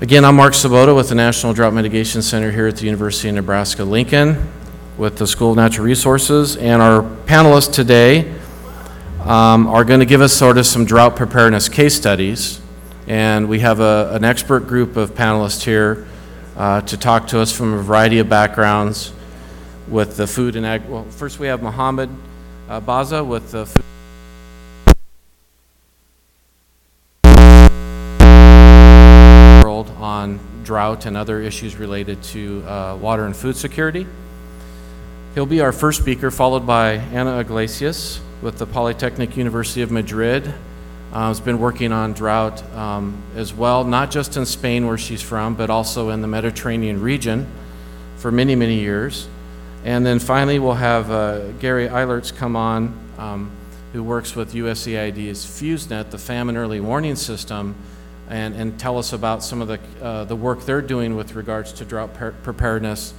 Again, 0.00 0.24
I'm 0.24 0.36
Mark 0.36 0.52
Svoboda 0.52 0.94
with 0.94 1.08
the 1.08 1.16
National 1.16 1.52
Drought 1.52 1.74
Mitigation 1.74 2.22
Center 2.22 2.52
here 2.52 2.68
at 2.68 2.76
the 2.76 2.84
University 2.84 3.30
of 3.30 3.34
Nebraska-Lincoln 3.34 4.48
with 4.96 5.18
the 5.18 5.26
School 5.26 5.50
of 5.50 5.56
Natural 5.56 5.84
Resources. 5.84 6.56
And 6.56 6.80
our 6.80 7.02
panelists 7.02 7.72
today 7.72 8.32
um, 9.24 9.66
are 9.66 9.82
going 9.82 9.98
to 9.98 10.06
give 10.06 10.20
us 10.20 10.32
sort 10.32 10.56
of 10.56 10.66
some 10.66 10.84
drought 10.84 11.16
preparedness 11.16 11.68
case 11.68 11.96
studies. 11.96 12.60
And 13.08 13.48
we 13.48 13.58
have 13.58 13.80
a, 13.80 14.10
an 14.12 14.22
expert 14.22 14.68
group 14.68 14.96
of 14.96 15.16
panelists 15.16 15.64
here 15.64 16.06
uh, 16.56 16.80
to 16.82 16.96
talk 16.96 17.26
to 17.28 17.40
us 17.40 17.50
from 17.50 17.74
a 17.74 17.82
variety 17.82 18.20
of 18.20 18.28
backgrounds 18.28 19.12
with 19.88 20.16
the 20.16 20.28
food 20.28 20.54
and 20.54 20.64
ag. 20.64 20.88
Well, 20.88 21.06
first 21.06 21.40
we 21.40 21.48
have 21.48 21.60
Mohammed 21.60 22.10
uh, 22.68 22.80
Bazza 22.80 23.26
with 23.26 23.50
the 23.50 23.66
food. 23.66 23.84
On 29.98 30.38
drought 30.62 31.06
and 31.06 31.16
other 31.16 31.40
issues 31.40 31.76
related 31.76 32.22
to 32.22 32.62
uh, 32.66 32.96
water 32.96 33.26
and 33.26 33.36
food 33.36 33.56
security. 33.56 34.06
He'll 35.34 35.46
be 35.46 35.60
our 35.60 35.72
first 35.72 36.00
speaker, 36.00 36.30
followed 36.30 36.66
by 36.66 36.94
Ana 36.94 37.38
Iglesias 37.38 38.20
with 38.40 38.58
the 38.58 38.66
Polytechnic 38.66 39.36
University 39.36 39.82
of 39.82 39.90
Madrid. 39.90 40.54
Uh, 41.12 41.28
has 41.28 41.40
been 41.40 41.58
working 41.58 41.90
on 41.90 42.12
drought 42.12 42.62
um, 42.74 43.22
as 43.34 43.54
well, 43.54 43.82
not 43.82 44.10
just 44.10 44.36
in 44.36 44.44
Spain 44.44 44.86
where 44.86 44.98
she's 44.98 45.22
from, 45.22 45.54
but 45.54 45.70
also 45.70 46.10
in 46.10 46.20
the 46.20 46.28
Mediterranean 46.28 47.00
region 47.00 47.46
for 48.18 48.30
many, 48.30 48.54
many 48.54 48.78
years. 48.78 49.26
And 49.84 50.04
then 50.04 50.18
finally, 50.18 50.58
we'll 50.58 50.74
have 50.74 51.10
uh, 51.10 51.52
Gary 51.52 51.88
Eilerts 51.88 52.34
come 52.34 52.56
on, 52.56 52.94
um, 53.16 53.50
who 53.94 54.02
works 54.02 54.36
with 54.36 54.52
USAID's 54.52 55.46
FEWS 55.46 55.88
NET, 55.88 56.10
the 56.10 56.18
famine 56.18 56.58
early 56.58 56.78
warning 56.78 57.16
system, 57.16 57.74
and, 58.28 58.54
and 58.54 58.78
tell 58.78 58.98
us 58.98 59.12
about 59.12 59.42
some 59.42 59.62
of 59.62 59.68
the, 59.68 59.80
uh, 60.02 60.24
the 60.24 60.36
work 60.36 60.62
they're 60.62 60.82
doing 60.82 61.16
with 61.16 61.34
regards 61.34 61.72
to 61.74 61.84
drought 61.84 62.12
pre- 62.14 62.32
preparedness, 62.42 63.14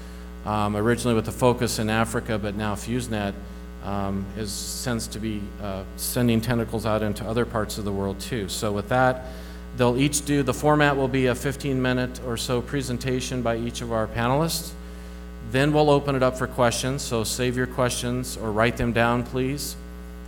um, 0.45 0.75
originally 0.75 1.15
with 1.15 1.27
a 1.27 1.31
focus 1.31 1.79
in 1.79 1.89
Africa, 1.89 2.37
but 2.37 2.55
now 2.55 2.75
FEWS 2.75 3.09
NET 3.09 3.33
um, 3.83 4.25
is, 4.37 4.51
sends 4.51 5.07
to 5.07 5.19
be 5.19 5.41
uh, 5.61 5.83
sending 5.95 6.41
tentacles 6.41 6.85
out 6.85 7.01
into 7.01 7.25
other 7.25 7.45
parts 7.45 7.77
of 7.77 7.85
the 7.85 7.91
world 7.91 8.19
too. 8.19 8.47
So 8.49 8.71
with 8.71 8.89
that, 8.89 9.25
they'll 9.77 9.97
each 9.97 10.25
do, 10.25 10.43
the 10.43 10.53
format 10.53 10.95
will 10.95 11.07
be 11.07 11.27
a 11.27 11.33
15-minute 11.33 12.21
or 12.25 12.37
so 12.37 12.61
presentation 12.61 13.41
by 13.41 13.57
each 13.57 13.81
of 13.81 13.91
our 13.91 14.07
panelists. 14.07 14.71
Then 15.51 15.73
we'll 15.73 15.89
open 15.89 16.15
it 16.15 16.21
up 16.21 16.37
for 16.37 16.45
questions, 16.45 17.01
so 17.01 17.23
save 17.23 17.57
your 17.57 17.65
questions 17.65 18.37
or 18.37 18.51
write 18.51 18.77
them 18.77 18.93
down, 18.93 19.23
please, 19.23 19.75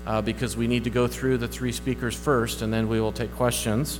uh, 0.07 0.23
because 0.23 0.57
we 0.57 0.65
need 0.65 0.83
to 0.85 0.89
go 0.89 1.05
through 1.07 1.37
the 1.37 1.47
three 1.47 1.71
speakers 1.71 2.15
first, 2.15 2.63
and 2.63 2.73
then 2.73 2.89
we 2.89 2.99
will 2.99 3.11
take 3.11 3.31
questions 3.35 3.99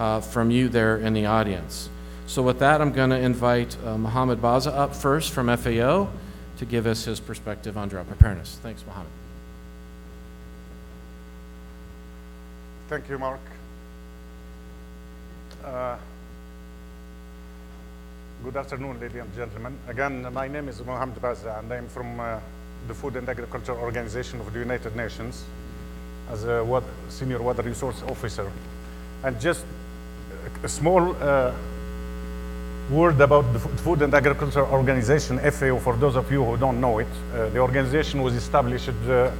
uh, 0.00 0.20
from 0.20 0.50
you 0.50 0.68
there 0.70 0.96
in 0.96 1.12
the 1.12 1.26
audience. 1.26 1.90
So 2.26 2.42
with 2.42 2.58
that, 2.60 2.80
I'm 2.80 2.92
going 2.92 3.10
to 3.10 3.18
invite 3.18 3.76
uh, 3.84 3.98
Mohammed 3.98 4.40
Bazza 4.40 4.72
up 4.74 4.96
first 4.96 5.30
from 5.30 5.54
FAO 5.54 6.08
to 6.56 6.64
give 6.64 6.86
us 6.86 7.04
his 7.04 7.20
perspective 7.20 7.76
on 7.76 7.88
drought 7.88 8.08
preparedness. 8.08 8.58
Thanks, 8.62 8.82
Mohammed. 8.86 9.10
Thank 12.88 13.08
you, 13.08 13.18
Mark. 13.18 13.40
Uh, 15.64 15.96
good 18.42 18.56
afternoon, 18.56 18.98
ladies 19.00 19.20
and 19.20 19.34
gentlemen. 19.34 19.76
Again, 19.86 20.32
my 20.32 20.48
name 20.48 20.68
is 20.68 20.82
Mohammed 20.82 21.16
Bazza, 21.16 21.58
and 21.58 21.70
I'm 21.70 21.88
from 21.88 22.18
uh, 22.18 22.40
the 22.88 22.94
Food 22.94 23.16
and 23.16 23.28
Agriculture 23.28 23.76
Organization 23.76 24.40
of 24.40 24.50
the 24.50 24.60
United 24.60 24.96
Nations 24.96 25.44
as 26.30 26.44
a 26.44 26.64
water, 26.64 26.86
senior 27.10 27.42
water 27.42 27.62
resource 27.62 28.02
officer. 28.08 28.50
And 29.22 29.38
just 29.38 29.66
a 30.62 30.68
small 30.68 31.16
uh, 31.16 31.52
word 32.90 33.20
about 33.20 33.52
the 33.52 33.58
Food 33.58 34.02
and 34.02 34.12
Agriculture 34.12 34.66
Organization, 34.66 35.38
FAO, 35.38 35.78
for 35.78 35.96
those 35.96 36.16
of 36.16 36.30
you 36.30 36.44
who 36.44 36.56
don't 36.56 36.80
know 36.80 36.98
it. 36.98 37.06
Uh, 37.32 37.48
the 37.50 37.58
organization 37.58 38.20
was 38.20 38.34
established, 38.34 38.88
uh, 38.88 39.30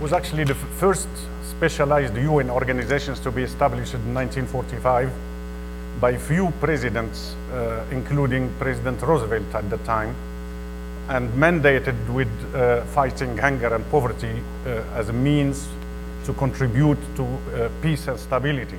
was 0.00 0.12
actually 0.12 0.44
the 0.44 0.54
first 0.54 1.08
specialized 1.42 2.16
UN 2.16 2.48
organizations 2.48 3.20
to 3.20 3.30
be 3.30 3.42
established 3.42 3.94
in 3.94 4.14
1945 4.14 5.12
by 6.00 6.16
few 6.16 6.50
presidents, 6.60 7.34
uh, 7.52 7.84
including 7.90 8.50
President 8.58 9.02
Roosevelt 9.02 9.54
at 9.54 9.68
the 9.68 9.76
time, 9.78 10.14
and 11.10 11.28
mandated 11.34 11.98
with 12.14 12.30
uh, 12.54 12.82
fighting 12.86 13.36
hunger 13.36 13.74
and 13.74 13.88
poverty 13.90 14.42
uh, 14.64 14.82
as 14.94 15.10
a 15.10 15.12
means 15.12 15.68
to 16.24 16.32
contribute 16.32 16.98
to 17.16 17.70
peace 17.82 18.08
and 18.08 18.18
stability. 18.18 18.78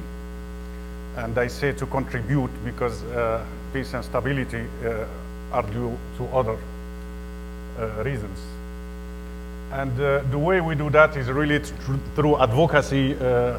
And 1.18 1.38
I 1.38 1.48
say 1.48 1.74
to 1.74 1.86
contribute 1.86 2.52
because 2.64 3.04
uh, 3.04 3.44
peace 3.74 3.94
and 3.94 4.04
stability 4.04 4.66
uh, 4.86 5.06
are 5.52 5.64
due 5.64 5.98
to 6.18 6.26
other 6.28 6.58
uh, 7.80 8.04
reasons. 8.04 8.40
And 9.74 9.92
uh, 10.02 10.20
the 10.32 10.38
way 10.38 10.62
we 10.62 10.76
do 10.76 10.90
that 10.90 11.16
is 11.16 11.28
really 11.28 11.60
thr- 11.60 11.94
through 12.16 12.38
advocacy, 12.42 13.16
uh, 13.16 13.58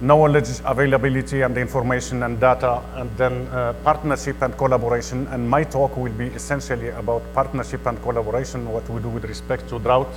knowledge 0.00 0.48
availability 0.64 1.42
and 1.42 1.56
information 1.56 2.22
and 2.22 2.38
data, 2.38 2.82
and 2.96 3.10
then 3.16 3.46
uh, 3.48 3.72
partnership 3.84 4.40
and 4.42 4.56
collaboration. 4.56 5.26
And 5.28 5.48
my 5.48 5.64
talk 5.64 5.96
will 5.96 6.12
be 6.12 6.26
essentially 6.28 6.88
about 6.88 7.22
partnership 7.34 7.86
and 7.86 8.00
collaboration, 8.02 8.70
what 8.70 8.88
we 8.90 9.00
do 9.00 9.08
with 9.08 9.24
respect 9.24 9.68
to 9.70 9.78
drought, 9.78 10.12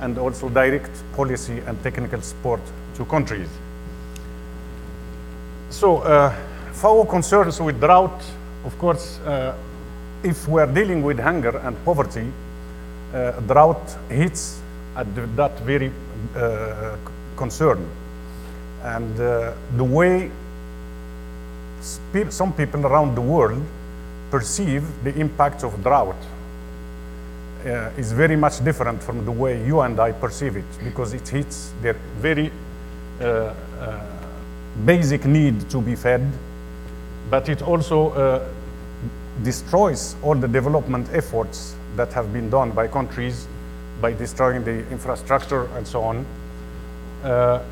and 0.00 0.18
also 0.18 0.48
direct 0.48 0.90
policy 1.14 1.58
and 1.66 1.80
technical 1.82 2.20
support 2.20 2.60
to 2.94 3.04
countries. 3.04 3.48
So, 5.70 5.98
uh, 5.98 6.34
FAO 6.72 7.04
concerns 7.04 7.60
with 7.60 7.80
drought, 7.80 8.22
of 8.64 8.76
course, 8.78 9.18
uh, 9.20 9.54
if 10.22 10.48
we're 10.48 10.66
dealing 10.66 11.02
with 11.02 11.18
hunger 11.20 11.56
and 11.58 11.76
poverty, 11.84 12.30
uh, 13.14 13.32
drought 13.40 13.96
hits 14.08 14.60
at 14.96 15.06
that 15.36 15.58
very 15.60 15.92
concern. 17.36 17.88
And 18.82 19.16
the 19.16 19.84
way 19.84 20.30
some 21.80 22.52
people 22.52 22.84
around 22.86 23.14
the 23.14 23.20
world 23.20 23.62
perceive 24.30 24.84
the 25.04 25.14
impact 25.18 25.64
of 25.64 25.82
drought 25.82 26.16
uh, 27.64 27.90
is 27.96 28.12
very 28.12 28.36
much 28.36 28.62
different 28.64 29.02
from 29.02 29.24
the 29.24 29.30
way 29.32 29.64
you 29.64 29.80
and 29.80 30.00
I 30.00 30.12
perceive 30.12 30.56
it 30.56 30.64
because 30.82 31.12
it 31.14 31.28
hits 31.28 31.72
their 31.82 31.94
very 32.18 32.50
uh, 33.20 33.24
uh, 33.80 34.00
basic 34.84 35.24
need 35.24 35.68
to 35.70 35.80
be 35.80 35.96
fed, 35.96 36.26
but 37.30 37.48
it 37.48 37.62
also 37.62 38.10
uh, 38.10 38.48
destroys 39.42 40.16
all 40.22 40.34
the 40.34 40.48
development 40.48 41.08
efforts 41.12 41.74
that 41.96 42.12
have 42.12 42.32
been 42.32 42.50
done 42.50 42.70
by 42.70 42.86
countries 42.86 43.46
by 44.00 44.12
destroying 44.12 44.64
the 44.64 44.88
infrastructure 44.90 45.66
and 45.76 45.86
so 45.86 46.02
on. 46.02 46.24
Uh, 47.22 47.62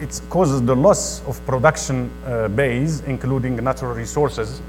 it 0.00 0.20
causes 0.28 0.62
the 0.62 0.74
loss 0.74 1.24
of 1.26 1.44
production 1.46 2.10
uh, 2.26 2.48
base, 2.48 3.00
including 3.06 3.56
natural 3.62 3.94
resources, 3.94 4.60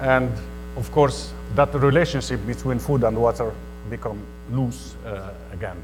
and 0.00 0.30
of 0.76 0.90
course, 0.92 1.32
that 1.54 1.74
relationship 1.74 2.44
between 2.46 2.78
food 2.78 3.04
and 3.04 3.16
water 3.16 3.52
become 3.90 4.20
loose 4.52 4.94
uh, 5.06 5.32
again. 5.52 5.76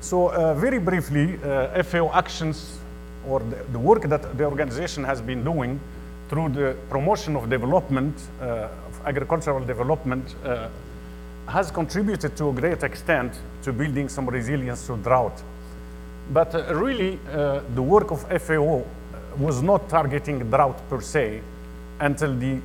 So 0.00 0.28
uh, 0.28 0.54
very 0.54 0.78
briefly, 0.78 1.38
uh, 1.42 1.82
FAO 1.82 2.10
actions 2.12 2.78
or 3.28 3.40
the, 3.40 3.56
the 3.72 3.78
work 3.78 4.02
that 4.02 4.36
the 4.36 4.44
organization 4.44 5.04
has 5.04 5.20
been 5.20 5.44
doing 5.44 5.80
through 6.28 6.48
the 6.50 6.76
promotion 6.88 7.36
of 7.36 7.48
development, 7.50 8.14
uh, 8.40 8.68
of 8.88 9.06
agricultural 9.06 9.64
development, 9.64 10.34
uh, 10.44 10.68
has 11.46 11.70
contributed 11.70 12.36
to 12.36 12.48
a 12.48 12.52
great 12.52 12.82
extent 12.82 13.38
to 13.62 13.72
building 13.72 14.08
some 14.08 14.26
resilience 14.26 14.86
to 14.86 14.96
drought. 14.96 15.42
But 16.32 16.54
uh, 16.54 16.74
really, 16.74 17.18
uh, 17.30 17.60
the 17.74 17.82
work 17.82 18.10
of 18.10 18.22
FAO 18.42 18.82
was 19.38 19.62
not 19.62 19.88
targeting 19.88 20.38
drought 20.50 20.78
per 20.88 21.00
se 21.00 21.42
until 22.00 22.34
the 22.34 22.58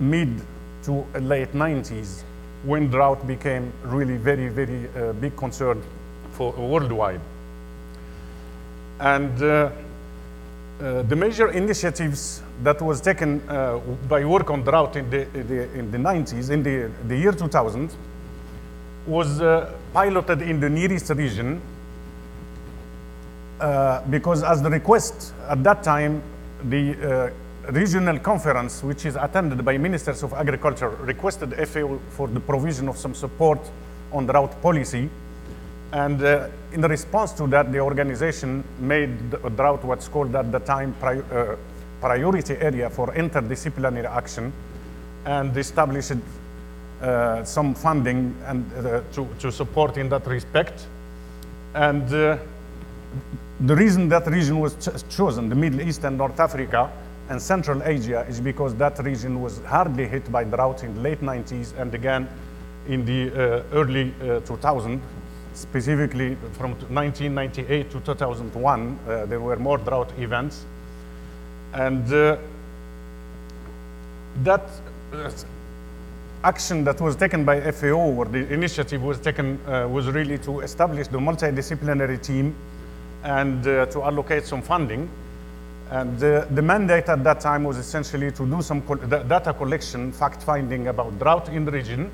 mid 0.00 0.40
to 0.84 1.04
late 1.20 1.52
90s, 1.52 2.22
when 2.64 2.88
drought 2.90 3.26
became 3.26 3.72
really 3.84 4.16
very, 4.16 4.48
very 4.48 4.88
uh, 4.96 5.12
big 5.12 5.36
concern 5.36 5.82
for 6.32 6.52
worldwide. 6.52 7.20
And 8.98 9.42
uh, 10.80 11.02
the 11.02 11.16
major 11.16 11.48
initiatives 11.52 12.42
that 12.62 12.80
was 12.82 13.00
taken 13.00 13.40
uh, 13.48 13.78
by 14.08 14.24
work 14.24 14.50
on 14.50 14.62
drought 14.62 14.96
in 14.96 15.08
the, 15.08 15.24
the, 15.24 15.72
in 15.72 15.90
the 15.90 15.98
90s, 15.98 16.50
in 16.50 16.62
the, 16.62 16.90
the 17.08 17.16
year 17.16 17.32
2000, 17.32 17.94
was 19.06 19.40
uh, 19.40 19.72
piloted 19.92 20.42
in 20.42 20.60
the 20.60 20.68
Near 20.68 20.92
East 20.92 21.10
region 21.10 21.60
uh, 23.60 24.02
because 24.10 24.42
as 24.42 24.62
the 24.62 24.68
request 24.68 25.32
at 25.48 25.62
that 25.64 25.82
time, 25.82 26.22
the 26.64 26.94
uh, 26.94 27.72
regional 27.72 28.18
conference, 28.18 28.82
which 28.82 29.06
is 29.06 29.16
attended 29.16 29.64
by 29.64 29.78
ministers 29.78 30.22
of 30.22 30.32
agriculture, 30.34 30.90
requested 30.90 31.54
FAO 31.68 31.98
for 32.10 32.28
the 32.28 32.40
provision 32.40 32.88
of 32.88 32.96
some 32.96 33.14
support 33.14 33.58
on 34.12 34.26
drought 34.26 34.60
policy. 34.60 35.08
And 35.92 36.22
uh, 36.22 36.48
in 36.72 36.82
response 36.82 37.32
to 37.32 37.46
that, 37.48 37.72
the 37.72 37.78
organization 37.78 38.64
made 38.80 39.30
the 39.30 39.38
drought 39.50 39.84
what's 39.84 40.08
called 40.08 40.34
at 40.34 40.50
the 40.50 40.58
time 40.58 40.94
pri- 40.98 41.22
uh, 41.32 41.56
priority 42.00 42.54
area 42.54 42.90
for 42.90 43.12
interdisciplinary 43.12 44.04
action 44.04 44.52
and 45.24 45.56
established 45.56 46.12
uh, 47.00 47.44
some 47.44 47.74
funding 47.74 48.34
and 48.46 48.64
uh, 48.74 49.00
to, 49.12 49.28
to 49.38 49.52
support 49.52 49.96
in 49.96 50.08
that 50.08 50.26
respect. 50.26 50.86
And 51.74 52.12
uh, 52.12 52.38
the 53.60 53.76
reason 53.76 54.08
that 54.08 54.26
region 54.26 54.60
was 54.60 54.74
ch- 54.74 55.08
chosen, 55.14 55.48
the 55.48 55.54
Middle 55.54 55.80
East 55.80 56.04
and 56.04 56.18
North 56.18 56.40
Africa 56.40 56.90
and 57.28 57.40
Central 57.40 57.82
Asia, 57.82 58.24
is 58.28 58.40
because 58.40 58.74
that 58.76 58.98
region 59.04 59.40
was 59.40 59.60
hardly 59.64 60.06
hit 60.06 60.30
by 60.30 60.44
drought 60.44 60.84
in 60.84 60.94
the 60.94 61.00
late 61.00 61.20
90s 61.20 61.76
and 61.78 61.94
again 61.94 62.28
in 62.88 63.04
the 63.04 63.30
uh, 63.30 63.62
early 63.72 64.14
uh, 64.20 64.40
2000s. 64.40 65.00
Specifically 65.56 66.36
from 66.52 66.72
1998 66.72 67.90
to 67.90 68.00
2001, 68.00 68.98
uh, 69.08 69.24
there 69.24 69.40
were 69.40 69.56
more 69.56 69.78
drought 69.78 70.12
events. 70.18 70.66
And 71.72 72.12
uh, 72.12 72.36
that 74.44 74.68
uh, 75.14 75.30
action 76.44 76.84
that 76.84 77.00
was 77.00 77.16
taken 77.16 77.46
by 77.46 77.72
FAO, 77.72 77.96
or 77.96 78.26
the 78.26 78.52
initiative 78.52 79.02
was 79.02 79.18
taken, 79.18 79.58
uh, 79.66 79.88
was 79.88 80.08
really 80.08 80.36
to 80.40 80.60
establish 80.60 81.08
the 81.08 81.18
multidisciplinary 81.18 82.22
team 82.22 82.54
and 83.24 83.66
uh, 83.66 83.86
to 83.86 84.02
allocate 84.02 84.44
some 84.44 84.60
funding. 84.60 85.08
And 85.90 86.22
uh, 86.22 86.44
the 86.50 86.60
mandate 86.60 87.08
at 87.08 87.24
that 87.24 87.40
time 87.40 87.64
was 87.64 87.78
essentially 87.78 88.30
to 88.32 88.44
do 88.46 88.60
some 88.60 88.80
da- 89.08 89.22
data 89.22 89.54
collection, 89.54 90.12
fact 90.12 90.42
finding 90.42 90.88
about 90.88 91.18
drought 91.18 91.48
in 91.48 91.64
the 91.64 91.70
region, 91.70 92.10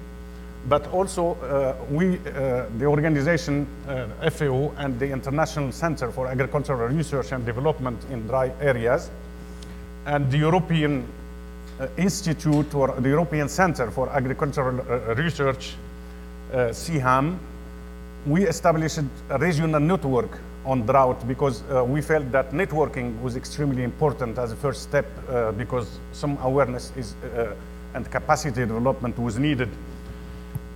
but 0.69 0.87
also 0.93 1.35
uh, 1.35 1.75
we, 1.91 2.19
uh, 2.19 2.67
the 2.79 2.85
organization 2.85 3.67
uh, 3.89 4.31
FAO 4.31 4.73
and 4.79 4.99
the 4.99 5.11
International 5.11 5.73
Center 5.73 6.11
for 6.11 6.29
Agricultural 6.29 6.89
Research 6.89 7.33
and 7.33 7.45
Development 7.45 7.99
in 8.11 8.27
Dry 8.27 8.53
Areas, 8.61 9.11
and 10.07 10.31
the 10.31 10.39
European 10.39 11.07
Institute 11.97 12.75
or 12.75 12.95
the 13.01 13.09
European 13.09 13.49
Center 13.49 13.91
for 13.91 14.09
Agricultural 14.11 14.77
Research, 15.15 15.75
CHAM, 16.53 17.41
we 18.27 18.47
established 18.47 18.99
a 19.31 19.39
regional 19.39 19.81
network 19.81 20.39
on 20.65 20.87
drought 20.87 21.27
because 21.27 21.63
uh, 21.63 21.85
we 21.85 22.01
felt 22.01 22.31
that 22.31 22.53
networking 22.53 23.21
was 23.21 23.37
extremely 23.37 23.83
important 23.83 24.39
as 24.39 24.53
a 24.53 24.57
first 24.57 24.83
step 24.83 25.07
uh, 25.29 25.51
because 25.53 25.99
some 26.13 26.39
awareness 26.43 26.93
is, 26.97 27.15
uh, 27.25 27.55
and 27.95 28.09
capacity 28.11 28.61
development 28.61 29.19
was 29.19 29.39
needed. 29.39 29.69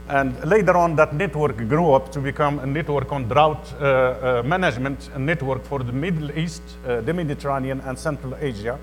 And 0.08 0.44
later 0.44 0.76
on, 0.76 0.94
that 0.97 1.14
network 1.14 1.56
grew 1.69 1.93
up 1.93 2.12
to 2.12 2.20
become 2.20 2.61
a 2.61 2.67
network 2.67 3.11
on 3.11 3.26
drought 3.26 3.75
uh, 3.81 3.85
uh, 3.85 4.43
management, 4.44 5.11
a 5.14 5.19
network 5.19 5.64
for 5.64 5.82
the 5.82 5.93
Middle 5.93 6.31
East, 6.38 6.62
uh, 6.87 7.00
the 7.00 7.12
Mediterranean, 7.12 7.81
and 7.81 7.99
Central 7.99 8.37
Asia, 8.41 8.79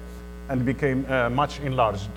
and 0.49 0.65
became 0.65 1.05
uh, 1.07 1.29
much 1.29 1.61
enlarged. 1.61 2.09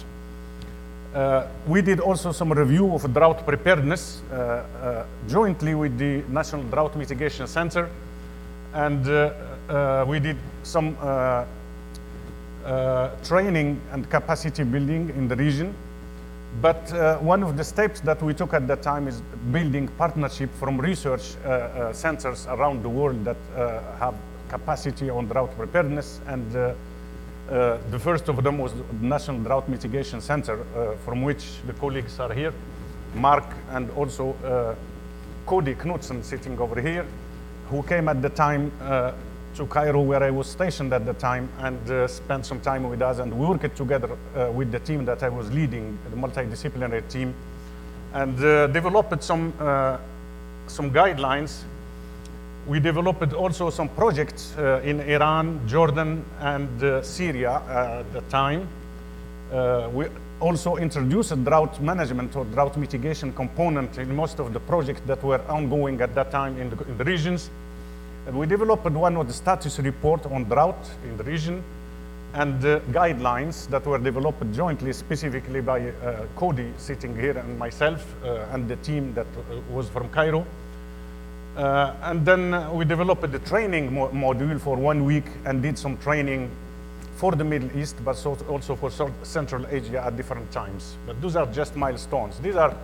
Uh, 1.14 1.46
we 1.68 1.82
did 1.82 2.00
also 2.00 2.32
some 2.32 2.52
review 2.52 2.92
of 2.94 3.14
drought 3.14 3.46
preparedness 3.46 4.22
uh, 4.32 5.04
jointly 5.28 5.76
with 5.76 5.96
the 5.98 6.22
National 6.28 6.64
Drought 6.64 6.96
Mitigation 6.96 7.46
Center, 7.46 7.88
and 8.74 9.06
we 10.08 10.18
did 10.18 10.36
some 10.64 10.96
training 13.22 13.80
and 13.92 14.10
capacity 14.10 14.64
building 14.64 15.10
in 15.10 15.28
the 15.28 15.36
region. 15.36 15.74
But 16.60 16.92
uh, 16.92 17.18
one 17.18 17.42
of 17.42 17.56
the 17.56 17.64
steps 17.64 18.00
that 18.00 18.22
we 18.22 18.32
took 18.32 18.54
at 18.54 18.66
that 18.68 18.82
time 18.82 19.08
is 19.08 19.20
building 19.52 19.88
partnership 19.98 20.50
from 20.54 20.80
research 20.80 21.34
uh, 21.44 21.48
uh, 21.48 21.92
centers 21.92 22.46
around 22.46 22.82
the 22.82 22.88
world 22.88 23.24
that 23.24 23.36
uh, 23.54 23.80
have 23.98 24.14
capacity 24.48 25.10
on 25.10 25.26
drought 25.26 25.54
preparedness. 25.56 26.20
And 26.28 26.56
uh, 26.56 26.74
the 27.90 27.98
first 27.98 28.28
of 28.28 28.42
them 28.42 28.58
was 28.58 28.72
the 28.72 28.84
National 29.00 29.38
Drought 29.40 29.68
Mitigation 29.68 30.20
Center, 30.20 30.64
from 31.04 31.22
which 31.22 31.44
the 31.66 31.72
colleagues 31.74 32.18
are 32.18 32.32
here, 32.32 32.52
Mark 33.14 33.44
and 33.70 33.90
also 33.90 34.34
Cody 35.46 35.74
Knutson 35.74 36.24
sitting 36.24 36.58
over 36.58 36.80
here, 36.80 37.06
who 37.70 37.82
came 37.84 38.08
at 38.08 38.20
the 38.22 38.30
time 38.30 38.72
to 39.56 39.66
Cairo 39.66 40.00
where 40.02 40.22
I 40.22 40.30
was 40.30 40.46
stationed 40.46 40.92
at 40.92 41.06
the 41.06 41.14
time 41.14 41.48
and 41.60 41.90
uh, 41.90 42.06
spent 42.06 42.44
some 42.44 42.60
time 42.60 42.88
with 42.88 43.00
us 43.00 43.18
and 43.18 43.32
we 43.32 43.46
worked 43.46 43.74
together 43.76 44.10
uh, 44.12 44.50
with 44.52 44.70
the 44.70 44.78
team 44.78 45.04
that 45.06 45.22
I 45.22 45.28
was 45.30 45.50
leading, 45.50 45.98
the 46.10 46.16
multidisciplinary 46.16 47.08
team, 47.08 47.34
and 48.12 48.38
uh, 48.44 48.66
developed 48.68 49.22
some, 49.22 49.52
uh, 49.58 49.96
some 50.66 50.90
guidelines. 50.90 51.62
We 52.66 52.80
developed 52.80 53.32
also 53.32 53.70
some 53.70 53.88
projects 53.88 54.54
uh, 54.58 54.80
in 54.84 55.00
Iran, 55.00 55.66
Jordan, 55.66 56.24
and 56.40 56.82
uh, 56.82 57.02
Syria 57.02 57.62
at 57.68 58.12
the 58.12 58.20
time. 58.22 58.68
We 59.94 60.06
also 60.40 60.76
introduced 60.76 61.32
a 61.32 61.36
drought 61.36 61.80
management 61.80 62.36
or 62.36 62.44
drought 62.44 62.76
mitigation 62.76 63.32
component 63.32 63.96
in 63.96 64.14
most 64.14 64.38
of 64.38 64.52
the 64.52 64.60
projects 64.60 65.00
that 65.06 65.22
were 65.22 65.40
ongoing 65.48 66.00
at 66.02 66.14
that 66.14 66.30
time 66.30 66.58
in 66.58 66.68
the, 66.70 66.84
in 66.84 66.98
the 66.98 67.04
regions. 67.04 67.50
We 68.32 68.46
developed 68.46 68.84
one 68.90 69.16
of 69.16 69.28
the 69.28 69.32
status 69.32 69.78
report 69.78 70.26
on 70.26 70.44
drought 70.44 70.90
in 71.04 71.16
the 71.16 71.22
region 71.24 71.62
and 72.34 72.62
uh, 72.64 72.80
guidelines 72.90 73.68
that 73.68 73.86
were 73.86 73.98
developed 73.98 74.52
jointly, 74.52 74.92
specifically 74.92 75.60
by 75.60 75.88
uh, 75.90 76.26
Cody 76.34 76.72
sitting 76.76 77.14
here 77.14 77.38
and 77.38 77.56
myself 77.58 78.04
uh, 78.24 78.46
and 78.52 78.68
the 78.68 78.76
team 78.76 79.14
that 79.14 79.26
uh, 79.26 79.60
was 79.70 79.88
from 79.88 80.08
Cairo. 80.08 80.44
Uh, 81.56 81.94
and 82.02 82.26
then 82.26 82.52
uh, 82.52 82.70
we 82.72 82.84
developed 82.84 83.30
the 83.30 83.38
training 83.38 83.94
mo- 83.94 84.08
module 84.08 84.60
for 84.60 84.76
one 84.76 85.04
week 85.04 85.24
and 85.44 85.62
did 85.62 85.78
some 85.78 85.96
training 85.98 86.50
for 87.14 87.32
the 87.32 87.44
Middle 87.44 87.74
East, 87.78 87.96
but 88.04 88.14
so- 88.14 88.36
also 88.50 88.74
for 88.74 88.90
Central 89.22 89.64
Asia 89.70 90.04
at 90.04 90.16
different 90.16 90.50
times. 90.50 90.96
But 91.06 91.22
those 91.22 91.36
are 91.36 91.46
just 91.46 91.76
milestones. 91.76 92.38
These 92.40 92.56
are 92.56 92.76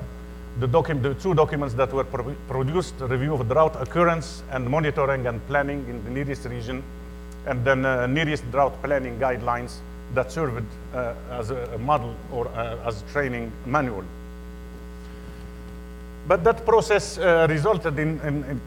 the, 0.60 0.66
the 0.66 1.14
two 1.14 1.34
documents 1.34 1.74
that 1.74 1.92
were 1.92 2.04
pro- 2.04 2.34
produced, 2.48 2.94
review 3.00 3.34
of 3.34 3.48
drought 3.48 3.80
occurrence 3.80 4.42
and 4.50 4.68
monitoring 4.68 5.26
and 5.26 5.44
planning 5.46 5.86
in 5.88 6.04
the 6.04 6.10
Near 6.10 6.30
East 6.30 6.44
region, 6.44 6.82
and 7.46 7.64
then 7.64 7.84
uh, 7.84 8.06
Near 8.06 8.28
East 8.28 8.50
drought 8.50 8.80
planning 8.82 9.18
guidelines 9.18 9.76
that 10.14 10.30
served 10.30 10.66
uh, 10.94 11.14
as 11.30 11.50
a, 11.50 11.78
model 11.78 12.14
or 12.30 12.48
uh, 12.48 12.76
as 12.86 13.02
training 13.12 13.50
manual. 13.64 14.04
But 16.28 16.44
that 16.44 16.64
process 16.64 17.18
uh, 17.18 17.46
resulted 17.48 17.98
in, 17.98 18.20
in, 18.20 18.44
in 18.44 18.60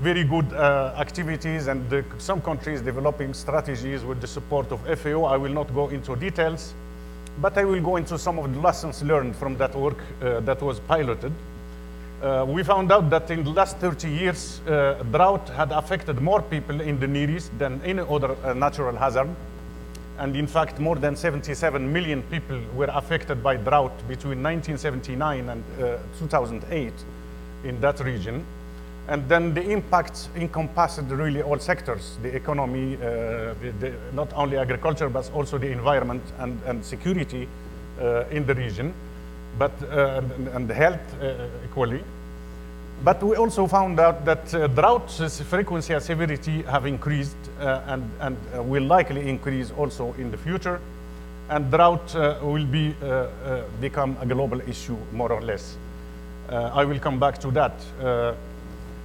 very 0.00 0.24
good 0.24 0.52
uh, 0.52 0.94
activities 0.98 1.66
and 1.66 1.88
the, 1.90 2.04
some 2.18 2.40
countries 2.40 2.80
developing 2.80 3.34
strategies 3.34 4.04
with 4.04 4.20
the 4.20 4.26
support 4.26 4.70
of 4.72 4.80
FAO. 4.98 5.24
I 5.24 5.36
will 5.36 5.52
not 5.52 5.74
go 5.74 5.88
into 5.88 6.16
details, 6.16 6.74
but 7.40 7.56
I 7.56 7.64
will 7.64 7.80
go 7.80 7.96
into 7.96 8.18
some 8.18 8.38
of 8.38 8.52
the 8.52 8.60
lessons 8.60 9.02
learned 9.02 9.34
from 9.36 9.56
that 9.56 9.74
work 9.74 9.98
uh, 10.22 10.40
that 10.40 10.60
was 10.60 10.80
piloted. 10.80 11.32
Uh, 12.22 12.44
we 12.46 12.62
found 12.62 12.92
out 12.92 13.08
that 13.08 13.30
in 13.30 13.42
the 13.44 13.50
last 13.50 13.78
30 13.78 14.10
years, 14.10 14.60
uh, 14.66 15.02
drought 15.10 15.48
had 15.48 15.72
affected 15.72 16.20
more 16.20 16.42
people 16.42 16.80
in 16.82 17.00
the 17.00 17.06
Near 17.06 17.30
East 17.30 17.50
than 17.58 17.80
any 17.82 18.00
other 18.00 18.36
uh, 18.44 18.52
natural 18.52 18.94
hazard. 18.94 19.28
And 20.18 20.36
in 20.36 20.46
fact, 20.46 20.78
more 20.78 20.96
than 20.96 21.16
77 21.16 21.90
million 21.90 22.22
people 22.24 22.60
were 22.76 22.90
affected 22.92 23.42
by 23.42 23.56
drought 23.56 23.96
between 24.06 24.42
1979 24.42 25.48
and 25.48 25.64
uh, 25.80 25.96
2008 26.18 26.92
in 27.64 27.80
that 27.80 28.00
region. 28.00 28.44
And 29.08 29.28
then 29.28 29.54
the 29.54 29.62
impact 29.62 30.28
encompassed 30.36 31.02
really 31.08 31.42
all 31.42 31.58
sectors, 31.58 32.16
the 32.22 32.34
economy, 32.34 32.94
uh, 32.96 33.54
the, 33.80 33.92
not 34.12 34.32
only 34.34 34.56
agriculture, 34.56 35.08
but 35.08 35.30
also 35.34 35.58
the 35.58 35.70
environment 35.70 36.22
and, 36.38 36.60
and 36.66 36.84
security 36.84 37.48
uh, 38.00 38.24
in 38.30 38.46
the 38.46 38.54
region, 38.54 38.94
but, 39.58 39.72
uh, 39.82 40.22
and, 40.36 40.48
and 40.48 40.70
health 40.70 41.00
uh, 41.20 41.48
equally. 41.64 42.02
But 43.02 43.22
we 43.22 43.34
also 43.36 43.66
found 43.66 43.98
out 43.98 44.24
that 44.26 44.54
uh, 44.54 44.66
drought 44.68 45.10
frequency 45.10 45.94
and 45.94 46.02
severity 46.02 46.62
have 46.62 46.86
increased 46.86 47.36
uh, 47.58 47.80
and, 47.86 48.10
and 48.20 48.36
uh, 48.54 48.62
will 48.62 48.84
likely 48.84 49.28
increase 49.28 49.70
also 49.72 50.14
in 50.18 50.30
the 50.30 50.36
future. 50.36 50.80
And 51.48 51.70
drought 51.70 52.14
will 52.42 52.64
be, 52.64 52.94
become 53.80 54.16
a 54.20 54.26
global 54.26 54.60
issue, 54.60 54.96
more 55.12 55.32
or 55.32 55.42
less. 55.42 55.76
I 56.48 56.84
will 56.84 57.00
come 57.00 57.18
back 57.18 57.38
to 57.38 57.50
that. 57.50 57.72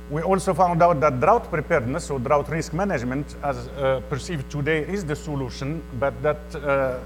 We 0.10 0.22
also 0.22 0.54
found 0.54 0.84
out 0.84 1.00
that 1.00 1.20
drought 1.20 1.50
preparedness 1.50 2.12
or 2.12 2.20
drought 2.20 2.48
risk 2.50 2.74
management, 2.74 3.36
as 3.42 3.68
uh, 3.70 4.02
perceived 4.08 4.52
today, 4.52 4.82
is 4.82 5.04
the 5.04 5.16
solution, 5.16 5.82
but 6.00 6.14
that, 6.22 6.38
uh, 6.56 7.00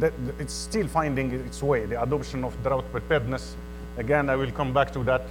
that 0.00 0.12
it's 0.38 0.52
still 0.52 0.86
finding 0.86 1.32
its 1.32 1.62
way. 1.62 1.86
The 1.86 2.02
adoption 2.02 2.44
of 2.44 2.52
drought 2.62 2.84
preparedness, 2.92 3.56
again, 3.96 4.28
I 4.28 4.36
will 4.36 4.52
come 4.52 4.74
back 4.74 4.92
to 4.92 5.02
that. 5.04 5.22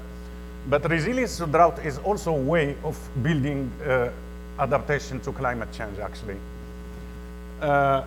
But 0.68 0.90
resilience 0.90 1.38
to 1.38 1.46
drought 1.46 1.86
is 1.86 2.00
also 2.00 2.34
a 2.34 2.42
way 2.42 2.76
of 2.84 2.98
building 3.22 3.72
uh, 3.86 4.10
adaptation 4.58 5.20
to 5.22 5.32
climate 5.32 5.72
change, 5.72 6.00
actually. 6.00 6.38
Uh, 7.62 8.04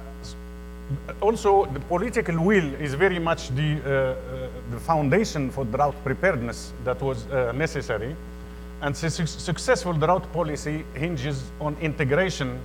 also, 1.20 1.66
the 1.66 1.80
political 1.80 2.42
will 2.42 2.74
is 2.80 2.94
very 2.94 3.20
much 3.20 3.50
the, 3.50 3.80
uh, 3.84 3.88
uh, 3.90 4.48
the 4.72 4.80
foundation 4.80 5.52
for 5.52 5.64
drought 5.66 5.94
preparedness 6.02 6.72
that 6.82 7.00
was 7.00 7.26
necessary. 7.54 8.16
And 8.80 8.96
su- 8.96 9.10
su- 9.10 9.26
successful 9.26 9.92
drought 9.92 10.32
policy 10.32 10.84
hinges 10.94 11.42
on 11.60 11.76
integration 11.80 12.60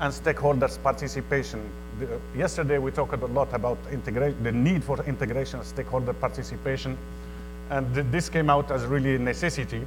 and 0.00 0.12
stakeholders' 0.12 0.80
participation. 0.82 1.60
The- 1.98 2.20
yesterday, 2.38 2.78
we 2.78 2.90
talked 2.90 3.22
a 3.22 3.26
lot 3.26 3.52
about 3.54 3.78
the 3.90 4.52
need 4.52 4.84
for 4.84 5.02
integration, 5.04 5.60
and 5.60 5.66
stakeholder 5.66 6.12
participation, 6.12 6.96
and 7.70 7.94
th- 7.94 8.06
this 8.10 8.28
came 8.28 8.50
out 8.50 8.70
as 8.70 8.84
really 8.84 9.14
a 9.14 9.18
necessity. 9.18 9.84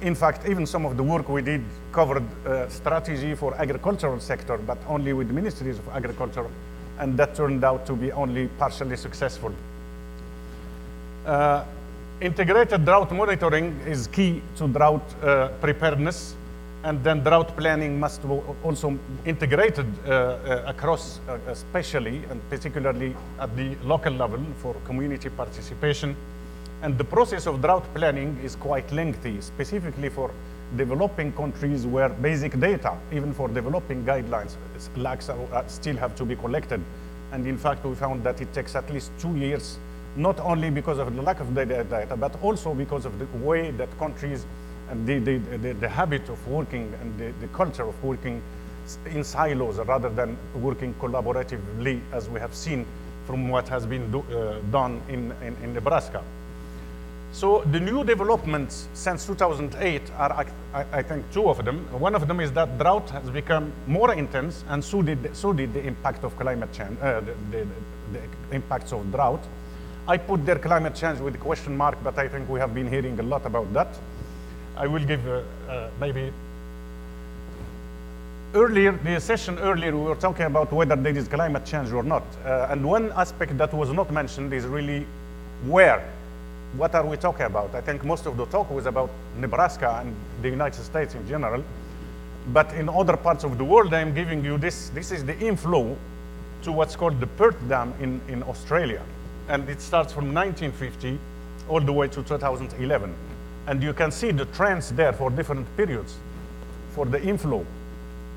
In 0.00 0.16
fact, 0.16 0.48
even 0.48 0.66
some 0.66 0.84
of 0.84 0.96
the 0.96 1.02
work 1.02 1.28
we 1.28 1.42
did 1.42 1.62
covered 1.92 2.24
uh, 2.44 2.68
strategy 2.68 3.36
for 3.36 3.54
agricultural 3.54 4.18
sector, 4.18 4.58
but 4.58 4.78
only 4.88 5.12
with 5.12 5.30
ministries 5.30 5.78
of 5.78 5.88
agriculture, 5.90 6.46
and 6.98 7.16
that 7.16 7.36
turned 7.36 7.62
out 7.62 7.86
to 7.86 7.92
be 7.92 8.10
only 8.10 8.48
partially 8.58 8.96
successful. 8.96 9.52
Uh, 11.24 11.64
integrated 12.22 12.84
drought 12.84 13.10
monitoring 13.10 13.78
is 13.86 14.06
key 14.06 14.42
to 14.56 14.68
drought 14.68 15.02
uh, 15.22 15.48
preparedness, 15.60 16.36
and 16.84 17.02
then 17.02 17.22
drought 17.22 17.56
planning 17.56 17.98
must 17.98 18.20
also 18.64 18.96
integrated 19.24 19.86
uh, 20.06 20.10
uh, 20.10 20.64
across, 20.66 21.20
uh, 21.28 21.38
especially 21.48 22.22
and 22.30 22.40
particularly 22.48 23.14
at 23.40 23.54
the 23.56 23.74
local 23.84 24.12
level 24.12 24.40
for 24.58 24.74
community 24.84 25.28
participation. 25.30 26.14
And 26.82 26.96
the 26.96 27.04
process 27.04 27.46
of 27.46 27.60
drought 27.60 27.84
planning 27.94 28.38
is 28.42 28.56
quite 28.56 28.90
lengthy, 28.92 29.40
specifically 29.40 30.08
for 30.08 30.30
developing 30.76 31.32
countries 31.32 31.86
where 31.86 32.08
basic 32.08 32.58
data, 32.58 32.96
even 33.12 33.32
for 33.32 33.48
developing 33.48 34.04
guidelines, 34.04 34.56
lacks 34.96 35.28
uh, 35.28 35.34
uh, 35.52 35.66
still 35.66 35.96
have 35.96 36.14
to 36.16 36.24
be 36.24 36.36
collected. 36.36 36.80
And 37.32 37.46
in 37.46 37.58
fact, 37.58 37.84
we 37.84 37.94
found 37.94 38.24
that 38.24 38.40
it 38.40 38.52
takes 38.52 38.74
at 38.74 38.90
least 38.90 39.10
two 39.18 39.34
years, 39.36 39.78
not 40.16 40.38
only 40.40 40.70
because 40.70 40.98
of 40.98 41.14
the 41.16 41.22
lack 41.22 41.40
of 41.40 41.54
data, 41.54 42.16
but 42.18 42.40
also 42.42 42.74
because 42.74 43.04
of 43.06 43.18
the 43.18 43.26
way 43.38 43.70
that 43.72 43.88
countries 43.98 44.46
and 44.90 45.06
the, 45.06 45.18
the, 45.18 45.38
the, 45.58 45.72
the 45.74 45.88
habit 45.88 46.28
of 46.28 46.46
working 46.48 46.92
and 47.00 47.18
the, 47.18 47.32
the 47.40 47.48
culture 47.54 47.84
of 47.84 48.04
working 48.04 48.42
in 49.06 49.24
silos 49.24 49.78
rather 49.78 50.10
than 50.10 50.36
working 50.60 50.92
collaboratively, 51.00 52.00
as 52.12 52.28
we 52.28 52.38
have 52.40 52.54
seen 52.54 52.84
from 53.26 53.48
what 53.48 53.68
has 53.68 53.86
been 53.86 54.10
do, 54.10 54.20
uh, 54.36 54.58
done 54.70 55.00
in, 55.08 55.32
in, 55.42 55.56
in 55.62 55.72
Nebraska. 55.72 56.22
So 57.32 57.62
the 57.70 57.80
new 57.80 58.04
developments 58.04 58.88
since 58.92 59.24
2008 59.26 60.02
are, 60.18 60.32
I, 60.32 60.46
I- 60.78 60.98
I 60.98 61.02
think, 61.02 61.24
two 61.32 61.48
of 61.48 61.64
them. 61.64 61.86
One 61.98 62.14
of 62.14 62.28
them 62.28 62.40
is 62.40 62.52
that 62.52 62.76
drought 62.78 63.08
has 63.10 63.30
become 63.30 63.72
more 63.86 64.12
intense, 64.12 64.64
and 64.68 64.84
so 64.84 65.00
did, 65.00 65.34
so 65.34 65.52
did 65.54 65.72
the 65.72 65.82
impact 65.86 66.24
of 66.24 66.36
climate 66.36 66.70
change, 66.72 66.98
uh, 67.00 67.20
the, 67.20 67.34
the, 67.50 67.66
the 68.12 68.20
impacts 68.54 68.92
of 68.92 69.10
drought. 69.10 69.40
I 70.08 70.16
put 70.16 70.44
their 70.44 70.58
climate 70.58 70.94
change 70.94 71.20
with 71.20 71.34
a 71.36 71.38
question 71.38 71.76
mark, 71.76 71.96
but 72.02 72.18
I 72.18 72.28
think 72.28 72.48
we 72.48 72.58
have 72.58 72.74
been 72.74 72.88
hearing 72.88 73.18
a 73.20 73.22
lot 73.22 73.46
about 73.46 73.72
that. 73.72 73.88
I 74.76 74.86
will 74.86 75.04
give 75.04 75.26
uh, 75.28 75.42
uh, 75.68 75.90
maybe 76.00 76.32
earlier, 78.54 78.92
the 78.92 79.20
session 79.20 79.58
earlier, 79.58 79.96
we 79.96 80.02
were 80.02 80.16
talking 80.16 80.46
about 80.46 80.72
whether 80.72 80.96
there 80.96 81.16
is 81.16 81.28
climate 81.28 81.64
change 81.64 81.92
or 81.92 82.02
not. 82.02 82.24
Uh, 82.44 82.68
and 82.70 82.84
one 82.84 83.12
aspect 83.12 83.56
that 83.58 83.72
was 83.72 83.90
not 83.90 84.10
mentioned 84.10 84.52
is 84.52 84.64
really 84.66 85.06
where. 85.66 86.06
What 86.76 86.94
are 86.94 87.04
we 87.04 87.16
talking 87.16 87.46
about? 87.46 87.74
I 87.74 87.80
think 87.80 88.04
most 88.04 88.26
of 88.26 88.36
the 88.36 88.46
talk 88.46 88.70
was 88.70 88.86
about 88.86 89.10
Nebraska 89.38 90.00
and 90.00 90.14
the 90.40 90.48
United 90.48 90.82
States 90.82 91.14
in 91.14 91.26
general. 91.28 91.62
But 92.52 92.72
in 92.72 92.88
other 92.88 93.16
parts 93.16 93.44
of 93.44 93.58
the 93.58 93.64
world, 93.64 93.94
I'm 93.94 94.14
giving 94.14 94.44
you 94.44 94.58
this. 94.58 94.88
This 94.88 95.12
is 95.12 95.24
the 95.24 95.38
inflow 95.38 95.96
to 96.62 96.72
what's 96.72 96.96
called 96.96 97.20
the 97.20 97.26
Perth 97.26 97.56
Dam 97.68 97.94
in, 98.00 98.20
in 98.28 98.42
Australia. 98.44 99.02
And 99.48 99.68
it 99.68 99.80
starts 99.80 100.12
from 100.12 100.32
1950 100.32 101.18
all 101.68 101.80
the 101.80 101.92
way 101.92 102.08
to 102.08 102.22
2011. 102.22 103.14
And 103.66 103.82
you 103.82 103.92
can 103.92 104.10
see 104.10 104.30
the 104.30 104.44
trends 104.46 104.90
there 104.90 105.12
for 105.12 105.30
different 105.30 105.66
periods 105.76 106.16
for 106.94 107.06
the 107.06 107.22
inflow. 107.22 107.64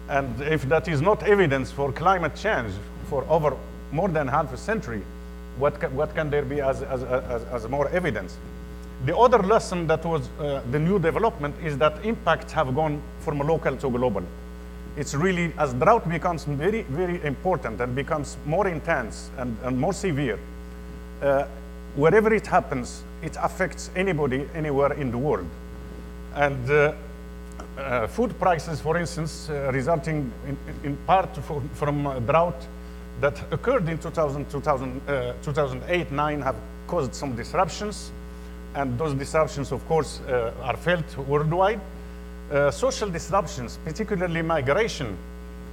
And 0.09 0.39
if 0.41 0.63
that 0.69 0.87
is 0.87 1.01
not 1.01 1.23
evidence 1.23 1.71
for 1.71 1.91
climate 1.91 2.35
change 2.35 2.73
for 3.09 3.25
over 3.27 3.55
more 3.91 4.09
than 4.09 4.27
half 4.27 4.53
a 4.53 4.57
century, 4.57 5.01
what 5.57 5.91
what 5.93 6.13
can 6.13 6.29
there 6.29 6.43
be 6.43 6.61
as, 6.61 6.83
as, 6.83 7.03
as, 7.03 7.43
as 7.43 7.67
more 7.67 7.89
evidence? 7.89 8.37
The 9.05 9.17
other 9.17 9.39
lesson 9.39 9.87
that 9.87 10.05
was 10.05 10.29
uh, 10.39 10.61
the 10.71 10.79
new 10.79 10.99
development 10.99 11.55
is 11.63 11.77
that 11.77 12.03
impacts 12.05 12.53
have 12.53 12.73
gone 12.75 13.01
from 13.19 13.39
local 13.39 13.75
to 13.77 13.89
global. 13.89 14.23
It's 14.97 15.13
really, 15.13 15.53
as 15.57 15.73
drought 15.73 16.07
becomes 16.07 16.45
very, 16.45 16.83
very 16.83 17.21
important 17.23 17.81
and 17.81 17.93
becomes 17.93 18.37
more 18.45 18.67
intense 18.67 19.29
and, 19.37 19.57
and 19.63 19.77
more 19.77 19.91
severe, 19.93 20.39
uh, 21.25 21.47
wherever 21.95 22.33
it 22.33 22.47
happens, 22.47 23.03
it 23.21 23.35
affects 23.41 23.89
anybody 23.95 24.47
anywhere 24.53 24.93
in 24.93 25.11
the 25.11 25.17
world. 25.17 25.47
And 26.35 26.69
uh, 26.69 26.93
uh, 27.77 28.07
food 28.07 28.37
prices, 28.39 28.79
for 28.79 28.97
instance, 28.97 29.49
uh, 29.49 29.71
resulting 29.73 30.31
in, 30.47 30.57
in 30.83 30.97
part 31.07 31.35
from, 31.37 31.67
from 31.69 32.07
uh, 32.07 32.19
drought 32.19 32.67
that 33.21 33.41
occurred 33.51 33.87
in 33.89 33.97
2000, 33.97 34.49
2000, 34.49 35.01
uh, 35.07 35.33
2008 35.41 36.11
9 36.11 36.41
have 36.41 36.55
caused 36.87 37.13
some 37.13 37.35
disruptions. 37.35 38.11
And 38.75 38.97
those 38.99 39.13
disruptions, 39.13 39.71
of 39.71 39.87
course, 39.87 40.19
are 40.27 40.75
felt 40.75 41.17
worldwide. 41.17 41.79
Social 42.71 43.09
disruptions, 43.09 43.79
particularly 43.85 44.41
migration, 44.41 45.17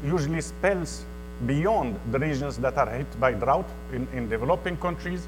usually 0.05 0.41
spells 0.41 1.05
beyond 1.45 1.99
the 2.13 2.19
regions 2.21 2.59
that 2.59 2.79
are 2.79 2.89
hit 2.89 3.21
by 3.21 3.33
drought 3.33 3.69
in, 3.93 4.07
in 4.15 4.29
developing 4.29 4.77
countries. 4.77 5.27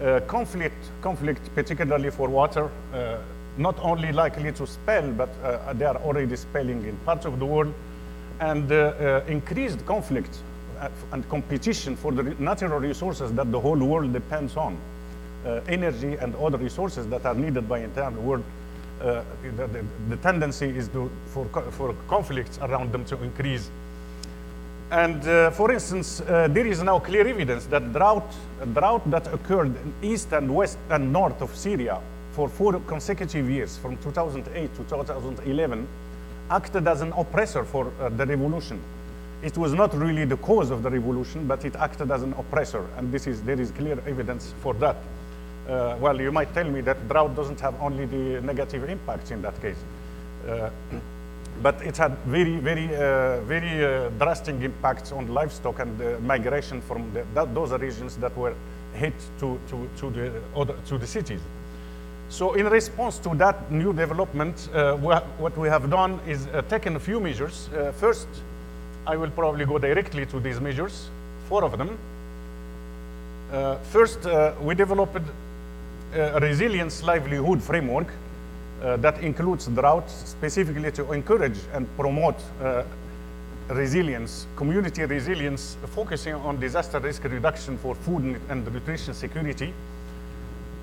Uh, 0.00 0.20
conflict, 0.20 0.90
conflict, 1.02 1.54
particularly 1.54 2.10
for 2.10 2.28
water, 2.28 2.70
uh, 2.94 3.18
not 3.58 3.78
only 3.82 4.12
likely 4.12 4.50
to 4.50 4.66
spell, 4.66 5.10
but 5.12 5.28
uh, 5.44 5.74
they 5.74 5.84
are 5.84 5.96
already 5.96 6.36
spelling 6.36 6.82
in 6.86 6.96
parts 7.04 7.26
of 7.26 7.38
the 7.38 7.44
world, 7.44 7.74
and 8.40 8.72
uh, 8.72 8.76
uh, 8.76 9.24
increased 9.28 9.84
conflict 9.84 10.38
uh, 10.80 10.88
and 11.12 11.28
competition 11.28 11.96
for 11.96 12.12
the 12.12 12.22
natural 12.38 12.80
resources 12.80 13.30
that 13.34 13.52
the 13.52 13.60
whole 13.60 13.78
world 13.78 14.12
depends 14.14 14.56
on, 14.56 14.78
uh, 15.44 15.60
energy 15.68 16.16
and 16.16 16.34
other 16.36 16.58
resources 16.58 17.06
that 17.08 17.26
are 17.26 17.34
needed 17.34 17.68
by 17.68 17.80
entire 17.80 18.10
world. 18.10 18.44
Uh, 19.00 19.22
the, 19.42 19.66
the, 19.66 19.84
the 20.08 20.16
tendency 20.16 20.68
is 20.68 20.88
to, 20.88 21.10
for, 21.26 21.46
for 21.72 21.94
conflicts 22.08 22.58
around 22.62 22.92
them 22.92 23.04
to 23.04 23.22
increase 23.22 23.70
and 24.90 25.26
uh, 25.26 25.50
for 25.52 25.70
instance, 25.70 26.20
uh, 26.20 26.48
there 26.50 26.66
is 26.66 26.82
now 26.82 26.98
clear 26.98 27.26
evidence 27.26 27.66
that 27.66 27.92
drought, 27.92 28.34
drought 28.74 29.08
that 29.10 29.32
occurred 29.32 29.68
in 29.76 29.94
east 30.02 30.32
and 30.32 30.52
west 30.52 30.78
and 30.90 31.12
north 31.12 31.40
of 31.40 31.54
Syria 31.54 32.00
for 32.32 32.48
four 32.48 32.80
consecutive 32.80 33.48
years, 33.48 33.76
from 33.76 33.96
2008 33.98 34.74
to 34.74 34.84
2011, 34.84 35.88
acted 36.50 36.88
as 36.88 37.02
an 37.02 37.12
oppressor 37.12 37.64
for 37.64 37.92
uh, 38.00 38.08
the 38.08 38.26
revolution. 38.26 38.80
It 39.42 39.56
was 39.56 39.72
not 39.74 39.94
really 39.94 40.24
the 40.24 40.36
cause 40.38 40.70
of 40.70 40.82
the 40.82 40.90
revolution, 40.90 41.46
but 41.46 41.64
it 41.64 41.76
acted 41.76 42.10
as 42.10 42.22
an 42.22 42.32
oppressor, 42.34 42.84
and 42.96 43.12
this 43.12 43.26
is, 43.26 43.42
there 43.42 43.60
is 43.60 43.70
clear 43.70 43.98
evidence 44.06 44.54
for 44.60 44.74
that. 44.74 44.96
Uh, 45.68 45.96
well, 46.00 46.20
you 46.20 46.32
might 46.32 46.52
tell 46.52 46.68
me 46.68 46.80
that 46.80 47.08
drought 47.08 47.36
doesn't 47.36 47.60
have 47.60 47.80
only 47.80 48.06
the 48.06 48.40
negative 48.40 48.88
impacts 48.88 49.30
in 49.30 49.40
that 49.42 49.60
case. 49.62 49.78
But 51.62 51.82
it 51.82 51.96
had 51.96 52.16
very, 52.24 52.56
very, 52.56 52.86
uh, 52.96 53.40
very 53.42 53.84
uh, 53.84 54.08
drastic 54.18 54.60
impacts 54.62 55.12
on 55.12 55.28
livestock 55.28 55.78
and 55.78 56.26
migration 56.26 56.80
from 56.80 57.12
the, 57.12 57.24
that, 57.34 57.54
those 57.54 57.72
regions 57.72 58.16
that 58.16 58.34
were 58.36 58.54
hit 58.94 59.12
to, 59.40 59.58
to, 59.68 59.88
to, 59.98 60.10
the, 60.10 60.32
other, 60.56 60.74
to 60.86 60.98
the 60.98 61.06
cities. 61.06 61.40
So 62.30 62.54
in 62.54 62.66
response 62.66 63.18
to 63.18 63.34
that 63.36 63.70
new 63.70 63.92
development, 63.92 64.68
uh, 64.72 64.96
wha- 65.00 65.22
what 65.38 65.56
we 65.58 65.68
have 65.68 65.90
done 65.90 66.20
is 66.26 66.46
uh, 66.46 66.62
taken 66.62 66.96
a 66.96 67.00
few 67.00 67.20
measures. 67.20 67.68
Uh, 67.68 67.92
first, 67.92 68.28
I 69.06 69.16
will 69.16 69.30
probably 69.30 69.64
go 69.66 69.78
directly 69.78 70.26
to 70.26 70.40
these 70.40 70.60
measures, 70.60 71.10
four 71.48 71.64
of 71.64 71.76
them. 71.76 71.98
Uh, 73.52 73.76
first, 73.90 74.20
we 74.62 74.74
developed 74.76 75.20
a 76.14 76.38
resilience 76.40 77.02
livelihood 77.02 77.60
framework 77.62 78.06
that 78.80 79.20
includes 79.22 79.66
drought 79.66 80.10
specifically 80.10 80.90
to 80.92 81.12
encourage 81.12 81.58
and 81.74 81.86
promote 81.96 82.36
uh, 82.62 82.82
resilience, 83.68 84.46
community 84.56 85.04
resilience, 85.04 85.76
focusing 85.94 86.34
on 86.34 86.58
disaster 86.58 86.98
risk 86.98 87.24
reduction 87.24 87.78
for 87.78 87.94
food 87.94 88.22
and- 88.22 88.40
and 88.48 88.72
nutrition 88.72 89.14
security. 89.14 89.72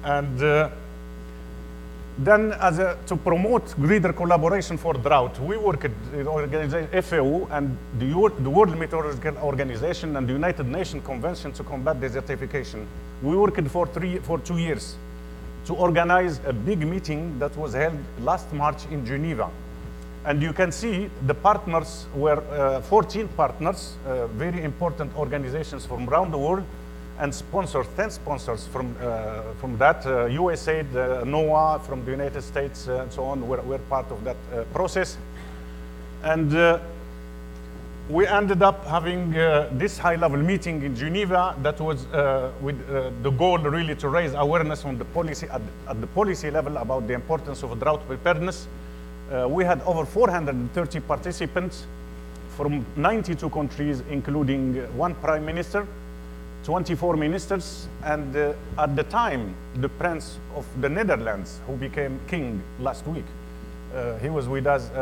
And 0.03 0.41
uh, 0.41 0.69
then, 2.19 2.53
as 2.59 2.79
a, 2.79 2.97
to 3.07 3.15
promote 3.15 3.75
greater 3.75 4.11
collaboration 4.13 4.77
for 4.77 4.93
drought, 4.93 5.39
we 5.39 5.57
work 5.57 5.85
at 5.85 5.91
the 6.11 7.01
FAO 7.03 7.47
and 7.51 7.77
the, 7.99 8.07
the 8.39 8.49
World 8.49 8.77
Meteorological 8.77 9.37
Organization 9.37 10.15
and 10.15 10.27
the 10.27 10.33
United 10.33 10.65
Nations 10.65 11.03
Convention 11.05 11.51
to 11.53 11.63
Combat 11.63 11.99
Desertification. 11.99 12.85
We 13.21 13.35
worked 13.35 13.67
for, 13.67 13.85
three, 13.85 14.17
for 14.19 14.39
two 14.39 14.57
years 14.57 14.95
to 15.67 15.75
organize 15.75 16.39
a 16.45 16.53
big 16.53 16.79
meeting 16.79 17.37
that 17.39 17.55
was 17.57 17.73
held 17.73 17.97
last 18.21 18.51
March 18.53 18.85
in 18.89 19.05
Geneva. 19.05 19.49
And 20.25 20.41
you 20.41 20.53
can 20.53 20.71
see 20.71 21.09
the 21.25 21.33
partners 21.33 22.07
were 22.15 22.41
uh, 22.51 22.81
14 22.81 23.27
partners, 23.29 23.95
uh, 24.05 24.27
very 24.27 24.63
important 24.63 25.15
organizations 25.17 25.85
from 25.85 26.09
around 26.09 26.31
the 26.31 26.37
world, 26.37 26.63
and 27.19 27.33
sponsors, 27.33 27.87
10 27.95 28.11
sponsors 28.11 28.67
from, 28.67 28.95
uh, 29.01 29.41
from 29.59 29.77
that. 29.77 30.05
Uh, 30.05 30.27
USAID, 30.27 30.95
uh, 30.95 31.23
NOAA 31.23 31.81
from 31.81 32.05
the 32.05 32.11
United 32.11 32.41
States, 32.41 32.87
uh, 32.87 33.01
and 33.01 33.11
so 33.11 33.23
on, 33.23 33.47
were, 33.47 33.61
were 33.61 33.79
part 33.89 34.09
of 34.11 34.23
that 34.23 34.37
uh, 34.53 34.63
process. 34.73 35.17
And 36.23 36.53
uh, 36.55 36.79
we 38.09 38.25
ended 38.25 38.63
up 38.63 38.85
having 38.85 39.35
uh, 39.35 39.69
this 39.73 39.97
high-level 39.97 40.37
meeting 40.37 40.81
in 40.81 40.95
Geneva 40.95 41.53
that 41.61 41.79
was 41.81 42.05
uh, 42.07 42.51
with 42.61 42.77
uh, 42.89 43.11
the 43.21 43.29
goal 43.31 43.57
really 43.57 43.95
to 43.95 44.07
raise 44.07 44.33
awareness 44.33 44.85
on 44.85 44.97
the 44.97 45.03
policy 45.05 45.47
at, 45.51 45.61
at 45.89 45.99
the 45.99 46.07
policy 46.07 46.49
level 46.49 46.77
about 46.77 47.05
the 47.05 47.13
importance 47.13 47.63
of 47.63 47.77
drought 47.79 48.05
preparedness. 48.07 48.67
Uh, 49.29 49.45
we 49.49 49.65
had 49.65 49.81
over 49.81 50.05
430 50.05 51.01
participants 51.01 51.85
from 52.55 52.85
92 52.95 53.49
countries, 53.49 54.01
including 54.09 54.75
one 54.97 55.13
prime 55.15 55.45
minister, 55.45 55.85
24 56.63 57.17
ministers, 57.17 57.89
and 58.05 58.33
uh, 58.37 58.53
at 58.77 58.95
the 58.95 59.03
time, 59.03 59.53
the 59.75 59.89
Prince 59.89 60.37
of 60.55 60.65
the 60.79 60.87
Netherlands, 60.87 61.59
who 61.67 61.75
became 61.75 62.21
king 62.27 62.61
last 62.79 63.05
week. 63.05 63.25
Uh, 63.95 64.17
he 64.17 64.29
was 64.29 64.47
with 64.47 64.67
us 64.67 64.89
uh, 64.91 64.99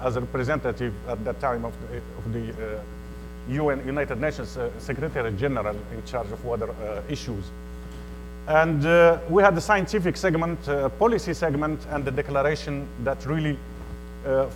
uh, 0.00 0.06
as 0.06 0.16
a 0.16 0.20
representative 0.20 0.94
at 1.08 1.22
that 1.24 1.40
time 1.40 1.64
of 1.64 1.74
the, 1.90 1.96
of 1.96 2.32
the 2.32 2.76
uh, 2.76 2.80
UN, 3.48 3.84
United 3.86 4.20
Nations 4.20 4.56
uh, 4.56 4.70
Secretary 4.78 5.32
General 5.32 5.74
in 5.92 6.04
charge 6.04 6.30
of 6.30 6.44
water 6.44 6.70
uh, 6.70 7.00
issues. 7.08 7.44
And 8.46 8.82
we 9.28 9.42
had 9.42 9.54
the 9.54 9.60
scientific 9.60 10.16
segment, 10.16 10.58
policy 10.98 11.34
segment, 11.34 11.86
and 11.90 12.02
the 12.02 12.10
declaration 12.10 12.88
that 13.04 13.26
really 13.26 13.58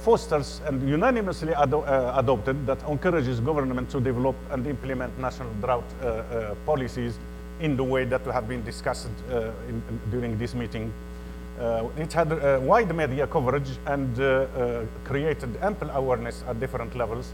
fosters 0.03 0.63
and 0.67 0.89
unanimously 0.89 1.53
ado- 1.53 1.85
adopted 2.17 2.67
that 2.67 2.79
encourages 2.89 3.39
government 3.41 3.91
to 3.91 4.01
develop 4.01 4.35
and 4.51 4.67
implement 4.67 5.19
national 5.19 5.51
drought 5.61 5.85
policies 6.65 7.19
in 7.61 7.77
the 7.77 7.85
way 7.85 8.07
that 8.07 8.23
have 8.25 8.49
been 8.49 8.65
discussed 8.65 9.09
in, 9.29 9.37
in- 9.69 10.01
during 10.11 10.39
this 10.39 10.55
meeting. 10.55 10.91
Uh, 11.61 11.89
it 11.97 12.13
had 12.13 12.33
uh, 12.33 12.59
wide 12.63 12.95
media 12.95 13.27
coverage 13.27 13.69
and 13.87 14.19
uh, 14.21 14.85
created 15.05 15.57
ample 15.61 15.91
awareness 15.91 16.43
at 16.49 16.59
different 16.59 16.95
levels. 16.97 17.33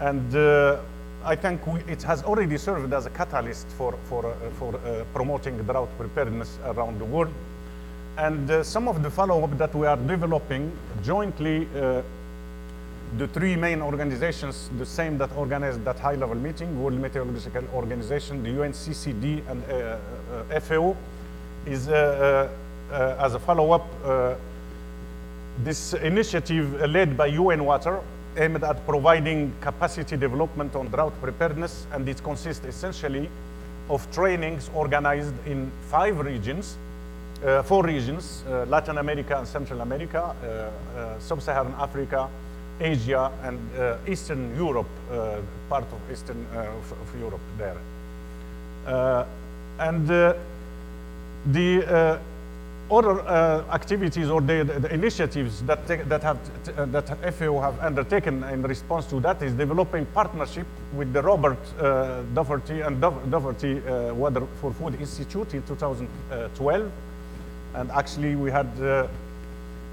And 0.00 0.34
I 1.24 1.36
think 1.36 1.66
we, 1.66 1.80
it 1.88 2.02
has 2.02 2.22
already 2.22 2.58
served 2.58 2.92
as 2.92 3.06
a 3.06 3.10
catalyst 3.10 3.66
for, 3.78 3.94
for, 4.04 4.34
for 4.58 4.72
promoting 5.14 5.56
drought 5.58 5.88
preparedness 5.98 6.58
around 6.66 6.98
the 6.98 7.04
world. 7.04 7.32
And 8.18 8.64
some 8.64 8.88
of 8.88 9.02
the 9.02 9.10
follow-up 9.10 9.56
that 9.58 9.74
we 9.74 9.86
are 9.86 9.96
developing 9.96 10.70
jointly, 11.02 11.66
the 13.18 13.28
three 13.28 13.54
main 13.56 13.80
organizations, 13.80 14.70
the 14.78 14.86
same 14.86 15.18
that 15.18 15.30
organized 15.36 15.84
that 15.84 15.98
high-level 15.98 16.36
meeting, 16.36 16.82
World 16.82 17.00
Meteorological 17.00 17.64
Organization, 17.74 18.42
the 18.42 18.50
UNCCD, 18.50 19.48
and 19.48 19.62
uh, 19.70 19.98
uh, 20.50 20.60
FAO, 20.60 20.96
is 21.66 21.88
uh, 21.88 22.48
as 22.92 23.34
a 23.34 23.38
follow-up 23.38 23.86
uh, 24.04 24.34
this 25.62 25.94
initiative 25.94 26.80
uh, 26.80 26.86
led 26.86 27.16
by 27.16 27.26
UN 27.26 27.64
Water 27.64 28.00
aimed 28.36 28.64
at 28.64 28.84
providing 28.86 29.52
capacity 29.60 30.16
development 30.16 30.74
on 30.74 30.88
drought 30.88 31.12
preparedness, 31.20 31.86
and 31.92 32.08
it 32.08 32.22
consists 32.22 32.64
essentially 32.66 33.28
of 33.88 34.10
trainings 34.10 34.70
organized 34.74 35.34
in 35.46 35.70
five 35.88 36.18
regions, 36.18 36.76
uh, 37.44 37.62
four 37.62 37.84
regions, 37.84 38.42
uh, 38.48 38.64
Latin 38.66 38.98
America 38.98 39.38
and 39.38 39.46
Central 39.46 39.80
America, 39.82 40.34
uh, 40.42 40.98
uh, 40.98 41.18
Sub-Saharan 41.20 41.74
Africa, 41.78 42.28
Asia, 42.80 43.30
and 43.44 43.58
uh, 43.78 43.96
Eastern 44.08 44.56
Europe, 44.56 44.88
uh, 45.12 45.36
part 45.68 45.84
of 45.84 46.00
Eastern 46.10 46.44
uh, 46.54 46.60
of, 46.60 46.92
of 46.92 47.20
Europe 47.20 47.40
there. 47.56 47.76
Uh, 48.86 49.24
and 49.78 50.10
uh, 50.10 50.34
the 51.46 51.84
uh, 51.86 52.18
other 52.90 53.20
uh, 53.20 53.64
activities 53.72 54.28
or 54.28 54.40
the, 54.40 54.64
the 54.64 54.92
initiatives 54.92 55.62
that, 55.62 55.86
that, 55.86 56.22
have, 56.22 56.38
uh, 56.76 56.84
that 56.86 57.34
FAO 57.34 57.60
have 57.60 57.78
undertaken 57.80 58.44
in 58.44 58.62
response 58.62 59.06
to 59.06 59.20
that 59.20 59.42
is 59.42 59.52
developing 59.54 60.04
partnership 60.06 60.66
with 60.94 61.12
the 61.12 61.22
Robert 61.22 61.58
uh, 61.80 62.22
and 62.34 63.00
Daugherty 63.30 63.86
uh, 63.86 64.12
Water 64.14 64.46
for 64.60 64.72
Food 64.72 65.00
Institute 65.00 65.54
in 65.54 65.62
2012. 65.62 66.90
And 67.74 67.90
actually 67.90 68.36
we 68.36 68.50
had 68.50 68.68
uh, 68.80 69.08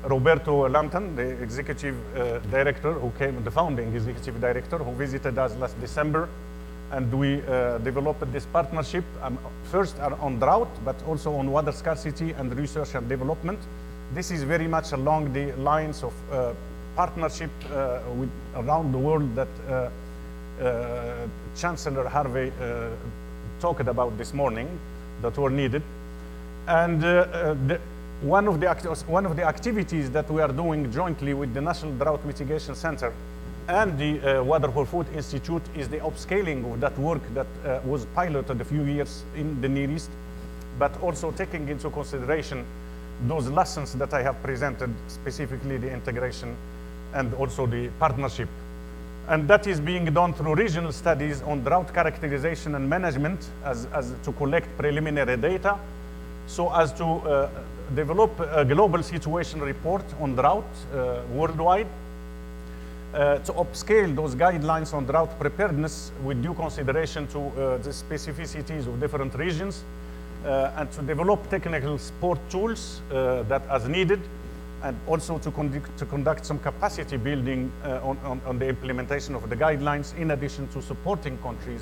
Roberto 0.03 0.67
Lenton, 0.67 1.15
the 1.15 1.41
executive 1.41 1.95
uh, 2.15 2.39
director 2.49 2.93
who 2.93 3.11
came, 3.17 3.41
the 3.43 3.51
founding 3.51 3.95
executive 3.95 4.41
director 4.41 4.77
who 4.79 4.91
visited 4.93 5.37
us 5.37 5.55
last 5.57 5.79
December 5.79 6.27
and 6.91 7.11
we 7.13 7.41
uh, 7.41 7.77
developed 7.79 8.31
this 8.33 8.45
partnership 8.45 9.03
um, 9.21 9.37
first 9.63 9.97
on- 9.99 10.39
drought, 10.39 10.69
but 10.83 10.95
also 11.07 11.33
on 11.35 11.49
water 11.51 11.71
scarcity 11.71 12.33
and 12.33 12.55
research 12.57 12.95
and 12.95 13.07
development. 13.07 13.59
This 14.13 14.29
is 14.31 14.43
very 14.43 14.67
much 14.67 14.91
along 14.91 15.33
the 15.33 15.53
lines 15.53 16.03
of 16.03 16.13
uh, 16.31 16.53
partnership 16.95 17.49
uh, 17.71 17.99
with 18.15 18.29
around 18.55 18.91
the 18.91 18.97
world 18.97 19.33
that 19.35 19.47
uh, 19.69 19.89
uh, 20.61 21.27
Chancellor 21.55 22.07
Harvey 22.07 22.51
uh, 22.61 22.89
talked 23.61 23.87
about 23.87 24.17
this 24.17 24.33
morning 24.33 24.67
that 25.21 25.37
were 25.37 25.49
needed. 25.49 25.81
And 26.67 27.01
the, 27.01 27.79
one, 28.21 28.47
of 28.47 28.59
the 28.59 28.67
one 29.07 29.25
of 29.25 29.35
the 29.35 29.43
activities 29.43 30.11
that 30.11 30.29
we 30.29 30.41
are 30.41 30.51
doing 30.51 30.91
jointly 30.91 31.33
with 31.33 31.53
the 31.53 31.61
National 31.61 31.93
Drought 31.93 32.23
Mitigation 32.25 32.75
Center 32.75 33.13
and 33.67 33.97
the 33.97 34.39
uh, 34.39 34.43
Water 34.43 34.71
for 34.71 34.85
Food 34.85 35.07
Institute 35.15 35.61
is 35.75 35.87
the 35.89 35.97
upscaling 35.97 36.71
of 36.71 36.79
that 36.79 36.97
work 36.97 37.21
that 37.33 37.47
uh, 37.65 37.79
was 37.85 38.05
piloted 38.15 38.59
a 38.61 38.65
few 38.65 38.83
years 38.83 39.23
in 39.35 39.59
the 39.61 39.69
Near 39.69 39.89
East, 39.89 40.09
but 40.79 40.91
also 41.01 41.31
taking 41.31 41.67
into 41.69 41.89
consideration 41.89 42.65
those 43.27 43.47
lessons 43.49 43.93
that 43.93 44.13
I 44.13 44.21
have 44.23 44.41
presented, 44.41 44.89
specifically 45.07 45.77
the 45.77 45.91
integration 45.91 46.55
and 47.13 47.33
also 47.35 47.65
the 47.65 47.89
partnership. 47.99 48.49
And 49.27 49.47
that 49.47 49.67
is 49.67 49.79
being 49.79 50.05
done 50.05 50.33
through 50.33 50.55
regional 50.55 50.91
studies 50.91 51.41
on 51.43 51.63
drought 51.63 51.93
characterization 51.93 52.75
and 52.75 52.89
management 52.89 53.49
as, 53.63 53.85
as 53.93 54.13
to 54.23 54.31
collect 54.33 54.67
preliminary 54.77 55.37
data 55.37 55.77
so 56.47 56.73
as 56.73 56.91
to 56.93 57.05
uh, 57.05 57.49
develop 57.95 58.31
a 58.39 58.65
global 58.65 59.03
situation 59.03 59.61
report 59.61 60.03
on 60.19 60.35
drought 60.35 60.65
uh, 60.93 61.21
worldwide, 61.31 61.87
uh, 63.13 63.39
to 63.39 63.53
upscale 63.53 64.15
those 64.15 64.35
guidelines 64.35 64.93
on 64.93 65.05
drought 65.05 65.37
preparedness 65.39 66.11
with 66.23 66.41
due 66.41 66.53
consideration 66.53 67.27
to 67.27 67.39
uh, 67.39 67.77
the 67.77 67.89
specificities 67.89 68.87
of 68.87 68.99
different 68.99 69.33
regions, 69.35 69.83
uh, 70.45 70.71
and 70.77 70.91
to 70.91 71.01
develop 71.01 71.49
technical 71.49 71.97
support 71.97 72.39
tools 72.49 73.01
uh, 73.11 73.43
that 73.43 73.61
as 73.69 73.87
needed, 73.87 74.19
and 74.83 74.97
also 75.07 75.37
to 75.37 75.51
conduct, 75.51 75.97
to 75.97 76.05
conduct 76.05 76.45
some 76.45 76.57
capacity 76.59 77.17
building 77.17 77.71
uh, 77.83 77.99
on, 78.01 78.17
on, 78.23 78.41
on 78.45 78.57
the 78.57 78.67
implementation 78.67 79.35
of 79.35 79.49
the 79.49 79.55
guidelines, 79.55 80.15
in 80.17 80.31
addition 80.31 80.67
to 80.69 80.81
supporting 80.81 81.37
countries 81.39 81.81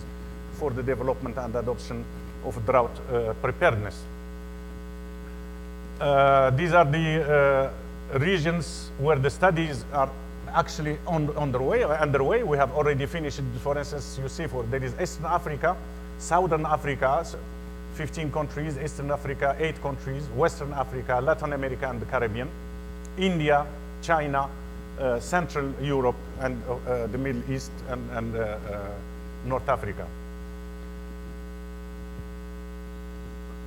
for 0.53 0.71
the 0.71 0.83
development 0.83 1.37
and 1.37 1.55
adoption 1.55 2.03
of 2.43 2.65
drought 2.65 2.91
uh, 3.13 3.33
preparedness. 3.41 4.01
These 6.57 6.73
are 6.73 6.85
the 6.85 7.71
regions 8.13 8.89
where 8.97 9.17
the 9.17 9.29
studies 9.29 9.85
are 9.93 10.09
actually 10.53 10.97
on, 11.07 11.29
underway, 11.37 11.83
underway. 11.83 12.43
We 12.43 12.57
have 12.57 12.71
already 12.71 13.05
finished, 13.05 13.41
for 13.61 13.77
instance, 13.77 14.19
you 14.21 14.29
see, 14.29 14.47
for 14.47 14.63
there 14.63 14.83
is 14.83 14.93
Eastern 15.01 15.25
Africa, 15.25 15.75
Southern 16.17 16.65
Africa, 16.65 17.25
15 17.93 18.31
countries, 18.31 18.77
Eastern 18.77 19.11
Africa, 19.11 19.55
8 19.59 19.81
countries, 19.81 20.23
Western 20.35 20.73
Africa, 20.73 21.19
Latin 21.21 21.53
America, 21.53 21.89
and 21.89 21.99
the 21.99 22.05
Caribbean, 22.05 22.49
India, 23.17 23.65
China, 24.01 24.47
uh, 24.99 25.19
Central 25.19 25.73
Europe, 25.81 26.15
and 26.39 26.61
uh, 26.63 27.07
the 27.07 27.17
Middle 27.17 27.43
East, 27.51 27.71
and, 27.89 28.09
and 28.11 28.35
uh, 28.35 28.39
uh, 28.39 28.87
North 29.45 29.67
Africa. 29.67 30.05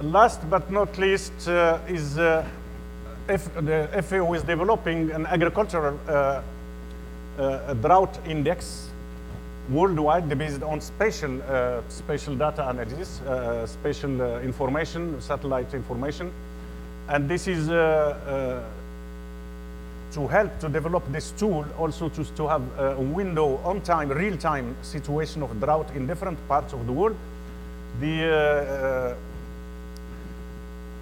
Last 0.00 0.48
but 0.50 0.70
not 0.70 0.98
least 0.98 1.48
uh, 1.48 1.78
is 1.88 2.18
uh, 2.18 2.44
the 3.26 4.02
FAO 4.02 4.32
is 4.34 4.42
developing 4.42 5.10
an 5.12 5.26
agricultural 5.26 5.98
uh, 7.38 7.74
drought 7.74 8.18
index 8.26 8.88
worldwide 9.70 10.28
based 10.38 10.62
on 10.62 10.80
spatial, 10.80 11.40
uh, 11.42 11.80
spatial 11.88 12.34
data 12.34 12.68
analysis, 12.68 13.20
uh, 13.20 13.66
spatial 13.66 14.20
uh, 14.20 14.40
information, 14.40 15.20
satellite 15.20 15.74
information. 15.74 16.32
And 17.08 17.28
this 17.28 17.48
is 17.48 17.68
uh, 17.68 17.74
uh, 17.74 18.62
to 20.14 20.28
help 20.28 20.58
to 20.60 20.68
develop 20.68 21.10
this 21.10 21.30
tool, 21.32 21.64
also 21.78 22.08
to, 22.10 22.24
to 22.24 22.48
have 22.48 22.62
a 22.78 23.00
window 23.00 23.56
on 23.64 23.80
time, 23.80 24.10
real 24.10 24.36
time 24.36 24.76
situation 24.82 25.42
of 25.42 25.58
drought 25.58 25.90
in 25.94 26.06
different 26.06 26.38
parts 26.48 26.74
of 26.74 26.86
the 26.86 26.92
world. 26.92 27.16
The 28.00 29.16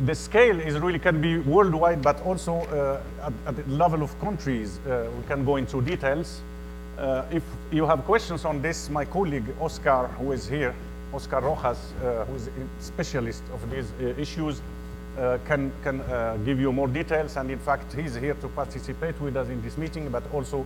the 0.06 0.14
scale 0.14 0.58
is 0.58 0.78
really 0.78 0.98
can 0.98 1.20
be 1.20 1.38
worldwide, 1.38 2.02
but 2.02 2.20
also 2.22 2.60
uh, 2.60 3.26
at, 3.26 3.32
at 3.46 3.56
the 3.56 3.70
level 3.72 4.02
of 4.02 4.18
countries. 4.20 4.78
Uh, 4.86 5.08
we 5.16 5.22
can 5.24 5.44
go 5.44 5.56
into 5.56 5.82
details. 5.82 6.40
Uh, 6.98 7.24
if 7.30 7.42
you 7.70 7.86
have 7.86 8.04
questions 8.04 8.44
on 8.44 8.62
this, 8.62 8.88
my 8.90 9.04
colleague 9.04 9.44
Oscar, 9.60 10.06
who 10.18 10.32
is 10.32 10.48
here, 10.48 10.74
Oscar 11.12 11.40
Rojas, 11.40 11.92
uh, 12.02 12.24
who 12.24 12.34
is 12.34 12.48
a 12.48 12.82
specialist 12.82 13.42
of 13.52 13.70
these 13.70 13.90
uh, 14.00 14.06
issues, 14.20 14.60
uh, 15.18 15.38
can, 15.44 15.72
can 15.82 15.98
give 16.44 16.60
you 16.60 16.72
more 16.72 16.88
details. 16.88 17.36
And 17.36 17.50
in 17.50 17.58
fact, 17.58 17.92
he's 17.92 18.14
here 18.14 18.34
to 18.34 18.48
participate 18.48 19.20
with 19.20 19.36
us 19.36 19.48
in 19.48 19.60
this 19.62 19.76
meeting, 19.76 20.08
but 20.08 20.22
also 20.32 20.64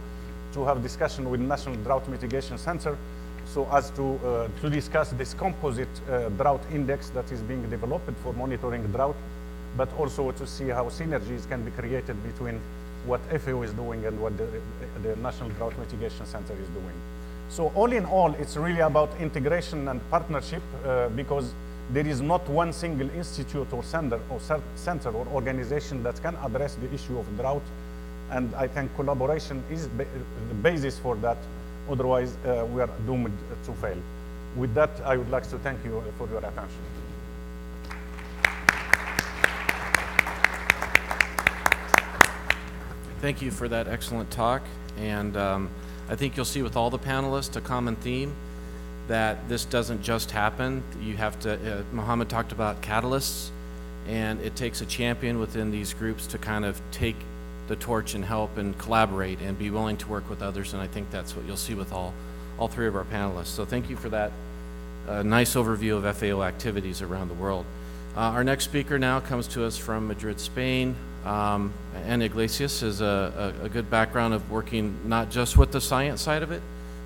to 0.53 0.65
have 0.65 0.83
discussion 0.83 1.31
with 1.31 1.41
National 1.41 1.77
Drought 1.77 2.09
Mitigation 2.09 2.59
Center 2.59 2.97
so 3.47 3.69
as 3.73 3.91
to, 3.91 4.19
uh, 4.27 4.49
to 4.61 4.71
discuss 4.71 5.11
this 5.11 5.35
composite 5.35 5.89
uh, 6.11 6.29
drought 6.31 6.63
index 6.73 7.11
that 7.11 7.31
is 7.31 7.41
being 7.43 7.69
developed 7.71 8.11
for 8.23 8.33
monitoring 8.33 8.83
drought, 8.89 9.17
but 9.77 9.93
also 9.99 10.33
to 10.33 10.47
see 10.47 10.69
how 10.69 10.85
synergies 10.85 11.49
can 11.49 11.65
be 11.65 11.71
created 11.73 12.21
between 12.23 12.61
what 13.07 13.21
FAO 13.41 13.63
is 13.63 13.73
doing 13.73 14.05
and 14.07 14.19
what 14.21 14.37
the, 14.39 14.47
the 15.03 15.17
National 15.17 15.51
Drought 15.51 15.77
Mitigation 15.79 16.25
Center 16.27 16.55
is 16.55 16.69
doing. 16.69 16.95
So 17.49 17.71
all 17.75 17.93
in 17.93 18.05
all, 18.07 18.33
it's 18.35 18.57
really 18.57 18.81
about 18.81 19.11
integration 19.21 19.89
and 19.89 20.01
partnership 20.11 20.63
uh, 20.85 21.09
because 21.11 21.53
there 21.93 22.07
is 22.07 22.21
not 22.21 22.49
one 22.49 22.73
single 22.73 23.11
institute 23.11 23.71
or 23.73 23.83
center 23.85 24.19
or, 24.31 24.41
center 24.75 25.11
or 25.11 25.27
organization 25.29 26.03
that 26.03 26.21
can 26.23 26.35
address 26.37 26.77
the 26.77 26.93
issue 26.95 27.19
of 27.19 27.27
drought. 27.37 27.63
And 28.31 28.55
I 28.55 28.67
think 28.67 28.95
collaboration 28.97 29.63
is 29.71 29.89
the 29.89 30.55
basis 30.63 30.99
for 30.99 31.15
that. 31.17 31.37
Otherwise, 31.91 32.37
uh, 32.47 32.67
we 32.73 32.81
are 32.81 32.91
doomed 33.07 33.37
to 33.65 33.73
fail. 33.75 33.99
With 34.57 34.75
that, 34.75 34.91
I 35.05 35.17
would 35.17 35.31
like 35.31 35.49
to 35.51 35.59
thank 35.59 35.85
you 35.85 36.03
for 36.17 36.29
your 36.29 36.39
attention. 36.39 36.69
Thank 43.21 43.41
you 43.43 43.51
for 43.51 43.69
that 43.69 43.89
excellent 43.89 44.31
talk. 44.31 44.63
And 44.99 45.37
um, 45.37 45.71
I 46.09 46.15
think 46.15 46.37
you'll 46.37 46.45
see 46.45 46.63
with 46.63 46.77
all 46.77 46.91
the 46.91 46.99
panelists 46.99 47.57
a 47.57 47.61
common 47.61 47.97
theme 47.97 48.35
that 49.09 49.49
this 49.49 49.65
doesn't 49.65 50.03
just 50.03 50.31
happen. 50.31 50.83
You 51.01 51.17
have 51.17 51.39
to, 51.41 51.55
uh, 51.55 51.83
Mohammed 51.93 52.29
talked 52.29 52.53
about 52.53 52.81
catalysts, 52.83 53.51
and 54.07 54.41
it 54.41 54.57
takes 54.57 54.81
a 54.81 54.87
champion 54.87 55.39
within 55.39 55.71
these 55.71 55.95
groups 55.95 56.27
to 56.29 56.39
kind 56.39 56.65
of 56.65 56.81
take 56.91 57.17
the 57.69 57.77
torch 57.77 58.15
and 58.15 58.25
help 58.25 58.59
and 58.59 58.77
collaborate 58.79 59.41
and 59.41 59.59
be 59.59 59.71
willing 59.71 59.97
to 59.99 60.09
work 60.09 60.29
with 60.29 60.43
others. 60.43 60.73
And 60.73 60.83
I 60.83 60.87
think 60.87 61.11
that's 61.11 61.35
what 61.35 61.47
you'll 61.47 61.57
see 61.57 61.75
with 61.75 61.93
all, 61.93 62.13
all 62.59 62.69
three 62.69 62.87
of 62.87 62.97
our 62.97 63.05
panelists. 63.05 63.47
So 63.47 63.65
thank 63.65 63.89
you 63.89 63.97
for 63.97 64.09
that 64.11 64.33
uh, 65.09 65.23
nice 65.23 65.55
overview 65.55 66.03
of 66.03 66.17
FAO 66.17 66.43
activities 66.43 67.03
around 67.03 67.29
the 67.29 67.35
world. 67.35 67.65
Uh, 68.17 68.21
our 68.21 68.45
next 68.45 68.65
speaker 68.65 68.99
now 68.99 69.21
comes 69.21 69.49
to 69.49 69.65
us 69.65 69.77
from 69.77 70.07
Madrid, 70.07 70.39
Spain. 70.39 70.95
Um, 71.25 71.73
Iglesias 72.07 72.81
has 72.81 73.01
a, 73.01 73.55
a, 73.63 73.65
a 73.65 73.69
good 73.69 73.91
background 73.91 74.35
of 74.35 74.51
working 74.51 74.97
not 75.05 75.31
just 75.31 75.57
with 75.57 75.73
the 75.73 75.81
science 75.81 76.23
side 76.23 76.43
of 76.43 76.53
it, 76.53 76.63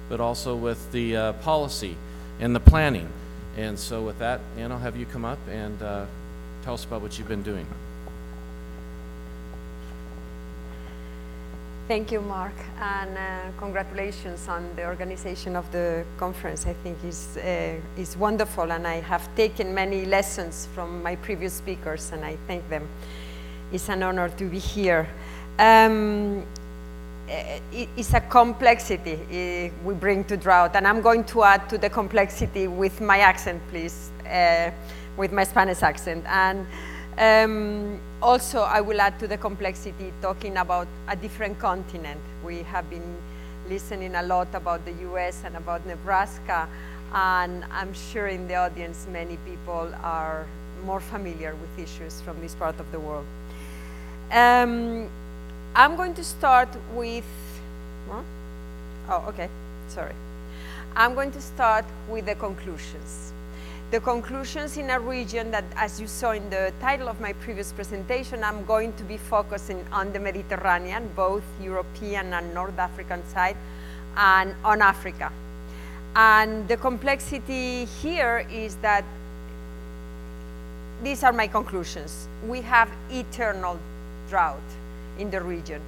but 0.09 0.21
also 0.21 0.57
with 0.57 0.91
the 0.93 1.17
uh, 1.17 1.33
policy 1.35 1.97
and 2.41 2.55
the 2.55 2.61
planning. 2.61 3.09
And 3.57 3.79
so 3.79 4.03
with 4.03 4.19
that, 4.19 4.41
Ann, 4.57 4.71
I'll 4.71 4.79
have 4.79 4.97
you 4.97 5.07
come 5.07 5.25
up 5.25 5.39
and 5.49 5.81
uh, 5.83 6.07
tell 6.63 6.75
us 6.75 6.85
about 6.85 7.03
what 7.03 7.19
you've 7.19 7.29
been 7.29 7.43
doing. 7.43 7.67
Thank 11.89 12.13
you, 12.13 12.21
Mark, 12.21 12.53
and 12.83 13.17
uh, 13.17 13.59
congratulations 13.59 14.47
on 14.47 14.77
the 14.77 14.85
organization 14.85 15.57
of 15.57 15.73
the 15.73 16.05
conference. 16.19 16.67
I 16.67 16.75
think 16.75 16.99
is 17.03 17.39
uh, 17.39 17.81
is 17.97 18.15
wonderful, 18.15 18.71
and 18.73 18.87
I 18.87 19.01
have 19.01 19.27
taken 19.35 19.73
many 19.73 20.05
lessons 20.05 20.69
from 20.75 21.03
my 21.03 21.17
previous 21.17 21.55
speakers, 21.55 22.13
and 22.13 22.27
I 22.27 22.37
thank 22.47 22.69
them. 22.69 22.87
It's 23.73 23.89
an 23.89 24.03
honor 24.03 24.29
to 24.29 24.45
be 24.45 24.59
here. 24.59 25.09
Um, 25.59 26.45
it's 27.73 28.13
a 28.13 28.21
complexity 28.21 29.19
eh, 29.33 29.71
we 29.83 29.95
bring 29.95 30.25
to 30.25 30.37
drought, 30.37 30.77
and 30.77 30.87
I'm 30.87 31.01
going 31.01 31.25
to 31.25 31.43
add 31.43 31.71
to 31.71 31.79
the 31.79 31.89
complexity 31.89 32.69
with 32.69 33.01
my 33.01 33.21
accent, 33.21 33.63
please, 33.71 34.11
uh, 34.27 34.71
with 35.17 35.33
my 35.33 35.45
Spanish 35.45 35.83
accent. 35.83 36.27
And 36.27 36.67
um, 37.17 38.01
also, 38.21 38.63
I 38.63 38.81
will 38.81 39.01
add 39.01 39.19
to 39.21 39.29
the 39.29 39.37
complexity 39.37 40.13
talking 40.21 40.57
about 40.57 40.89
a 41.07 41.15
different 41.15 41.59
continent. 41.59 42.21
We 42.45 42.63
have 42.65 42.89
been 42.91 43.17
listening 43.69 44.15
a 44.15 44.23
lot 44.23 44.49
about 44.55 44.85
the 44.85 44.93
US 45.11 45.43
and 45.45 45.57
about 45.57 45.87
Nebraska, 45.87 46.69
and 47.15 47.65
I'm 47.71 47.93
sure 47.95 48.27
in 48.27 48.49
the 48.49 48.57
audience 48.57 49.07
many 49.13 49.37
people 49.47 49.93
are 50.03 50.47
more 50.85 51.01
familiar 51.01 51.55
with 51.55 51.79
issues 51.79 52.21
from 52.23 52.41
this 52.41 52.55
part 52.55 52.79
of 52.81 52.91
the 52.93 53.01
world. 53.01 53.27
Um, 54.33 55.09
I'm 55.75 55.97
going 55.97 56.15
to 56.15 56.25
start 56.25 56.69
with, 56.95 57.25
huh? 58.11 58.23
oh, 59.11 59.25
okay, 59.29 59.49
sorry. 59.89 60.15
I'm 60.97 61.15
going 61.15 61.31
to 61.33 61.41
start 61.41 61.85
with 62.09 62.27
the 62.27 62.35
conclusions. 62.35 63.33
The 63.91 64.01
conclusions 64.01 64.77
in 64.77 64.91
a 64.91 65.01
region 65.01 65.51
that, 65.51 65.65
as 65.75 65.99
you 65.99 66.07
saw 66.07 66.33
in 66.33 66.51
the 66.51 66.75
title 66.79 67.09
of 67.09 67.23
my 67.23 67.33
previous 67.33 67.73
presentation, 67.73 68.45
I'm 68.45 68.67
going 68.67 68.93
to 68.97 69.03
be 69.03 69.17
focusing 69.17 69.83
on 69.91 70.13
the 70.13 70.21
Mediterranean, 70.21 71.09
both 71.17 71.43
European 71.59 72.35
and 72.35 72.53
North 72.53 72.79
African 72.79 73.27
side, 73.29 73.57
and 74.15 74.55
on 74.63 74.83
Africa. 74.83 75.33
And 76.15 76.69
the 76.69 76.77
complexity 76.77 77.87
here 77.87 78.47
is 78.53 78.77
that 78.83 79.07
these 81.03 81.25
are 81.25 81.33
my 81.33 81.47
conclusions. 81.47 82.29
We 82.47 82.61
have 82.61 82.91
eternal 83.11 83.79
drought 84.29 84.69
in 85.19 85.31
the 85.31 85.41
region 85.41 85.81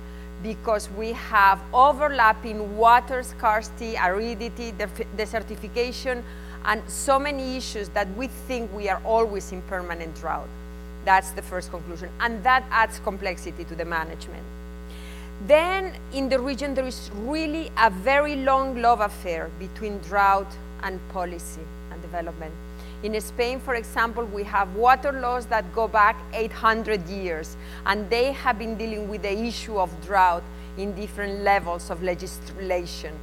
because 0.43 0.89
we 0.97 1.13
have 1.13 1.61
overlapping 1.75 2.79
water 2.79 3.23
scarcity, 3.23 3.99
aridity, 3.99 4.73
desertification, 5.19 6.23
and 6.65 6.83
so 6.89 7.19
many 7.19 7.57
issues 7.57 7.89
that 7.91 8.09
we 8.17 8.27
think 8.27 8.73
we 8.73 8.89
are 8.89 9.01
always 9.05 9.53
in 9.53 9.63
permanent 9.63 10.15
drought. 10.17 10.49
That's 11.05 11.31
the 11.31 11.43
first 11.43 11.71
conclusion. 11.71 12.11
And 12.21 12.43
that 12.45 12.65
adds 12.71 12.99
complexity 13.01 13.65
to 13.65 13.75
the 13.75 13.85
management. 13.85 14.45
Then 15.47 15.95
in 16.13 16.29
the 16.29 16.39
region, 16.39 16.75
there 16.75 16.87
is 16.87 17.11
really 17.15 17.73
a 17.79 17.89
very 17.89 18.37
long 18.37 18.81
love 18.83 19.01
affair 19.01 19.51
between 19.59 19.99
drought 20.01 20.47
and 20.83 21.01
policy 21.09 21.63
and 21.91 22.03
development. 22.03 22.53
In 23.03 23.19
Spain, 23.23 23.59
for 23.61 23.75
example, 23.77 24.27
we 24.27 24.43
have 24.45 24.75
water 24.75 25.13
laws 25.13 25.47
that 25.47 25.65
go 25.75 25.89
back 25.89 26.17
800 26.35 27.09
years, 27.09 27.57
and 27.87 28.09
they 28.11 28.33
have 28.33 28.59
been 28.59 28.77
dealing 28.77 29.09
with 29.09 29.23
the 29.23 29.33
issue 29.33 29.79
of 29.79 29.91
drought 30.05 30.43
in 30.77 30.95
different 30.95 31.41
levels 31.41 31.89
of 31.91 32.03
legislation. 32.03 33.15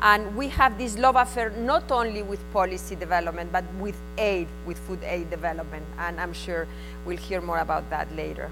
And 0.00 0.36
we 0.36 0.48
have 0.48 0.76
this 0.76 0.98
love 0.98 1.16
affair 1.16 1.50
not 1.50 1.90
only 1.90 2.22
with 2.22 2.40
policy 2.52 2.96
development, 2.96 3.50
but 3.50 3.64
with 3.80 3.96
aid, 4.18 4.46
with 4.66 4.78
food 4.78 5.02
aid 5.02 5.30
development. 5.30 5.84
And 5.98 6.20
I'm 6.20 6.32
sure 6.32 6.66
we'll 7.04 7.16
hear 7.16 7.40
more 7.40 7.58
about 7.58 7.88
that 7.90 8.14
later. 8.14 8.50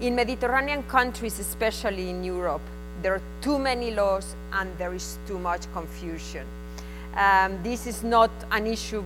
In 0.00 0.14
Mediterranean 0.14 0.82
countries, 0.84 1.38
especially 1.38 2.10
in 2.10 2.24
Europe, 2.24 2.62
there 3.02 3.14
are 3.14 3.22
too 3.40 3.58
many 3.58 3.90
laws 3.90 4.34
and 4.52 4.70
there 4.78 4.92
is 4.92 5.18
too 5.26 5.38
much 5.38 5.70
confusion. 5.72 6.46
Um, 7.16 7.62
this 7.62 7.86
is 7.86 8.02
not 8.02 8.30
an 8.50 8.66
issue 8.66 9.04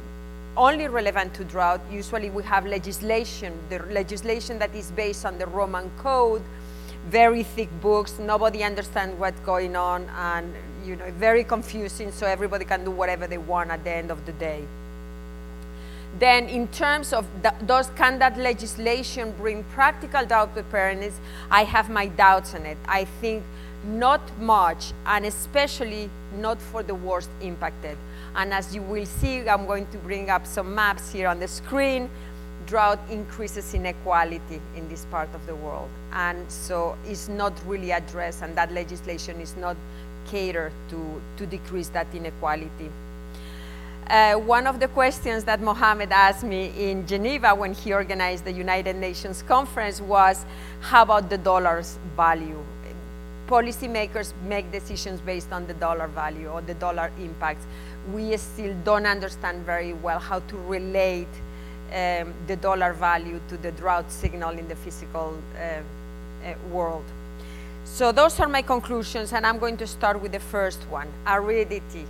only 0.56 0.88
relevant 0.88 1.34
to 1.34 1.44
drought. 1.44 1.80
Usually 1.90 2.30
we 2.30 2.42
have 2.44 2.66
legislation, 2.66 3.52
the 3.70 3.80
legislation 3.90 4.58
that 4.58 4.74
is 4.74 4.90
based 4.92 5.24
on 5.24 5.38
the 5.38 5.46
Roman 5.46 5.90
Code, 5.98 6.42
very 7.08 7.42
thick 7.42 7.68
books, 7.80 8.18
nobody 8.18 8.62
understands 8.62 9.18
what's 9.18 9.38
going 9.40 9.76
on, 9.76 10.08
and 10.16 10.52
you 10.84 10.96
know, 10.96 11.10
very 11.12 11.44
confusing, 11.44 12.12
so 12.12 12.26
everybody 12.26 12.64
can 12.64 12.84
do 12.84 12.90
whatever 12.90 13.26
they 13.26 13.38
want 13.38 13.70
at 13.70 13.82
the 13.84 13.90
end 13.90 14.10
of 14.10 14.24
the 14.26 14.32
day. 14.32 14.64
Then 16.18 16.48
in 16.48 16.68
terms 16.68 17.12
of 17.12 17.26
does 17.66 17.90
can 17.96 18.20
that 18.20 18.38
legislation 18.38 19.34
bring 19.36 19.64
practical 19.74 20.24
drought 20.24 20.52
preparedness, 20.52 21.18
I 21.50 21.64
have 21.64 21.90
my 21.90 22.06
doubts 22.06 22.54
on 22.54 22.66
it. 22.66 22.78
I 22.86 23.04
think 23.20 23.42
not 23.84 24.20
much, 24.38 24.92
and 25.06 25.26
especially 25.26 26.08
not 26.38 26.60
for 26.60 26.82
the 26.82 26.94
worst 26.94 27.30
impacted. 27.40 27.98
And 28.36 28.54
as 28.54 28.74
you 28.74 28.82
will 28.82 29.06
see, 29.06 29.48
I'm 29.48 29.66
going 29.66 29.86
to 29.88 29.98
bring 29.98 30.30
up 30.30 30.46
some 30.46 30.74
maps 30.74 31.12
here 31.12 31.28
on 31.28 31.40
the 31.40 31.48
screen. 31.48 32.08
Drought 32.66 32.98
increases 33.10 33.74
inequality 33.74 34.60
in 34.76 34.88
this 34.88 35.04
part 35.06 35.28
of 35.34 35.44
the 35.46 35.54
world. 35.54 35.88
And 36.12 36.50
so 36.50 36.96
it's 37.06 37.28
not 37.28 37.52
really 37.66 37.90
addressed, 37.90 38.42
and 38.42 38.56
that 38.56 38.72
legislation 38.72 39.40
is 39.40 39.56
not 39.56 39.76
catered 40.30 40.72
to, 40.90 41.20
to 41.36 41.46
decrease 41.46 41.88
that 41.88 42.06
inequality. 42.14 42.90
Uh, 44.08 44.34
one 44.34 44.66
of 44.66 44.80
the 44.80 44.88
questions 44.88 45.44
that 45.44 45.62
Mohammed 45.62 46.12
asked 46.12 46.44
me 46.44 46.90
in 46.90 47.06
Geneva 47.06 47.54
when 47.54 47.72
he 47.72 47.92
organized 47.94 48.44
the 48.44 48.52
United 48.52 48.96
Nations 48.96 49.42
conference 49.42 50.00
was, 50.00 50.44
how 50.80 51.02
about 51.02 51.30
the 51.30 51.38
dollar's 51.38 51.98
value? 52.14 52.62
Policymakers 53.48 54.32
make 54.46 54.70
decisions 54.72 55.20
based 55.20 55.52
on 55.52 55.66
the 55.66 55.74
dollar 55.74 56.06
value 56.08 56.48
or 56.48 56.60
the 56.60 56.74
dollar 56.74 57.10
impacts 57.18 57.66
we 58.12 58.36
still 58.36 58.74
don't 58.84 59.06
understand 59.06 59.64
very 59.64 59.92
well 59.92 60.18
how 60.18 60.40
to 60.40 60.56
relate 60.56 61.28
um, 61.92 62.34
the 62.46 62.56
dollar 62.56 62.92
value 62.92 63.40
to 63.48 63.56
the 63.58 63.72
drought 63.72 64.10
signal 64.10 64.50
in 64.50 64.68
the 64.68 64.76
physical 64.76 65.38
uh, 65.56 65.60
uh, 65.60 66.54
world. 66.70 67.04
So 67.84 68.12
those 68.12 68.40
are 68.40 68.48
my 68.48 68.62
conclusions, 68.62 69.32
and 69.32 69.46
I'm 69.46 69.58
going 69.58 69.76
to 69.76 69.86
start 69.86 70.20
with 70.20 70.32
the 70.32 70.40
first 70.40 70.80
one, 70.88 71.06
aridity, 71.26 72.06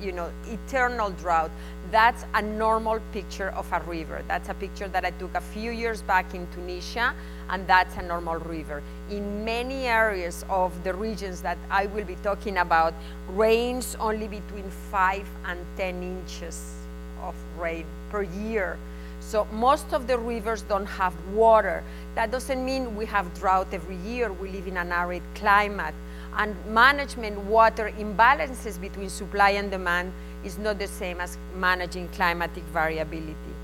you 0.00 0.12
know, 0.12 0.30
eternal 0.46 1.10
drought. 1.10 1.50
that's 1.92 2.24
a 2.32 2.40
normal 2.40 3.00
picture 3.12 3.50
of 3.50 3.70
a 3.70 3.80
river. 3.80 4.22
That's 4.26 4.48
a 4.48 4.54
picture 4.54 4.88
that 4.88 5.04
I 5.04 5.10
took 5.10 5.34
a 5.34 5.40
few 5.40 5.70
years 5.70 6.00
back 6.02 6.34
in 6.34 6.48
Tunisia, 6.54 7.14
and 7.50 7.66
that's 7.66 7.96
a 7.96 8.02
normal 8.02 8.36
river. 8.36 8.82
In 9.10 9.44
many 9.44 9.86
areas 9.86 10.44
of 10.48 10.72
the 10.84 10.94
regions 10.94 11.42
that 11.42 11.58
I 11.70 11.86
will 11.86 12.04
be 12.04 12.16
talking 12.16 12.58
about, 12.58 12.94
rains 13.28 13.94
only 14.00 14.26
between 14.26 14.70
5 14.90 15.28
and 15.44 15.60
10 15.76 16.02
inches 16.02 16.74
of 17.22 17.34
rain 17.58 17.84
per 18.10 18.22
year. 18.22 18.78
So 19.22 19.46
most 19.52 19.92
of 19.92 20.06
the 20.06 20.18
rivers 20.18 20.62
don't 20.62 20.86
have 20.86 21.14
water. 21.28 21.82
That 22.14 22.30
doesn't 22.30 22.64
mean 22.64 22.96
we 22.96 23.06
have 23.06 23.32
drought 23.34 23.68
every 23.72 23.96
year. 23.96 24.32
We 24.32 24.50
live 24.50 24.66
in 24.66 24.76
an 24.76 24.92
arid 24.92 25.22
climate. 25.34 25.94
And 26.36 26.54
management 26.66 27.38
water 27.40 27.92
imbalances 27.98 28.80
between 28.80 29.08
supply 29.08 29.50
and 29.50 29.70
demand 29.70 30.12
is 30.44 30.58
not 30.58 30.78
the 30.78 30.88
same 30.88 31.20
as 31.20 31.38
managing 31.56 32.08
climatic 32.08 32.64
variability. 32.64 33.54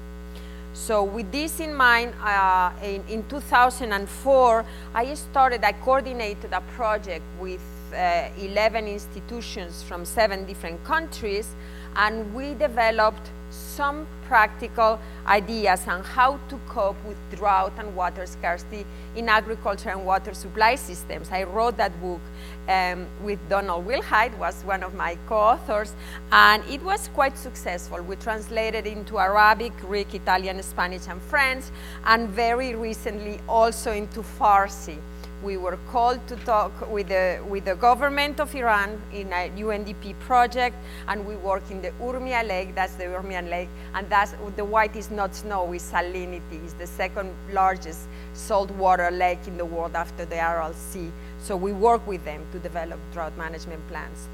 So 0.74 1.02
with 1.02 1.32
this 1.32 1.60
in 1.60 1.74
mind, 1.74 2.14
uh, 2.22 2.70
in, 2.82 3.02
in, 3.08 3.28
2004, 3.28 4.64
I 4.94 5.14
started, 5.14 5.64
I 5.64 5.72
coordinated 5.72 6.52
a 6.52 6.60
project 6.76 7.24
with 7.40 7.60
uh, 7.92 8.28
11 8.38 8.86
institutions 8.86 9.82
from 9.82 10.04
seven 10.04 10.44
different 10.44 10.82
countries, 10.84 11.48
and 11.98 12.34
we 12.34 12.54
developed 12.54 13.30
some 13.50 14.06
practical 14.26 14.98
ideas 15.26 15.86
on 15.88 16.02
how 16.04 16.38
to 16.48 16.60
cope 16.68 16.96
with 17.06 17.16
drought 17.34 17.72
and 17.78 17.96
water 17.96 18.26
scarcity 18.26 18.84
in 19.16 19.28
agriculture 19.28 19.90
and 19.90 20.04
water 20.04 20.34
supply 20.34 20.74
systems. 20.74 21.30
I 21.30 21.44
wrote 21.44 21.76
that 21.78 21.98
book 22.00 22.20
um, 22.68 23.06
with 23.22 23.38
Donald 23.48 23.86
Wilhite, 23.86 24.36
was 24.36 24.62
one 24.64 24.82
of 24.82 24.94
my 24.94 25.16
co-authors, 25.26 25.94
and 26.30 26.62
it 26.68 26.82
was 26.82 27.08
quite 27.14 27.38
successful. 27.38 28.02
We 28.02 28.16
translated 28.16 28.86
into 28.86 29.18
Arabic, 29.18 29.74
Greek, 29.78 30.14
Italian, 30.14 30.62
Spanish, 30.62 31.08
and 31.08 31.20
French, 31.22 31.64
and 32.04 32.28
very 32.28 32.74
recently 32.74 33.40
also 33.48 33.92
into 33.92 34.20
Farsi 34.20 34.98
we 35.42 35.56
were 35.56 35.78
called 35.90 36.26
to 36.26 36.36
talk 36.36 36.72
with 36.90 37.08
the, 37.08 37.40
with 37.48 37.64
the 37.64 37.76
government 37.76 38.40
of 38.40 38.54
Iran 38.54 39.00
in 39.12 39.32
a 39.32 39.50
UNDP 39.50 40.18
project, 40.20 40.76
and 41.06 41.24
we 41.26 41.36
work 41.36 41.62
in 41.70 41.80
the 41.80 41.90
Urmia 42.00 42.46
Lake, 42.46 42.74
that's 42.74 42.94
the 42.94 43.04
Urmian 43.04 43.48
Lake, 43.48 43.68
and 43.94 44.08
that's, 44.10 44.34
the 44.56 44.64
white 44.64 44.96
is 44.96 45.10
not 45.10 45.34
snow, 45.34 45.72
it's 45.72 45.90
salinity. 45.90 46.62
It's 46.64 46.72
the 46.74 46.86
second 46.86 47.34
largest 47.52 48.08
saltwater 48.34 49.10
lake 49.10 49.46
in 49.46 49.56
the 49.56 49.64
world 49.64 49.94
after 49.94 50.24
the 50.24 50.36
Aral 50.36 50.72
Sea. 50.72 51.10
So 51.40 51.56
we 51.56 51.72
work 51.72 52.06
with 52.06 52.24
them 52.24 52.44
to 52.52 52.58
develop 52.58 52.98
drought 53.12 53.36
management 53.36 53.86
plans. 53.88 54.28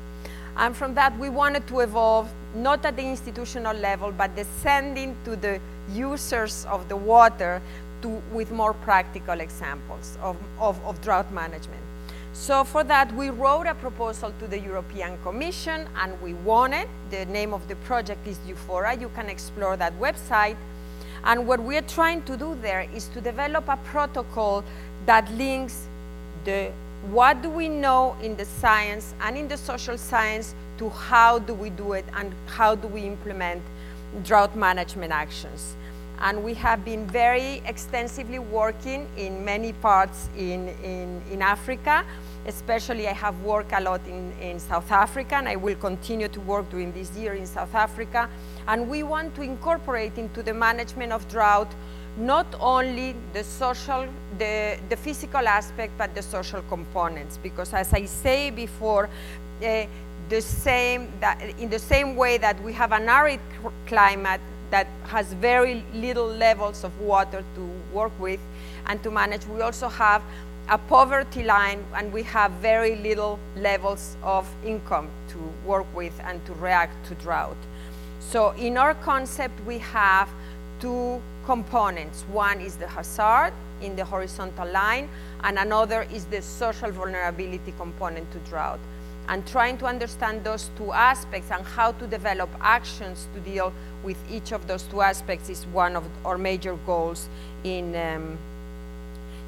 And 0.57 0.77
from 0.77 0.95
that, 0.95 1.19
we 1.19 1.29
wanted 1.29 1.67
to 1.69 1.81
evolve, 1.81 2.33
not 2.55 2.85
at 2.85 2.97
the 2.97 3.03
institutional 3.03 3.77
level, 3.77 4.13
but 4.13 4.35
descending 4.37 5.17
to 5.25 5.35
the 5.35 5.61
users 5.93 6.65
of 6.67 6.89
the 6.89 6.97
water 6.97 7.61
to, 8.05 8.23
with 8.33 8.53
more 8.53 8.75
practical 8.75 9.41
examples 9.41 10.19
of, 10.21 10.37
of, 10.61 10.79
of 10.85 11.01
drought 11.01 11.33
management. 11.33 11.81
So 12.35 12.63
for 12.63 12.85
that, 12.85 13.11
we 13.15 13.31
wrote 13.31 13.67
a 13.67 13.75
proposal 13.75 14.31
to 14.41 14.47
the 14.47 14.59
European 14.59 15.17
Commission 15.23 15.89
and 15.97 16.21
we 16.21 16.35
won 16.35 16.75
it. 16.75 16.87
The 17.11 17.25
name 17.25 17.55
of 17.55 17.67
the 17.67 17.77
project 17.77 18.27
is 18.27 18.37
Euphora. 18.47 19.01
You 19.01 19.09
can 19.15 19.31
explore 19.31 19.79
that 19.79 19.99
website. 19.99 20.57
And 21.25 21.49
what 21.49 21.61
we're 21.61 21.89
trying 21.97 22.23
to 22.25 22.37
do 22.37 22.59
there 22.61 22.87
is 22.95 23.09
to 23.15 23.23
develop 23.23 23.69
a 23.69 23.79
protocol 23.79 24.63
that 25.07 25.31
links 25.33 25.87
the 26.45 26.71
what 27.11 27.41
do 27.41 27.49
we 27.49 27.69
know 27.69 28.17
in 28.23 28.37
the 28.37 28.45
science 28.45 29.15
and 29.21 29.37
in 29.37 29.49
the 29.49 29.57
social 29.57 29.97
science 29.97 30.55
to 30.79 30.91
how 30.91 31.39
do 31.39 31.55
we 31.55 31.71
do 31.71 31.93
it 31.93 32.05
and 32.17 32.35
how 32.47 32.75
do 32.75 32.89
we 32.89 33.03
implement 33.03 33.63
drought 34.25 34.57
management 34.57 35.13
actions 35.13 35.77
and 36.21 36.43
we 36.43 36.55
have 36.55 36.85
been 36.85 37.07
very 37.07 37.63
extensively 37.67 38.39
working 38.39 39.09
in 39.17 39.45
many 39.45 39.73
parts 39.73 40.29
in, 40.37 40.69
in, 40.83 41.23
in 41.31 41.43
Africa. 41.43 42.05
Especially, 42.47 43.09
I 43.09 43.13
have 43.13 43.41
worked 43.43 43.73
a 43.73 43.81
lot 43.81 44.01
in, 44.07 44.33
in 44.41 44.61
South 44.61 44.91
Africa, 44.93 45.37
and 45.37 45.49
I 45.49 45.57
will 45.57 45.77
continue 45.77 46.29
to 46.29 46.41
work 46.41 46.69
during 46.71 46.93
this 46.93 47.17
year 47.17 47.35
in 47.35 47.47
South 47.47 47.75
Africa. 47.75 48.29
And 48.69 48.89
we 48.89 49.03
want 49.03 49.35
to 49.37 49.43
incorporate 49.43 50.19
into 50.19 50.43
the 50.43 50.53
management 50.53 51.13
of 51.13 51.27
drought 51.29 51.75
not 52.17 52.47
only 52.61 53.17
the 53.33 53.43
social, 53.43 54.07
the, 54.39 54.79
the 54.89 54.97
physical 54.97 55.49
aspect, 55.49 55.93
but 55.99 56.15
the 56.15 56.23
social 56.23 56.63
components. 56.69 57.39
Because 57.43 57.73
as 57.73 57.93
I 57.93 58.05
say 58.05 58.51
before, 58.51 59.09
uh, 59.63 59.87
the 60.29 60.41
same, 60.41 61.13
that 61.21 61.41
in 61.59 61.71
the 61.71 61.79
same 61.79 62.17
way 62.17 62.39
that 62.39 62.63
we 62.63 62.73
have 62.73 62.93
an 62.93 63.09
arid 63.09 63.41
climate, 63.87 64.41
that 64.71 64.87
has 65.05 65.33
very 65.35 65.85
little 65.95 66.27
levels 66.27 66.85
of 66.85 66.99
water 67.01 67.45
to 67.55 67.71
work 67.93 68.13
with 68.19 68.41
and 68.87 69.03
to 69.03 69.11
manage. 69.11 69.47
We 69.47 69.61
also 69.61 69.89
have 69.89 70.23
a 70.69 70.79
poverty 70.79 71.43
line 71.43 71.85
and 71.95 72.13
we 72.13 72.23
have 72.23 72.51
very 72.53 72.97
little 72.97 73.39
levels 73.57 74.17
of 74.23 74.49
income 74.65 75.09
to 75.29 75.39
work 75.67 75.87
with 75.95 76.19
and 76.25 76.45
to 76.47 76.55
react 76.55 77.07
to 77.09 77.15
drought. 77.17 77.57
So 78.21 78.51
in 78.53 78.79
our 78.79 78.95
concept, 78.95 79.61
we 79.67 79.79
have 79.79 80.29
two 80.81 81.21
components. 81.45 82.25
One 82.33 82.61
is 82.61 82.77
the 82.77 82.89
hazard 82.89 83.53
in 83.83 83.97
the 83.97 84.05
horizontal 84.05 84.71
line, 84.71 85.09
and 85.43 85.59
another 85.59 86.07
is 86.13 86.25
the 86.27 86.41
social 86.41 86.91
vulnerability 86.91 87.73
component 87.77 88.31
to 88.33 88.39
drought 88.51 88.81
and 89.29 89.47
trying 89.47 89.79
to 89.79 89.87
understand 89.87 90.45
those 90.45 90.71
two 90.77 90.93
aspects 90.93 91.51
and 91.51 91.65
how 91.65 91.93
to 91.93 92.07
develop 92.07 92.49
actions 92.61 93.27
to 93.35 93.41
deal 93.41 93.73
with 94.05 94.19
each 94.31 94.53
of 94.53 94.67
those 94.67 94.83
two 94.85 95.01
aspects 95.01 95.49
is 95.49 95.67
one 95.67 95.97
of 95.97 96.05
our 96.25 96.39
major 96.39 96.75
goals 96.87 97.29
in, 97.65 97.97
um, 97.97 98.39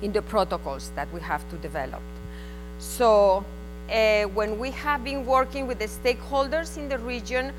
in 0.02 0.12
the 0.12 0.22
protocols 0.22 0.90
that 0.96 1.12
we 1.12 1.20
have 1.20 1.48
to 1.50 1.56
develop. 1.58 2.02
So 2.78 3.44
uh, 3.90 4.24
when 4.24 4.58
we 4.58 4.70
have 4.72 5.04
been 5.04 5.24
working 5.26 5.66
with 5.66 5.78
the 5.78 5.86
stakeholders 5.86 6.76
in 6.76 6.88
the 6.88 6.98
region, 6.98 7.52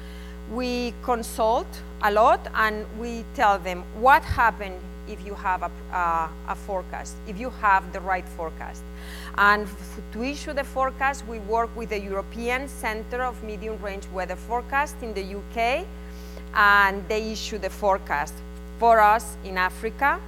we 0.51 0.93
consult 1.03 1.67
a 2.03 2.11
lot 2.11 2.39
and 2.55 2.85
we 2.99 3.23
tell 3.35 3.59
them 3.59 3.83
what 3.99 4.23
happened 4.23 4.79
if 5.07 5.25
you 5.25 5.33
have 5.35 5.63
a, 5.63 5.71
uh, 5.91 6.27
a 6.49 6.55
forecast, 6.55 7.15
if 7.27 7.39
you 7.39 7.49
have 7.49 7.93
the 7.93 7.99
right 8.01 8.27
forecast. 8.27 8.83
And 9.37 9.67
to 10.13 10.23
issue 10.23 10.53
the 10.53 10.63
forecast, 10.63 11.25
we 11.27 11.39
work 11.39 11.73
with 11.75 11.89
the 11.89 11.99
European 11.99 12.67
Center 12.67 13.23
of 13.23 13.41
Medium 13.43 13.81
Range 13.81 14.05
Weather 14.13 14.35
Forecast 14.35 14.95
in 15.01 15.13
the 15.13 15.23
UK, 15.23 15.85
and 16.53 17.07
they 17.07 17.31
issue 17.31 17.57
the 17.57 17.69
forecast 17.69 18.33
for 18.79 18.99
us 18.99 19.37
in 19.43 19.57
Africa. 19.57 20.19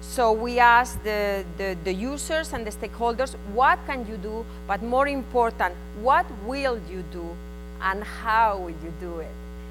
So 0.00 0.32
we 0.32 0.58
ask 0.58 1.02
the, 1.04 1.44
the, 1.56 1.76
the, 1.84 1.92
users 1.94 2.52
and 2.52 2.66
the 2.66 2.70
stakeholders, 2.70 3.34
what 3.54 3.78
can 3.86 4.06
you 4.06 4.16
do? 4.16 4.44
But 4.66 4.82
more 4.82 5.08
important, 5.08 5.74
what 6.02 6.26
will 6.44 6.78
you 6.90 7.04
do 7.12 7.36
and 7.80 8.02
how 8.02 8.58
will 8.58 8.70
you 8.70 8.92
do 9.00 9.18
it? 9.20 9.30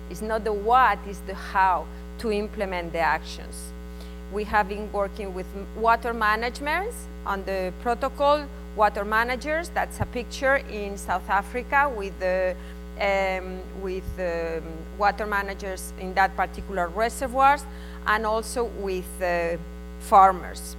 It's 0.09 0.21
not 0.21 0.43
the 0.43 0.53
what, 0.53 0.99
it's 1.07 1.19
the 1.19 1.35
how 1.35 1.85
to 2.19 2.31
implement 2.31 2.93
the 2.93 2.99
actions. 2.99 3.71
We 4.33 4.45
have 4.45 4.69
been 4.69 4.91
working 4.91 5.33
with 5.33 5.45
water 5.75 6.13
management 6.13 6.93
on 7.25 7.43
the 7.43 7.73
protocol 7.81 8.47
water 8.75 9.05
managers. 9.05 9.69
That's 9.69 9.99
a 9.99 10.05
picture 10.05 10.57
in 10.57 10.97
South 10.97 11.29
Africa 11.29 11.91
with 11.95 12.17
the 12.19 12.55
um, 12.99 13.59
with 13.81 14.07
um, 14.19 14.63
water 14.97 15.25
managers 15.25 15.93
in 15.99 16.13
that 16.13 16.35
particular 16.35 16.87
reservoirs 16.87 17.65
and 18.07 18.25
also 18.25 18.65
with 18.65 19.05
uh, 19.21 19.57
farmers. 19.99 20.75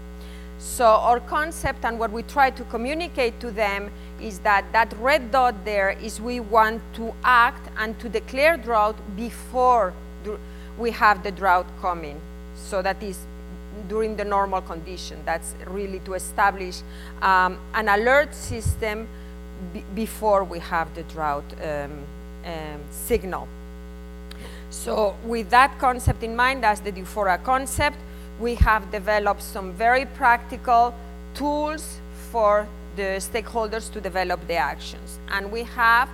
So 0.59 0.87
our 0.87 1.19
concept 1.21 1.85
and 1.85 1.99
what 1.99 2.13
we 2.13 2.23
try 2.23 2.51
to 2.51 2.65
communicate 2.65 3.41
to 3.41 3.51
them 3.51 3.91
is 4.21 4.39
that 4.41 4.65
that 4.73 4.93
red 4.99 5.33
dot 5.33 5.65
there 5.65 5.91
is 5.91 6.21
we 6.21 6.39
want 6.39 6.81
to 6.95 7.13
act 7.25 7.69
and 7.77 7.99
to 7.99 8.09
declare 8.09 8.57
drought 8.57 8.97
before 9.17 9.93
we 10.79 10.93
have 10.93 11.23
the 11.25 11.33
drought 11.33 11.67
coming. 11.81 12.21
So 12.55 12.81
that 12.81 13.03
is 13.03 13.19
during 13.89 14.17
the 14.17 14.25
normal 14.25 14.63
condition. 14.63 15.19
That's 15.25 15.55
really 15.67 15.99
to 16.01 16.15
establish 16.15 16.83
um, 17.21 17.59
an 17.75 17.89
alert 17.89 18.33
system 18.33 19.09
before 19.95 20.45
we 20.45 20.59
have 20.61 20.95
the 20.95 21.03
drought 21.05 21.45
um, 21.63 22.05
um, 22.45 22.81
signal. 22.91 23.49
So 24.73 25.15
with 25.23 25.51
that 25.51 25.79
concept 25.79 26.23
in 26.23 26.35
mind, 26.35 26.65
as 26.65 26.81
the 26.81 26.91
DEWFORA 26.91 27.45
concept, 27.45 27.99
we 28.41 28.55
have 28.55 28.91
developed 28.91 29.43
some 29.43 29.73
very 29.73 30.07
practical 30.07 30.95
tools 31.35 32.01
for 32.31 32.67
the 32.97 33.21
stakeholders 33.21 33.93
to 33.93 34.01
develop 34.01 34.47
the 34.49 34.55
actions. 34.57 35.19
And 35.31 35.53
we 35.53 35.65
have 35.65 36.09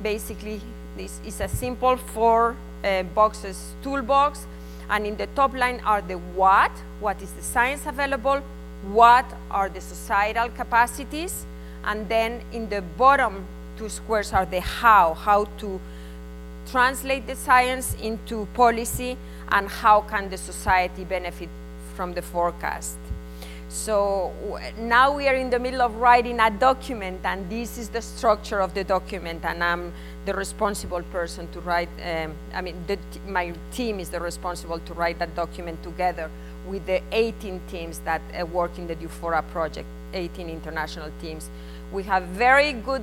basically, 0.00 0.60
this 0.96 1.20
is 1.26 1.40
a 1.40 1.48
simple 1.48 1.96
four 1.96 2.56
uh, 2.84 3.02
boxes 3.02 3.74
toolbox 3.82 4.46
and 4.88 5.06
in 5.06 5.16
the 5.16 5.26
top 5.34 5.52
line 5.52 5.80
are 5.84 6.00
the 6.00 6.18
what, 6.36 6.70
what 7.00 7.20
is 7.20 7.32
the 7.32 7.42
science 7.42 7.84
available, 7.84 8.40
what 8.92 9.26
are 9.50 9.68
the 9.68 9.80
societal 9.80 10.50
capacities, 10.50 11.46
and 11.84 12.08
then 12.08 12.42
in 12.52 12.68
the 12.68 12.80
bottom 12.96 13.44
two 13.76 13.88
squares 13.88 14.32
are 14.32 14.46
the 14.46 14.60
how, 14.60 15.14
how 15.14 15.46
to 15.58 15.80
translate 16.70 17.26
the 17.26 17.36
science 17.36 17.96
into 18.02 18.46
policy 18.54 19.16
and 19.50 19.68
how 19.68 20.00
can 20.02 20.28
the 20.30 20.38
society 20.38 21.04
benefit 21.04 21.48
from 21.94 22.14
the 22.14 22.22
forecast. 22.22 22.96
So 23.68 24.32
now 24.78 25.16
we 25.16 25.26
are 25.26 25.34
in 25.34 25.50
the 25.50 25.58
middle 25.58 25.82
of 25.82 25.96
writing 25.96 26.38
a 26.38 26.48
document, 26.48 27.20
and 27.24 27.50
this 27.50 27.76
is 27.76 27.88
the 27.88 28.00
structure 28.00 28.60
of 28.60 28.72
the 28.72 28.84
document, 28.84 29.44
and 29.44 29.64
I'm 29.64 29.92
the 30.26 30.32
responsible 30.32 31.02
person 31.10 31.50
to 31.50 31.60
write. 31.60 31.88
Um, 32.00 32.34
I 32.54 32.60
mean, 32.60 32.76
my 33.26 33.52
team 33.72 33.98
is 33.98 34.10
the 34.10 34.20
responsible 34.20 34.78
to 34.78 34.94
write 34.94 35.18
that 35.18 35.34
document 35.34 35.82
together 35.82 36.30
with 36.68 36.86
the 36.86 37.02
18 37.10 37.60
teams 37.68 37.98
that 38.00 38.22
uh, 38.40 38.46
work 38.46 38.78
in 38.78 38.86
the 38.86 38.94
DEWFORA 38.94 39.42
project, 39.50 39.88
18 40.12 40.48
international 40.48 41.10
teams. 41.20 41.50
We 41.92 42.04
have 42.04 42.22
very 42.24 42.72
good 42.72 43.02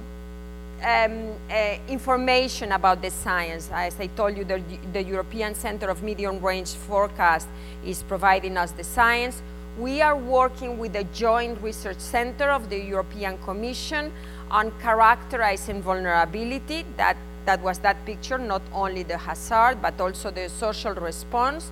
um, 0.83 1.33
uh, 1.49 1.77
information 1.87 2.71
about 2.71 3.01
the 3.01 3.09
science. 3.09 3.69
As 3.71 3.99
I 3.99 4.07
told 4.07 4.37
you, 4.37 4.43
the, 4.43 4.61
the 4.93 5.03
European 5.03 5.53
Center 5.55 5.89
of 5.89 6.03
Medium 6.03 6.41
Range 6.41 6.69
Forecast 6.69 7.47
is 7.85 8.03
providing 8.03 8.57
us 8.57 8.71
the 8.71 8.83
science. 8.83 9.41
We 9.79 10.01
are 10.01 10.17
working 10.17 10.77
with 10.77 10.93
the 10.93 11.05
Joint 11.05 11.61
Research 11.61 11.99
Center 11.99 12.49
of 12.49 12.69
the 12.69 12.77
European 12.77 13.37
Commission 13.39 14.11
on 14.49 14.71
characterizing 14.81 15.81
vulnerability. 15.81 16.85
That, 16.97 17.15
that 17.45 17.61
was 17.61 17.79
that 17.79 18.03
picture, 18.05 18.37
not 18.37 18.61
only 18.73 19.03
the 19.03 19.17
hazard, 19.17 19.81
but 19.81 19.99
also 20.01 20.29
the 20.29 20.49
social 20.49 20.93
response. 20.93 21.71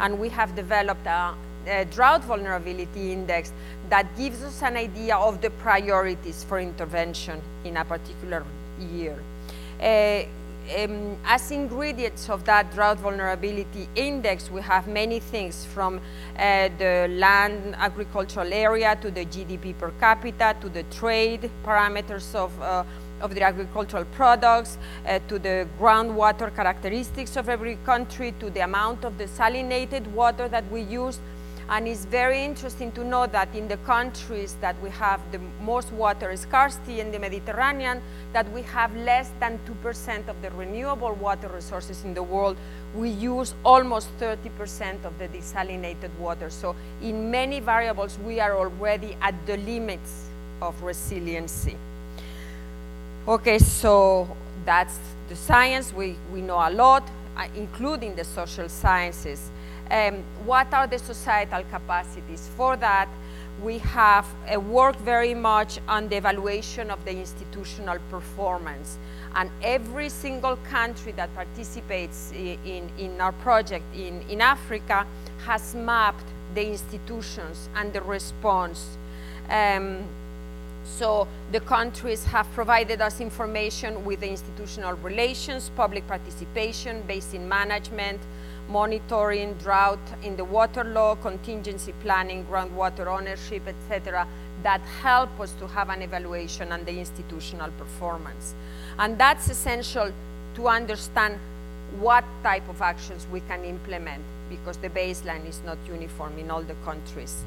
And 0.00 0.18
we 0.18 0.28
have 0.30 0.54
developed 0.56 1.06
a, 1.06 1.34
a 1.66 1.84
drought 1.84 2.24
vulnerability 2.24 3.12
index 3.12 3.52
that 3.88 4.06
gives 4.16 4.42
us 4.42 4.62
an 4.62 4.76
idea 4.76 5.16
of 5.16 5.40
the 5.40 5.50
priorities 5.50 6.44
for 6.44 6.58
intervention 6.58 7.40
in 7.64 7.76
a 7.76 7.84
particular 7.84 8.44
year. 8.92 9.16
Uh, 9.80 10.24
um, 10.78 11.16
as 11.26 11.50
ingredients 11.50 12.30
of 12.30 12.44
that 12.44 12.72
drought 12.72 12.98
vulnerability 12.98 13.86
index, 13.94 14.50
we 14.50 14.62
have 14.62 14.88
many 14.88 15.20
things 15.20 15.66
from 15.66 16.00
uh, 16.38 16.68
the 16.78 17.06
land 17.10 17.74
agricultural 17.76 18.50
area 18.52 18.96
to 19.02 19.10
the 19.10 19.26
GDP 19.26 19.76
per 19.76 19.90
capita 20.00 20.56
to 20.62 20.70
the 20.70 20.82
trade 20.84 21.50
parameters 21.64 22.34
of, 22.34 22.62
uh, 22.62 22.82
of 23.20 23.34
the 23.34 23.42
agricultural 23.42 24.06
products 24.16 24.78
uh, 25.06 25.18
to 25.28 25.38
the 25.38 25.68
groundwater 25.78 26.54
characteristics 26.54 27.36
of 27.36 27.50
every 27.50 27.76
country 27.84 28.32
to 28.40 28.48
the 28.48 28.60
amount 28.60 29.04
of 29.04 29.18
desalinated 29.18 30.06
water 30.12 30.48
that 30.48 30.64
we 30.70 30.80
use 30.80 31.20
and 31.68 31.88
it's 31.88 32.04
very 32.04 32.44
interesting 32.44 32.92
to 32.92 33.04
know 33.04 33.26
that 33.26 33.54
in 33.54 33.68
the 33.68 33.78
countries 33.78 34.56
that 34.60 34.80
we 34.82 34.90
have 34.90 35.20
the 35.32 35.40
most 35.62 35.90
water 35.92 36.36
scarcity 36.36 37.00
in 37.00 37.10
the 37.10 37.18
Mediterranean, 37.18 38.02
that 38.32 38.50
we 38.52 38.62
have 38.62 38.94
less 38.96 39.30
than 39.40 39.58
2% 39.82 40.28
of 40.28 40.40
the 40.42 40.50
renewable 40.50 41.14
water 41.14 41.48
resources 41.48 42.04
in 42.04 42.12
the 42.12 42.22
world. 42.22 42.56
We 42.94 43.08
use 43.08 43.54
almost 43.64 44.08
30% 44.18 45.04
of 45.04 45.18
the 45.18 45.28
desalinated 45.28 46.14
water. 46.18 46.50
So 46.50 46.76
in 47.00 47.30
many 47.30 47.60
variables, 47.60 48.18
we 48.18 48.40
are 48.40 48.56
already 48.56 49.16
at 49.22 49.34
the 49.46 49.56
limits 49.56 50.28
of 50.60 50.80
resiliency. 50.82 51.76
Okay, 53.26 53.58
so 53.58 54.28
that's 54.66 54.98
the 55.30 55.36
science. 55.36 55.94
We, 55.94 56.16
we 56.30 56.42
know 56.42 56.56
a 56.56 56.70
lot, 56.70 57.08
uh, 57.36 57.46
including 57.56 58.16
the 58.16 58.24
social 58.24 58.68
sciences. 58.68 59.50
Um, 59.90 60.22
what 60.44 60.72
are 60.72 60.86
the 60.86 60.98
societal 60.98 61.62
capacities? 61.70 62.48
For 62.56 62.76
that, 62.76 63.08
we 63.62 63.78
have 63.78 64.26
uh, 64.52 64.58
worked 64.58 65.00
very 65.00 65.34
much 65.34 65.78
on 65.88 66.08
the 66.08 66.16
evaluation 66.16 66.90
of 66.90 67.04
the 67.04 67.12
institutional 67.12 67.98
performance. 68.10 68.98
And 69.34 69.50
every 69.62 70.08
single 70.08 70.56
country 70.70 71.12
that 71.12 71.34
participates 71.34 72.32
in, 72.32 72.88
in 72.98 73.20
our 73.20 73.32
project 73.32 73.84
in, 73.94 74.22
in 74.28 74.40
Africa 74.40 75.06
has 75.44 75.74
mapped 75.74 76.26
the 76.54 76.66
institutions 76.68 77.68
and 77.74 77.92
the 77.92 78.00
response. 78.02 78.96
Um, 79.50 80.04
so 80.84 81.26
the 81.50 81.60
countries 81.60 82.24
have 82.26 82.50
provided 82.52 83.00
us 83.00 83.20
information 83.20 84.04
with 84.04 84.20
the 84.20 84.28
institutional 84.28 84.94
relations, 84.94 85.70
public 85.76 86.06
participation, 86.06 87.02
basin 87.02 87.48
management, 87.48 88.20
monitoring, 88.68 89.54
drought 89.54 89.98
in 90.22 90.36
the 90.36 90.44
water 90.44 90.84
law, 90.84 91.14
contingency 91.16 91.92
planning, 92.00 92.44
groundwater 92.46 93.06
ownership, 93.06 93.62
etc., 93.66 94.26
that 94.62 94.80
help 95.02 95.38
us 95.40 95.52
to 95.58 95.66
have 95.68 95.90
an 95.90 96.02
evaluation 96.02 96.72
on 96.72 96.84
the 96.84 96.98
institutional 96.98 97.70
performance. 97.72 98.54
And 98.98 99.18
that's 99.18 99.48
essential 99.48 100.12
to 100.54 100.68
understand 100.68 101.38
what 102.00 102.24
type 102.42 102.68
of 102.68 102.80
actions 102.80 103.26
we 103.30 103.40
can 103.40 103.64
implement 103.64 104.22
because 104.48 104.76
the 104.78 104.88
baseline 104.88 105.46
is 105.46 105.60
not 105.64 105.78
uniform 105.86 106.38
in 106.38 106.50
all 106.50 106.62
the 106.62 106.74
countries. 106.84 107.42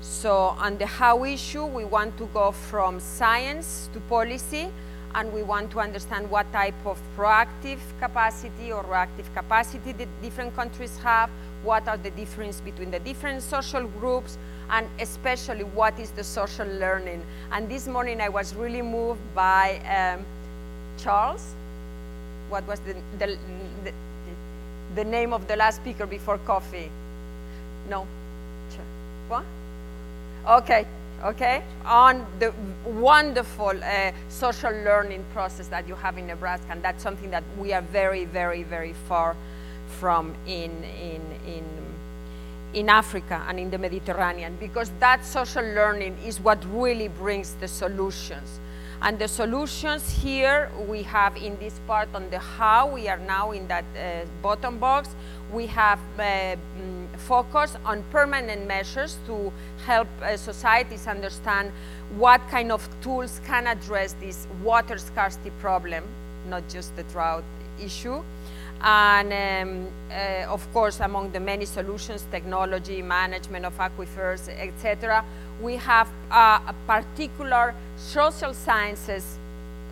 So 0.00 0.34
on 0.34 0.78
the 0.78 0.86
how 0.86 1.24
issue, 1.24 1.64
we 1.64 1.84
want 1.84 2.16
to 2.18 2.26
go 2.34 2.50
from 2.50 2.98
science 2.98 3.88
to 3.92 4.00
policy 4.00 4.68
and 5.14 5.32
we 5.32 5.42
want 5.42 5.70
to 5.72 5.80
understand 5.80 6.30
what 6.30 6.50
type 6.52 6.74
of 6.86 7.00
proactive 7.16 7.78
capacity 8.00 8.72
or 8.72 8.82
reactive 8.84 9.32
capacity 9.34 9.92
the 9.92 10.06
different 10.22 10.54
countries 10.56 10.96
have, 10.98 11.30
what 11.62 11.86
are 11.86 11.98
the 11.98 12.10
differences 12.12 12.60
between 12.60 12.90
the 12.90 12.98
different 13.00 13.42
social 13.42 13.84
groups, 14.00 14.38
and 14.70 14.88
especially 15.00 15.64
what 15.64 15.98
is 15.98 16.10
the 16.12 16.24
social 16.24 16.66
learning. 16.66 17.22
And 17.52 17.68
this 17.68 17.86
morning 17.86 18.20
I 18.20 18.28
was 18.28 18.54
really 18.54 18.82
moved 18.82 19.20
by 19.34 19.80
um, 19.86 20.24
Charles. 20.98 21.54
What 22.48 22.66
was 22.66 22.80
the, 22.80 22.94
the, 23.18 23.38
the, 23.84 23.92
the 24.94 25.04
name 25.04 25.32
of 25.32 25.46
the 25.46 25.56
last 25.56 25.76
speaker 25.76 26.06
before 26.06 26.38
coffee? 26.38 26.90
No? 27.88 28.06
What? 29.28 29.44
Okay, 30.46 30.86
okay, 31.24 31.62
on 31.84 32.26
the 32.38 32.52
wonderful 32.84 33.72
uh, 33.82 34.12
social 34.28 34.72
learning 34.72 35.24
process 35.32 35.68
that 35.68 35.86
you 35.86 35.94
have 35.94 36.18
in 36.18 36.26
Nebraska, 36.26 36.66
and 36.70 36.82
that's 36.82 37.02
something 37.02 37.30
that 37.30 37.44
we 37.58 37.72
are 37.72 37.82
very, 37.82 38.24
very, 38.24 38.62
very 38.62 38.94
far 39.08 39.36
from 40.00 40.34
in, 40.46 40.70
in, 40.84 41.22
in, 41.46 41.64
in 42.74 42.88
Africa 42.88 43.44
and 43.48 43.58
in 43.60 43.70
the 43.70 43.78
Mediterranean, 43.78 44.56
because 44.58 44.90
that 44.98 45.24
social 45.24 45.64
learning 45.64 46.16
is 46.24 46.40
what 46.40 46.58
really 46.72 47.08
brings 47.08 47.54
the 47.54 47.68
solutions. 47.68 48.58
And 49.04 49.18
the 49.18 49.26
solutions 49.26 50.08
here 50.22 50.70
we 50.86 51.02
have 51.02 51.36
in 51.36 51.58
this 51.58 51.80
part 51.88 52.08
on 52.14 52.30
the 52.30 52.38
how, 52.38 52.86
we 52.86 53.08
are 53.08 53.18
now 53.18 53.50
in 53.50 53.66
that 53.66 53.84
uh, 53.98 54.24
bottom 54.40 54.78
box, 54.78 55.08
we 55.52 55.66
have 55.66 55.98
uh, 56.18 56.22
mm, 56.22 57.08
focused 57.16 57.78
on 57.84 58.04
permanent 58.12 58.68
measures 58.68 59.18
to 59.26 59.52
help 59.86 60.06
uh, 60.22 60.36
societies 60.36 61.08
understand 61.08 61.72
what 62.16 62.40
kind 62.48 62.70
of 62.70 62.88
tools 63.02 63.40
can 63.44 63.66
address 63.66 64.12
this 64.20 64.46
water 64.62 64.96
scarcity 64.98 65.50
problem, 65.60 66.04
not 66.48 66.62
just 66.68 66.94
the 66.94 67.02
drought 67.04 67.42
issue. 67.84 68.22
And 68.82 69.32
um, 69.32 69.86
uh, 70.10 70.52
of 70.52 70.70
course, 70.72 71.00
among 71.00 71.30
the 71.30 71.40
many 71.40 71.64
solutions, 71.64 72.26
technology, 72.30 73.00
management 73.00 73.64
of 73.64 73.78
aquifers, 73.78 74.48
etc., 74.48 75.24
we 75.60 75.76
have 75.76 76.08
uh, 76.30 76.72
particular 76.86 77.74
social 77.96 78.52
sciences 78.52 79.38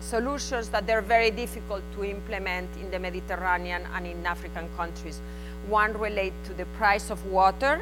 solutions 0.01 0.69
that 0.69 0.85
they're 0.87 1.01
very 1.01 1.31
difficult 1.31 1.83
to 1.95 2.03
implement 2.03 2.67
in 2.81 2.89
the 2.91 2.99
Mediterranean 2.99 3.83
and 3.95 4.07
in 4.07 4.25
African 4.25 4.67
countries. 4.75 5.21
One 5.69 5.97
relates 5.97 6.35
to 6.47 6.53
the 6.53 6.65
price 6.77 7.11
of 7.11 7.23
water, 7.27 7.81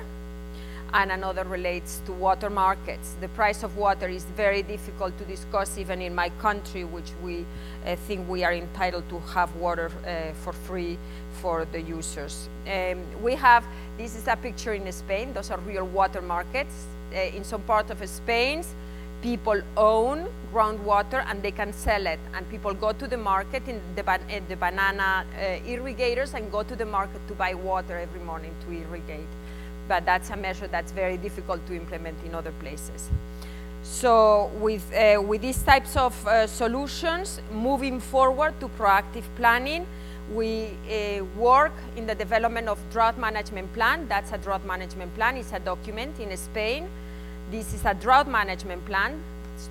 and 0.93 1.11
another 1.11 1.43
relates 1.43 2.01
to 2.05 2.11
water 2.11 2.49
markets. 2.49 3.15
The 3.21 3.27
price 3.29 3.63
of 3.63 3.77
water 3.77 4.07
is 4.07 4.23
very 4.35 4.63
difficult 4.63 5.17
to 5.17 5.25
discuss 5.25 5.77
even 5.77 6.01
in 6.01 6.15
my 6.15 6.29
country, 6.41 6.83
which 6.83 7.11
we 7.23 7.45
uh, 7.85 7.95
think 7.95 8.27
we 8.27 8.43
are 8.43 8.53
entitled 8.53 9.07
to 9.09 9.19
have 9.33 9.55
water 9.55 9.91
uh, 10.05 10.33
for 10.43 10.53
free 10.53 10.97
for 11.41 11.65
the 11.71 11.81
users. 11.81 12.49
Um, 12.67 12.99
we 13.21 13.35
have, 13.35 13.63
this 13.97 14.15
is 14.15 14.27
a 14.27 14.35
picture 14.35 14.73
in 14.73 14.91
Spain, 14.91 15.33
those 15.33 15.51
are 15.51 15.59
real 15.59 15.85
water 15.85 16.21
markets. 16.21 16.85
Uh, 17.13 17.19
in 17.19 17.43
some 17.43 17.61
part 17.63 17.89
of 17.89 18.07
Spain, 18.07 18.63
people 19.21 19.61
own 19.75 20.27
groundwater 20.53 21.23
and 21.27 21.41
they 21.43 21.51
can 21.51 21.73
sell 21.73 22.05
it. 22.07 22.19
And 22.33 22.49
people 22.49 22.73
go 22.73 22.93
to 22.93 23.07
the 23.07 23.17
market 23.17 23.67
in 23.67 23.81
the, 23.95 24.03
ba 24.03 24.19
in 24.29 24.47
the 24.47 24.55
banana 24.55 25.25
uh, 25.35 25.67
irrigators 25.67 26.33
and 26.33 26.51
go 26.51 26.63
to 26.63 26.75
the 26.75 26.85
market 26.85 27.21
to 27.27 27.33
buy 27.33 27.53
water 27.53 27.97
every 27.97 28.21
morning 28.21 28.53
to 28.65 28.71
irrigate. 28.71 29.27
But 29.89 30.05
that's 30.05 30.29
a 30.29 30.37
measure 30.37 30.67
that's 30.67 30.93
very 30.93 31.17
difficult 31.17 31.65
to 31.67 31.75
implement 31.75 32.17
in 32.25 32.33
other 32.33 32.53
places. 32.61 33.09
So 33.83 34.51
with, 34.61 34.85
uh, 34.93 35.21
with 35.21 35.41
these 35.41 35.61
types 35.63 35.97
of 35.97 36.13
uh, 36.27 36.47
solutions, 36.47 37.41
moving 37.51 37.99
forward 37.99 38.53
to 38.61 38.69
proactive 38.69 39.23
planning, 39.35 39.85
we 40.33 40.69
uh, 40.87 41.23
work 41.35 41.73
in 41.97 42.05
the 42.05 42.13
development 42.13 42.67
of 42.69 42.77
drought 42.91 43.17
management 43.17 43.73
plan. 43.73 44.07
That's 44.07 44.31
a 44.31 44.37
drought 44.37 44.65
management 44.65 45.13
plan. 45.15 45.37
It's 45.37 45.53
a 45.53 45.59
document 45.59 46.19
in 46.19 46.35
Spain. 46.37 46.87
This 47.49 47.73
is 47.73 47.83
a 47.83 47.95
drought 47.95 48.27
management 48.27 48.85
plan. 48.85 49.19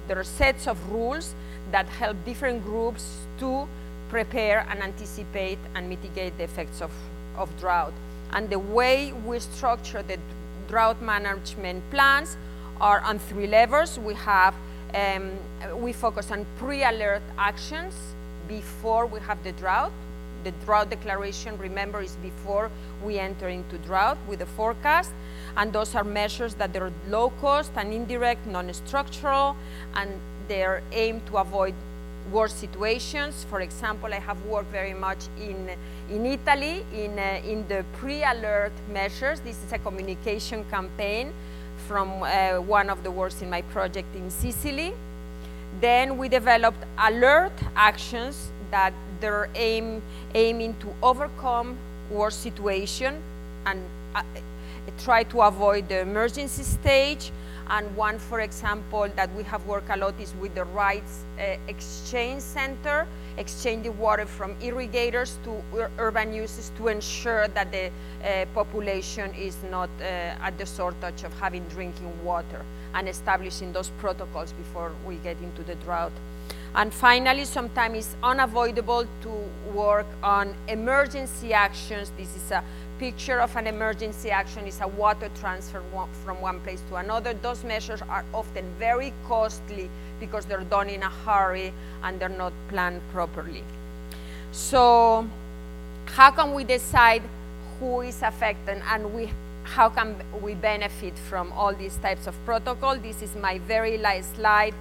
There 0.08 0.18
are 0.18 0.24
sets 0.24 0.66
of 0.66 0.76
rules 0.90 1.34
that 1.70 1.86
help 1.86 2.16
different 2.24 2.64
groups 2.64 3.18
to 3.38 3.68
prepare 4.08 4.66
and 4.68 4.82
anticipate 4.82 5.58
and 5.74 5.88
mitigate 5.88 6.36
the 6.38 6.44
effects 6.44 6.82
of, 6.82 6.90
of 7.36 7.48
drought. 7.60 7.92
And 8.32 8.50
the 8.50 8.58
way 8.58 9.12
we 9.12 9.38
structure 9.40 10.02
the 10.02 10.18
drought 10.68 11.00
management 11.00 11.82
plans 11.90 12.36
are 12.80 13.00
on 13.00 13.18
three 13.18 13.46
levels. 13.46 13.98
We 13.98 14.14
have, 14.14 14.54
um, 14.94 15.32
we 15.80 15.92
focus 15.92 16.30
on 16.30 16.46
pre-alert 16.58 17.22
actions 17.38 17.94
before 18.46 19.06
we 19.06 19.20
have 19.20 19.42
the 19.44 19.52
drought. 19.52 19.92
The 20.44 20.52
drought 20.64 20.90
declaration, 20.90 21.58
remember, 21.58 22.00
is 22.00 22.16
before 22.16 22.70
we 23.04 23.18
enter 23.18 23.48
into 23.48 23.76
drought 23.78 24.18
with 24.28 24.38
the 24.38 24.46
forecast. 24.46 25.10
And 25.56 25.72
those 25.72 25.94
are 25.94 26.04
measures 26.04 26.54
that 26.54 26.76
are 26.76 26.92
low 27.08 27.30
cost 27.40 27.72
and 27.76 27.92
indirect, 27.92 28.46
non-structural, 28.46 29.56
and 29.94 30.10
they're 30.46 30.82
aimed 30.92 31.26
to 31.26 31.38
avoid 31.38 31.74
worse 32.30 32.52
situations. 32.52 33.44
For 33.50 33.60
example, 33.60 34.12
I 34.12 34.20
have 34.20 34.40
worked 34.46 34.70
very 34.70 34.94
much 34.94 35.26
in, 35.40 35.70
in 36.10 36.26
Italy 36.26 36.84
in, 36.94 37.18
uh, 37.18 37.40
in 37.44 37.66
the 37.68 37.84
pre-alert 37.94 38.72
measures. 38.92 39.40
This 39.40 39.56
is 39.64 39.72
a 39.72 39.78
communication 39.78 40.64
campaign 40.70 41.32
from 41.86 42.22
uh, 42.22 42.60
one 42.60 42.90
of 42.90 43.02
the 43.02 43.10
works 43.10 43.42
in 43.42 43.50
my 43.50 43.62
project 43.62 44.14
in 44.14 44.30
Sicily. 44.30 44.92
Then 45.80 46.18
we 46.18 46.28
developed 46.28 46.84
alert 46.98 47.52
actions 47.76 48.50
that 48.70 48.92
they're 49.20 49.48
aim, 49.54 50.02
aiming 50.34 50.76
to 50.80 50.88
overcome 51.02 51.76
worse 52.10 52.34
situation 52.34 53.22
and 53.66 53.80
uh, 54.14 54.22
try 54.98 55.22
to 55.24 55.42
avoid 55.42 55.88
the 55.88 56.00
emergency 56.00 56.62
stage. 56.62 57.30
And 57.70 57.94
one, 57.96 58.18
for 58.18 58.40
example, 58.40 59.08
that 59.14 59.34
we 59.34 59.42
have 59.44 59.64
worked 59.66 59.90
a 59.90 59.96
lot 59.96 60.14
is 60.18 60.34
with 60.40 60.54
the 60.54 60.64
rights 60.64 61.24
uh, 61.38 61.56
exchange 61.68 62.40
center, 62.40 63.06
exchanging 63.38 63.96
water 63.98 64.26
from 64.26 64.54
irrigators 64.60 65.38
to 65.44 65.50
ur 65.72 65.90
urban 65.98 66.34
uses 66.34 66.70
to 66.76 66.88
ensure 66.88 67.48
that 67.48 67.70
the 67.70 67.86
uh, 67.88 68.44
population 68.54 69.32
is 69.34 69.56
not 69.70 69.88
uh, 70.00 70.46
at 70.46 70.58
the 70.58 70.66
shortage 70.66 71.24
of 71.24 71.32
having 71.40 71.64
drinking 71.68 72.12
water 72.24 72.64
and 72.94 73.08
establishing 73.08 73.72
those 73.72 73.90
protocols 73.98 74.52
before 74.52 74.92
we 75.06 75.14
get 75.16 75.36
into 75.42 75.62
the 75.62 75.76
drought. 75.76 76.12
And 76.74 76.92
finally, 76.92 77.44
sometimes 77.44 77.96
it's 77.98 78.16
unavoidable 78.22 79.06
to 79.22 79.32
work 79.72 80.06
on 80.22 80.54
emergency 80.68 81.52
actions. 81.52 82.12
This 82.16 82.36
is 82.36 82.50
a 82.50 82.62
picture 82.98 83.40
of 83.40 83.54
an 83.56 83.66
emergency 83.66 84.30
action 84.30 84.66
is 84.66 84.80
a 84.80 84.88
water 84.88 85.30
transfer 85.40 85.82
from 86.24 86.40
one 86.40 86.60
place 86.60 86.82
to 86.88 86.96
another. 86.96 87.32
Those 87.34 87.62
measures 87.64 88.02
are 88.02 88.24
often 88.34 88.64
very 88.78 89.12
costly 89.26 89.88
because 90.20 90.46
they're 90.46 90.64
done 90.64 90.88
in 90.88 91.02
a 91.02 91.08
hurry 91.08 91.72
and 92.02 92.18
they're 92.18 92.28
not 92.28 92.52
planned 92.68 93.00
properly. 93.12 93.62
So 94.50 95.28
how 96.06 96.30
can 96.32 96.54
we 96.54 96.64
decide 96.64 97.22
who 97.78 98.00
is 98.00 98.22
affected 98.22 98.82
and 98.90 99.14
we, 99.14 99.30
how 99.62 99.88
can 99.88 100.16
we 100.42 100.54
benefit 100.54 101.16
from 101.16 101.52
all 101.52 101.74
these 101.74 101.96
types 101.96 102.26
of 102.26 102.34
protocol? 102.44 102.96
This 102.96 103.22
is 103.22 103.36
my 103.36 103.58
very 103.60 103.98
last 103.98 104.34
slide 104.34 104.74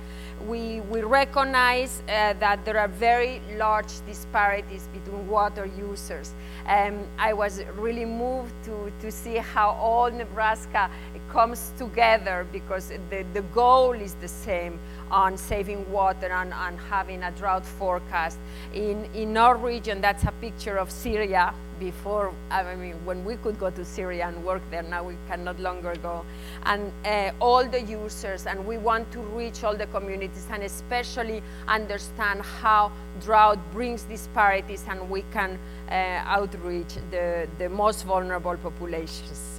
we, 0.45 0.81
we 0.81 1.01
recognize 1.01 2.01
uh, 2.01 2.33
that 2.33 2.63
there 2.65 2.77
are 2.77 2.88
very 2.88 3.41
large 3.55 4.05
disparities 4.05 4.88
between 4.93 5.27
water 5.27 5.65
users. 5.77 6.33
Um, 6.67 7.05
I 7.17 7.33
was 7.33 7.63
really 7.75 8.05
moved 8.05 8.53
to, 8.65 8.91
to 9.01 9.11
see 9.11 9.38
how 9.38 9.71
all 9.71 10.11
Nebraska 10.11 10.89
comes 11.29 11.71
together 11.77 12.45
because 12.51 12.89
the, 13.09 13.25
the 13.33 13.41
goal 13.53 13.91
is 13.91 14.13
the 14.15 14.27
same 14.27 14.79
on 15.09 15.38
saving 15.38 15.89
water 15.91 16.27
and, 16.27 16.53
and 16.53 16.79
having 16.89 17.23
a 17.23 17.31
drought 17.31 17.65
forecast. 17.65 18.38
In, 18.73 19.05
in 19.13 19.38
our 19.38 19.55
region, 19.55 20.01
that's 20.01 20.23
a 20.23 20.31
picture 20.33 20.77
of 20.77 20.91
Syria 20.91 21.53
before, 21.80 22.34
I 22.51 22.75
mean, 22.75 22.95
when 23.05 23.23
we 23.23 23.36
could 23.38 23.59
go 23.59 23.69
to 23.69 23.86
Syria 23.86 24.28
and 24.28 24.43
work 24.43 24.61
there, 24.71 24.84
now 24.84 25.03
we 25.03 25.15
can 25.28 25.43
no 25.43 25.51
longer 25.53 25.95
go. 26.01 26.25
And 26.63 26.91
uh, 27.05 27.32
all 27.39 27.65
the 27.65 27.82
users, 27.82 28.45
and 28.45 28.65
we 28.65 28.78
want 28.78 29.11
to 29.11 29.19
reach 29.19 29.63
all 29.63 29.75
the 29.75 29.88
communities 29.88 30.47
and 30.51 30.63
especially 30.63 31.41
understand 31.67 32.41
how 32.41 32.91
drought 33.21 33.59
brings 33.71 34.03
disparities 34.03 34.84
and 34.89 35.09
we 35.09 35.23
can 35.32 35.59
uh, 35.89 35.93
outreach 36.25 36.95
the, 37.11 37.47
the 37.57 37.69
most 37.69 38.03
vulnerable 38.03 38.57
populations. 38.57 39.57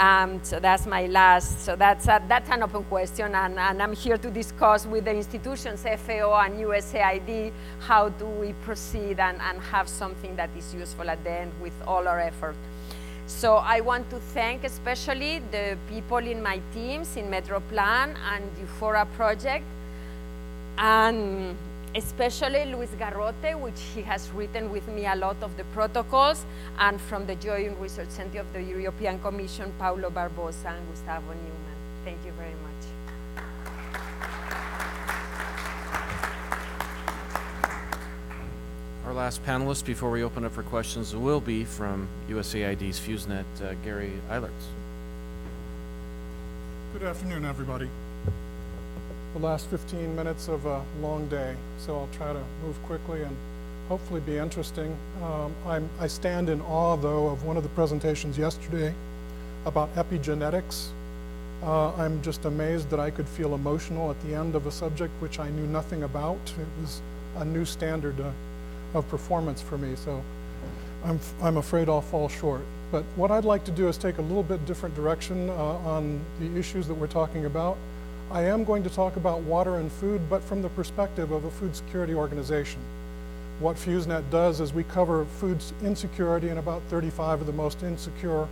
Um, 0.00 0.40
so 0.42 0.58
that's 0.58 0.86
my 0.86 1.08
last, 1.08 1.62
so 1.62 1.76
that's, 1.76 2.08
a, 2.08 2.22
that's 2.26 2.48
an 2.48 2.62
open 2.62 2.84
question 2.84 3.34
and, 3.34 3.58
and, 3.58 3.82
I'm 3.82 3.92
here 3.92 4.16
to 4.16 4.30
discuss 4.30 4.86
with 4.86 5.04
the 5.04 5.14
institutions, 5.14 5.82
FAO 5.82 6.40
and 6.40 6.58
USAID, 6.58 7.52
how 7.80 8.08
do 8.08 8.24
we 8.24 8.54
proceed 8.64 9.20
and, 9.20 9.38
and 9.42 9.60
have 9.60 9.90
something 9.90 10.36
that 10.36 10.48
is 10.56 10.72
useful 10.74 11.10
at 11.10 11.22
the 11.22 11.30
end 11.30 11.52
with 11.60 11.74
all 11.86 12.08
our 12.08 12.18
effort. 12.18 12.56
So 13.26 13.56
I 13.56 13.80
want 13.80 14.08
to 14.08 14.16
thank 14.16 14.64
especially 14.64 15.42
the 15.50 15.76
people 15.90 16.16
in 16.16 16.42
my 16.42 16.62
teams 16.72 17.18
in 17.18 17.28
Metroplan 17.28 18.16
and 18.32 18.44
DEWFORA 18.56 19.06
Project. 19.12 19.66
And 20.78 21.58
especially 21.94 22.66
Luis 22.66 22.90
Garrote, 22.98 23.58
which 23.58 23.80
he 23.94 24.02
has 24.02 24.30
written 24.30 24.70
with 24.70 24.86
me 24.88 25.06
a 25.06 25.16
lot 25.16 25.36
of 25.42 25.56
the 25.56 25.64
protocols, 25.64 26.44
and 26.78 27.00
from 27.00 27.26
the 27.26 27.34
Joint 27.36 27.76
Research 27.78 28.10
Center 28.10 28.40
of 28.40 28.52
the 28.52 28.62
European 28.62 29.18
Commission, 29.20 29.72
Paulo 29.78 30.10
Barbosa 30.10 30.66
and 30.66 30.88
Gustavo 30.90 31.32
Naumann. 31.32 31.78
Thank 32.04 32.24
you 32.24 32.32
very 32.32 32.50
much. 32.50 32.56
Our 39.06 39.14
last 39.14 39.44
panelist 39.44 39.84
before 39.84 40.10
we 40.10 40.22
open 40.22 40.44
up 40.44 40.52
for 40.52 40.62
questions 40.62 41.16
will 41.16 41.40
be 41.40 41.64
from 41.64 42.06
USAID's 42.28 43.00
FEWS 43.00 43.26
NET, 43.26 43.44
uh, 43.64 43.74
Gary 43.82 44.12
Eilerts. 44.30 44.50
Good 46.92 47.02
afternoon, 47.02 47.44
everybody 47.44 47.88
the 49.32 49.38
last 49.38 49.66
15 49.66 50.16
minutes 50.16 50.48
of 50.48 50.66
a 50.66 50.82
long 51.00 51.28
day, 51.28 51.54
so 51.78 51.96
I'll 51.96 52.08
try 52.12 52.32
to 52.32 52.42
move 52.64 52.82
quickly 52.84 53.22
and 53.22 53.36
hopefully 53.88 54.20
be 54.20 54.36
interesting. 54.36 54.96
Um, 55.22 55.54
i 56.00 56.06
stand 56.06 56.48
in 56.48 56.60
awe, 56.62 56.96
though, 56.96 57.28
of 57.28 57.44
one 57.44 57.56
of 57.56 57.62
the 57.62 57.68
presentations 57.70 58.36
yesterday 58.36 58.92
about 59.66 59.94
epigenetics. 59.94 60.88
Uh, 61.62 61.94
I'm 61.94 62.22
just 62.22 62.44
amazed 62.44 62.90
that 62.90 62.98
I 62.98 63.10
could 63.10 63.28
feel 63.28 63.54
emotional 63.54 64.10
at 64.10 64.20
the 64.22 64.34
end 64.34 64.54
of 64.54 64.66
a 64.66 64.72
subject 64.72 65.12
which 65.20 65.38
I 65.38 65.50
knew 65.50 65.66
nothing 65.66 66.02
about. 66.02 66.38
It 66.58 66.80
was 66.80 67.00
a 67.36 67.44
new 67.44 67.64
standard 67.64 68.18
uh, 68.20 68.30
of 68.94 69.08
performance 69.08 69.60
for 69.60 69.78
me, 69.78 69.94
so 69.94 70.22
I'm, 71.04 71.20
I'm 71.42 71.56
afraid 71.58 71.88
I'll 71.88 72.00
fall 72.00 72.28
short. 72.28 72.62
But 72.90 73.04
what 73.14 73.30
I'd 73.30 73.44
like 73.44 73.64
to 73.64 73.70
do 73.70 73.88
is 73.88 73.96
take 73.96 74.18
a 74.18 74.22
little 74.22 74.42
bit 74.42 74.64
different 74.66 74.94
direction 74.96 75.50
uh, 75.50 75.54
on 75.54 76.20
the 76.40 76.58
issues 76.58 76.88
that 76.88 76.94
we're 76.94 77.06
talking 77.06 77.44
about. 77.44 77.76
I 78.32 78.44
am 78.44 78.62
going 78.62 78.84
to 78.84 78.90
talk 78.90 79.16
about 79.16 79.40
water 79.40 79.78
and 79.78 79.90
food, 79.90 80.20
but 80.30 80.40
from 80.44 80.62
the 80.62 80.68
perspective 80.68 81.32
of 81.32 81.44
a 81.44 81.50
food 81.50 81.74
security 81.74 82.14
organization. 82.14 82.80
What 83.58 83.74
FEWS 83.76 84.06
NET 84.06 84.30
does 84.30 84.60
is 84.60 84.72
we 84.72 84.84
cover 84.84 85.24
food 85.24 85.60
insecurity 85.82 86.48
in 86.48 86.58
about 86.58 86.80
35 86.82 87.40
of 87.40 87.46
the 87.48 87.52
most 87.52 87.82
insecure 87.82 88.46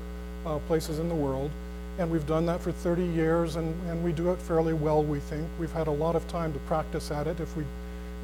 uh, 0.44 0.58
places 0.66 0.98
in 0.98 1.08
the 1.08 1.14
world. 1.14 1.52
And 2.00 2.10
we've 2.10 2.26
done 2.26 2.44
that 2.46 2.60
for 2.60 2.72
30 2.72 3.04
years, 3.04 3.54
and, 3.54 3.72
and 3.88 4.02
we 4.02 4.12
do 4.12 4.32
it 4.32 4.40
fairly 4.40 4.72
well, 4.72 5.04
we 5.04 5.20
think. 5.20 5.46
We've 5.60 5.72
had 5.72 5.86
a 5.86 5.92
lot 5.92 6.16
of 6.16 6.26
time 6.26 6.52
to 6.54 6.58
practice 6.60 7.12
at 7.12 7.28
it. 7.28 7.38
If 7.38 7.56
we, 7.56 7.64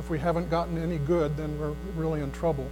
if 0.01 0.11
we 0.11 0.19
haven't 0.19 0.51
gotten 0.51 0.77
any 0.77 0.99
good, 0.99 1.37
then 1.37 1.57
we're 1.61 1.75
really 1.97 2.21
in 2.21 2.33
trouble. 2.33 2.69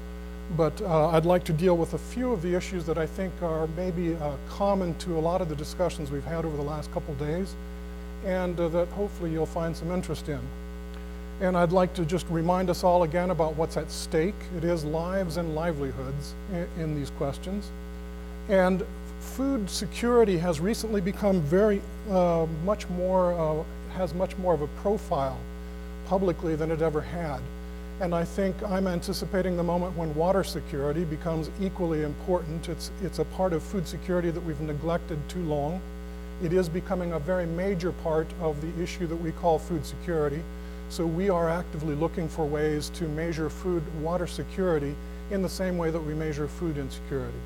But 0.57 0.83
uh, 0.83 1.11
I'd 1.11 1.25
like 1.25 1.45
to 1.45 1.53
deal 1.53 1.77
with 1.77 1.95
a 1.95 1.99
few 1.99 2.33
of 2.33 2.43
the 2.43 2.53
issues 2.57 2.85
that 2.87 2.99
I 2.99 3.07
think 3.07 3.33
are 3.43 3.69
maybe 3.77 4.17
uh, 4.17 4.33
common 4.49 4.97
to 4.97 5.17
a 5.17 5.21
lot 5.21 5.41
of 5.41 5.49
the 5.49 5.57
discussions 5.57 6.11
we've 6.11 6.25
had 6.25 6.45
over 6.45 6.57
the 6.57 6.65
last 6.65 6.91
couple 6.91 7.15
days 7.15 7.55
and 8.25 8.59
uh, 8.59 8.69
that 8.69 8.89
hopefully 8.89 9.31
you'll 9.31 9.47
find 9.47 9.77
some 9.77 9.91
interest 9.91 10.29
in. 10.29 10.41
And 11.41 11.57
I'd 11.57 11.73
like 11.73 11.93
to 11.95 12.05
just 12.05 12.27
remind 12.29 12.71
us 12.71 12.85
all 12.85 13.03
again 13.03 13.31
about 13.31 13.57
what's 13.57 13.77
at 13.77 13.91
stake. 13.91 14.35
It 14.57 14.65
is 14.65 14.85
lives 14.85 15.39
and 15.39 15.55
livelihoods 15.55 16.35
in, 16.53 16.69
in 16.81 16.95
these 16.95 17.11
questions. 17.11 17.71
And 18.49 18.85
food 19.21 19.69
security 19.69 20.39
has 20.39 20.61
recently 20.61 21.01
become 21.01 21.41
very 21.41 21.81
uh, 22.11 22.47
much 22.65 22.89
more, 22.91 23.33
uh, 23.33 23.65
has 23.95 24.15
much 24.15 24.37
more 24.39 24.55
of 24.55 24.63
a 24.63 24.69
profile 24.83 25.39
publicly 26.07 26.55
than 26.55 26.71
it 26.71 26.83
ever 26.83 27.01
had. 27.01 27.41
And 28.01 28.15
I 28.15 28.25
think 28.25 28.61
I'm 28.65 28.87
anticipating 28.87 29.57
the 29.57 29.63
moment 29.63 29.97
when 29.97 30.15
water 30.15 30.43
security 30.43 31.05
becomes 31.05 31.51
equally 31.61 32.03
important. 32.03 32.69
It's, 32.69 32.91
it's 33.03 33.21
a 33.21 33.25
part 33.25 33.53
of 33.53 33.63
food 33.63 33.87
security 33.87 34.31
that 34.31 34.41
we've 34.41 34.61
neglected 34.61 35.19
too 35.29 35.43
long. 35.45 35.81
It 36.43 36.53
is 36.53 36.69
becoming 36.69 37.13
a 37.13 37.21
very 37.21 37.47
major 37.47 37.93
part 37.93 38.27
of 38.41 38.61
the 38.61 38.83
issue 38.83 39.07
that 39.07 39.17
we 39.17 39.31
call 39.33 39.61
food 39.61 39.87
security. 39.87 40.43
So 40.89 41.07
we 41.07 41.31
are 41.31 41.49
actively 41.49 41.95
looking 41.95 42.29
for 42.29 42.45
ways 42.45 42.89
to 42.95 43.05
measure 43.05 43.49
food 43.49 43.83
water 44.03 44.27
security 44.27 44.95
in 45.31 45.41
the 45.41 45.49
same 45.49 45.79
way 45.79 45.91
that 45.91 46.01
we 46.01 46.15
measure 46.15 46.49
food 46.49 46.79
insecurity. 46.79 47.39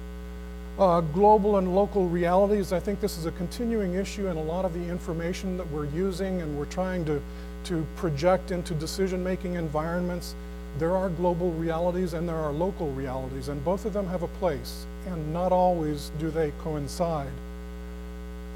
Uh, 0.78 1.00
global 1.00 1.58
and 1.58 1.74
local 1.74 2.08
realities, 2.08 2.72
I 2.72 2.80
think 2.80 3.00
this 3.00 3.18
is 3.18 3.26
a 3.26 3.32
continuing 3.32 3.94
issue 3.94 4.28
and 4.28 4.38
a 4.38 4.42
lot 4.42 4.64
of 4.64 4.72
the 4.72 4.88
information 4.88 5.56
that 5.58 5.70
we're 5.70 5.86
using 5.86 6.40
and 6.40 6.58
we're 6.58 6.64
trying 6.66 7.04
to, 7.04 7.22
to 7.64 7.86
project 7.96 8.50
into 8.50 8.74
decision-making 8.74 9.54
environments. 9.54 10.34
there 10.78 10.94
are 10.94 11.08
global 11.08 11.52
realities 11.52 12.12
and 12.12 12.28
there 12.28 12.36
are 12.36 12.52
local 12.52 12.90
realities, 12.92 13.48
and 13.48 13.64
both 13.64 13.84
of 13.84 13.92
them 13.92 14.06
have 14.06 14.22
a 14.22 14.28
place, 14.40 14.86
and 15.06 15.32
not 15.32 15.52
always 15.52 16.10
do 16.18 16.30
they 16.30 16.52
coincide. 16.62 17.32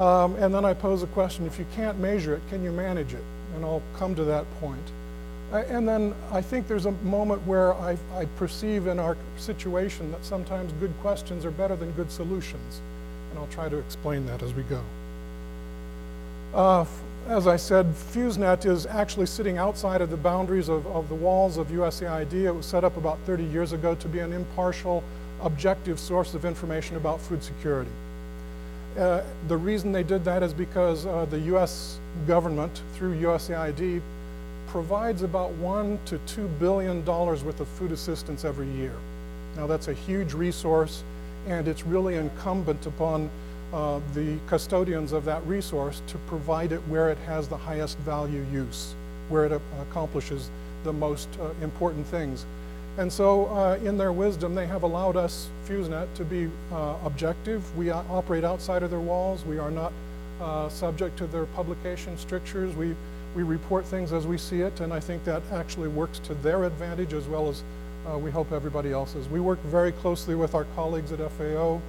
Um, 0.01 0.35
and 0.37 0.55
then 0.55 0.65
I 0.65 0.73
pose 0.73 1.03
a 1.03 1.07
question 1.09 1.47
if 1.47 1.59
you 1.59 1.67
can't 1.77 1.99
measure 1.99 2.35
it, 2.35 2.41
can 2.49 2.65
you 2.65 2.73
manage 2.73 3.13
it? 3.13 3.23
And 3.55 3.65
I'll 3.65 3.83
come 3.95 4.15
to 4.15 4.25
that 4.25 4.47
point. 4.59 4.91
Uh, 5.53 5.59
and 5.69 5.87
then 5.87 6.15
I 6.33 6.41
think 6.41 6.67
there's 6.67 6.87
a 6.87 6.93
moment 6.93 7.47
where 7.47 7.75
I, 7.75 7.99
I 8.15 8.25
perceive 8.37 8.87
in 8.87 8.99
our 8.99 9.17
situation 9.37 10.11
that 10.13 10.25
sometimes 10.25 10.73
good 10.81 10.95
questions 11.03 11.45
are 11.45 11.51
better 11.51 11.77
than 11.77 11.91
good 11.93 12.11
solutions. 12.11 12.81
And 13.31 13.39
I'll 13.39 13.49
try 13.49 13.69
to 13.69 13.77
explain 13.77 14.25
that 14.27 14.43
as 14.43 14.55
we 14.55 14.63
go. 14.63 14.83
Uh, 16.55 16.87
as 17.29 17.47
I 17.47 17.57
said, 17.57 17.87
FEWS 17.95 18.39
NET 18.39 18.65
is 18.65 18.87
actually 18.87 19.27
sitting 19.27 19.59
outside 19.59 20.01
of 20.01 20.11
the 20.11 20.17
boundaries 20.17 20.71
of, 20.71 20.87
of 20.87 21.11
the 21.11 21.15
walls 21.15 21.59
of 21.59 21.69
USAID. 21.69 22.33
It 22.33 22.51
was 22.51 22.65
set 22.65 22.85
up 22.85 22.97
about 22.97 23.19
30 23.27 23.45
years 23.45 23.73
ago 23.73 23.95
to 23.97 24.09
be 24.09 24.21
an 24.21 24.33
impartial, 24.33 25.05
objective 25.43 26.01
source 26.01 26.33
of 26.33 26.47
information 26.47 26.97
about 26.97 27.21
food 27.21 27.43
security. 27.43 27.91
Uh, 28.99 29.23
the 29.49 29.57
reason 29.57 29.93
they 29.93 30.03
did 30.03 30.25
that 30.25 30.43
is 30.43 30.53
because 30.53 31.07
uh, 31.07 31.25
the 31.31 31.39
U.S. 31.41 31.99
government, 32.27 32.83
through 32.95 33.15
USAID, 33.21 34.03
provides 34.67 35.23
about 35.23 35.51
one 35.53 35.99
to 36.07 36.19
two 36.27 36.49
billion 36.59 37.05
dollars 37.05 37.43
worth 37.45 37.61
of 37.61 37.69
food 37.69 37.93
assistance 37.93 38.45
every 38.45 38.69
year. 38.69 38.95
Now 39.57 39.67
that's 39.67 39.89
a 39.89 39.93
huge 39.93 40.33
resource, 40.33 41.03
and 41.47 41.69
it's 41.69 41.85
really 41.85 42.17
incumbent 42.17 42.87
upon 42.87 43.31
uh, 43.73 44.01
the 44.15 44.37
custodians 44.49 45.13
of 45.13 45.25
that 45.25 45.45
resource 45.47 46.03
to 46.09 46.19
provide 46.27 46.73
it 46.73 46.81
where 46.89 47.11
it 47.11 47.19
has 47.19 47.47
the 47.49 47.57
highest 47.57 47.99
value 47.99 48.45
use, 48.53 48.95
where 49.29 49.45
it 49.45 49.53
uh, 49.53 49.61
accomplishes 49.83 50.51
the 50.83 50.93
most 50.93 51.29
uh, 51.41 51.51
important 51.63 52.07
things. 52.07 52.45
And 53.01 53.11
so, 53.11 53.47
uh, 53.47 53.79
in 53.83 53.97
their 53.97 54.13
wisdom, 54.13 54.55
they 54.55 54.67
have 54.67 54.83
allowed 54.83 55.17
us, 55.17 55.49
FEWS 55.65 55.89
NET, 55.89 56.15
to 56.17 56.23
be 56.23 56.51
uh, 56.71 56.97
objective. 57.03 57.65
We 57.75 57.89
operate 57.89 58.45
outside 58.45 58.83
of 58.83 58.91
their 58.91 59.01
walls. 59.01 59.43
We 59.47 59.59
are 59.59 59.71
not 59.71 59.95
uh, 60.39 60.69
subject 60.69 61.17
to 61.17 61.27
their 61.27 61.47
publication 61.47 62.19
strictures. 62.19 62.77
We, 62.77 62.95
we 63.35 63.43
report 63.43 63.87
things 63.87 64.13
as 64.13 64.27
we 64.27 64.37
see 64.37 64.61
it, 64.61 64.81
and 64.81 64.93
I 64.93 65.01
think 65.01 65.25
that 65.25 65.41
actually 65.51 65.89
works 65.89 66.19
to 66.19 66.35
their 66.35 66.65
advantage 66.65 67.15
as 67.15 67.27
well 67.27 67.49
as 67.49 67.63
uh, 68.07 68.19
we 68.19 68.31
hope 68.31 68.53
everybody 68.53 68.93
else's. 68.93 69.27
We 69.31 69.41
work 69.41 69.63
very 69.63 69.93
closely 69.93 70.35
with 70.35 70.55
our 70.55 70.67
colleagues 70.77 71.11
at 71.11 71.21
FAO, 71.33 71.81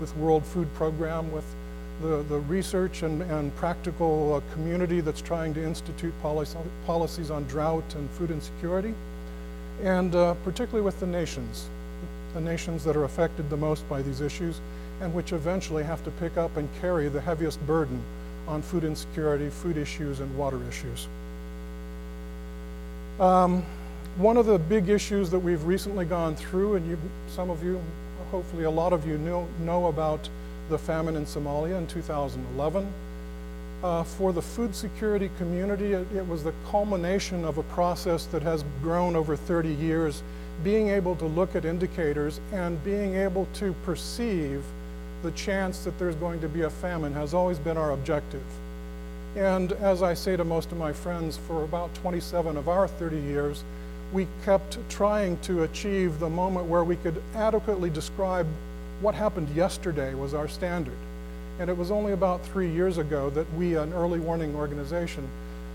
with 0.00 0.16
World 0.18 0.46
Food 0.46 0.72
Program, 0.74 1.32
with 1.32 1.52
the, 2.00 2.22
the 2.28 2.38
research 2.38 3.02
and, 3.02 3.22
and 3.22 3.52
practical 3.56 4.34
uh, 4.34 4.52
community 4.54 5.00
that's 5.00 5.20
trying 5.20 5.52
to 5.54 5.64
institute 5.64 6.14
policy, 6.22 6.56
policies 6.86 7.28
on 7.28 7.42
drought 7.48 7.96
and 7.96 8.08
food 8.10 8.30
insecurity 8.30 8.94
and 9.82 10.14
uh, 10.14 10.34
particularly 10.44 10.84
with 10.84 10.98
the 11.00 11.06
nations, 11.06 11.68
the 12.34 12.40
nations 12.40 12.84
that 12.84 12.96
are 12.96 13.04
affected 13.04 13.48
the 13.50 13.56
most 13.56 13.88
by 13.88 14.02
these 14.02 14.20
issues, 14.20 14.60
and 15.00 15.12
which 15.14 15.32
eventually 15.32 15.82
have 15.82 16.04
to 16.04 16.10
pick 16.12 16.36
up 16.36 16.56
and 16.56 16.68
carry 16.80 17.08
the 17.08 17.20
heaviest 17.20 17.64
burden 17.66 18.00
on 18.46 18.62
food 18.62 18.84
insecurity, 18.84 19.48
food 19.48 19.76
issues, 19.76 20.20
and 20.20 20.36
water 20.36 20.60
issues. 20.68 21.08
Um, 23.18 23.64
one 24.16 24.36
of 24.36 24.46
the 24.46 24.58
big 24.58 24.88
issues 24.88 25.30
that 25.30 25.38
we've 25.38 25.64
recently 25.64 26.04
gone 26.04 26.34
through, 26.34 26.74
and 26.74 26.86
you, 26.86 26.98
some 27.28 27.50
of 27.50 27.62
you, 27.62 27.80
hopefully 28.30 28.64
a 28.64 28.70
lot 28.70 28.92
of 28.92 29.06
you 29.06 29.18
know, 29.18 29.46
know 29.60 29.86
about 29.86 30.28
the 30.68 30.78
famine 30.78 31.16
in 31.16 31.24
Somalia 31.24 31.78
in 31.78 31.86
2011. 31.86 32.92
Uh, 33.82 34.02
for 34.02 34.32
the 34.32 34.42
food 34.42 34.74
security 34.74 35.30
community, 35.38 35.94
it, 35.94 36.06
it 36.14 36.26
was 36.28 36.44
the 36.44 36.52
culmination 36.70 37.46
of 37.46 37.56
a 37.56 37.62
process 37.64 38.26
that 38.26 38.42
has 38.42 38.62
grown 38.82 39.16
over 39.16 39.36
30 39.36 39.72
years, 39.72 40.22
being 40.62 40.88
able 40.88 41.16
to 41.16 41.24
look 41.24 41.56
at 41.56 41.64
indicators 41.64 42.40
and 42.52 42.82
being 42.84 43.14
able 43.14 43.46
to 43.54 43.72
perceive 43.84 44.62
the 45.22 45.30
chance 45.30 45.84
that 45.84 45.98
there's 45.98 46.14
going 46.16 46.40
to 46.40 46.48
be 46.48 46.62
a 46.62 46.70
famine 46.70 47.12
has 47.14 47.32
always 47.32 47.58
been 47.58 47.78
our 47.78 47.92
objective. 47.92 48.44
And 49.36 49.72
as 49.72 50.02
I 50.02 50.12
say 50.12 50.36
to 50.36 50.44
most 50.44 50.72
of 50.72 50.78
my 50.78 50.92
friends, 50.92 51.38
for 51.38 51.64
about 51.64 51.94
27 51.94 52.56
of 52.56 52.68
our 52.68 52.86
30 52.86 53.18
years, 53.18 53.64
we 54.12 54.26
kept 54.44 54.76
trying 54.88 55.38
to 55.38 55.62
achieve 55.62 56.18
the 56.18 56.28
moment 56.28 56.66
where 56.66 56.84
we 56.84 56.96
could 56.96 57.22
adequately 57.34 57.90
describe 57.90 58.46
what 59.00 59.14
happened 59.14 59.48
yesterday 59.54 60.14
was 60.14 60.34
our 60.34 60.48
standard. 60.48 60.96
And 61.60 61.68
it 61.68 61.76
was 61.76 61.90
only 61.90 62.12
about 62.12 62.42
three 62.42 62.70
years 62.70 62.96
ago 62.96 63.28
that 63.30 63.52
we, 63.52 63.76
an 63.76 63.92
early 63.92 64.18
warning 64.18 64.56
organization, 64.56 65.28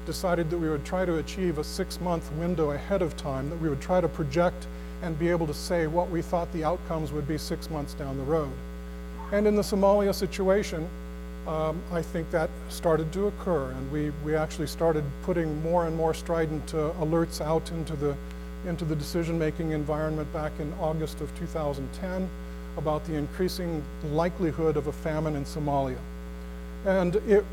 decided 0.08 0.50
that 0.50 0.58
we 0.58 0.68
would 0.68 0.84
try 0.84 1.06
to 1.06 1.18
achieve 1.18 1.60
a 1.60 1.64
six 1.64 2.02
month 2.02 2.32
window 2.34 2.72
ahead 2.72 3.04
of 3.04 3.16
time, 3.16 3.52
that 3.52 3.62
we 3.62 3.70
would 3.70 3.82
try 3.82 4.02
to 4.02 4.08
project 4.08 4.66
and 5.04 5.18
be 5.20 5.30
able 5.30 5.46
to 5.46 5.54
say 5.54 5.86
what 5.86 6.10
we 6.10 6.24
thought 6.24 6.52
the 6.54 6.64
outcomes 6.64 7.12
would 7.12 7.28
be 7.28 7.38
six 7.38 7.70
months 7.70 7.94
down 7.94 8.18
the 8.18 8.24
road. 8.24 8.52
And 9.32 9.46
in 9.46 9.56
the 9.56 9.62
Somalia 9.62 10.14
situation, 10.14 10.90
um, 11.46 11.80
I 11.92 12.02
think 12.02 12.32
that 12.32 12.50
started 12.70 13.14
to 13.14 13.28
occur, 13.28 13.70
and 13.70 13.92
we, 13.92 14.12
we 14.26 14.36
actually 14.36 14.68
started 14.68 15.04
putting 15.22 15.62
more 15.62 15.86
and 15.86 15.96
more 15.96 16.16
strident 16.16 16.74
uh, 16.74 16.94
alerts 17.00 17.42
out 17.42 17.70
into 17.70 17.96
the, 17.96 18.16
into 18.66 18.86
the 18.86 18.96
decision 18.96 19.38
making 19.38 19.70
environment 19.70 20.34
back 20.34 20.52
in 20.60 20.74
August 20.80 21.22
of 21.22 21.30
2010 21.38 22.28
about 22.78 23.06
the 23.06 23.14
increasing 23.14 23.84
likelihood 24.12 24.78
of 24.78 24.88
a 24.88 24.92
famine 24.92 25.36
in 25.36 25.46
Somalia. 25.46 25.98
And 26.86 27.16
it, 27.28 27.46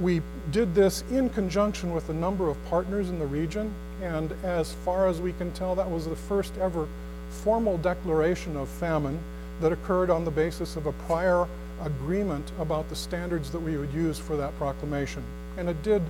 we 0.00 0.22
did 0.52 0.74
this 0.74 1.04
in 1.10 1.28
conjunction 1.30 1.92
with 1.92 2.08
a 2.08 2.14
number 2.14 2.48
of 2.48 2.56
partners 2.66 3.10
in 3.10 3.18
the 3.18 3.26
region, 3.26 3.72
and 4.02 4.32
as 4.44 4.72
far 4.72 5.08
as 5.08 5.20
we 5.20 5.32
can 5.32 5.52
tell, 5.52 5.74
that 5.74 5.90
was 5.90 6.06
the 6.06 6.16
first 6.16 6.56
ever 6.58 6.86
formal 7.30 7.78
declaration 7.78 8.56
of 8.56 8.68
famine 8.68 9.18
that 9.60 9.72
occurred 9.72 10.10
on 10.10 10.24
the 10.24 10.30
basis 10.30 10.76
of 10.76 10.86
a 10.86 10.92
prior 10.92 11.46
agreement 11.82 12.50
about 12.58 12.88
the 12.88 12.96
standards 12.96 13.50
that 13.50 13.60
we 13.60 13.76
would 13.76 13.92
use 13.92 14.18
for 14.18 14.36
that 14.36 14.56
proclamation. 14.56 15.22
And 15.56 15.68
it 15.68 15.82
did 15.82 16.02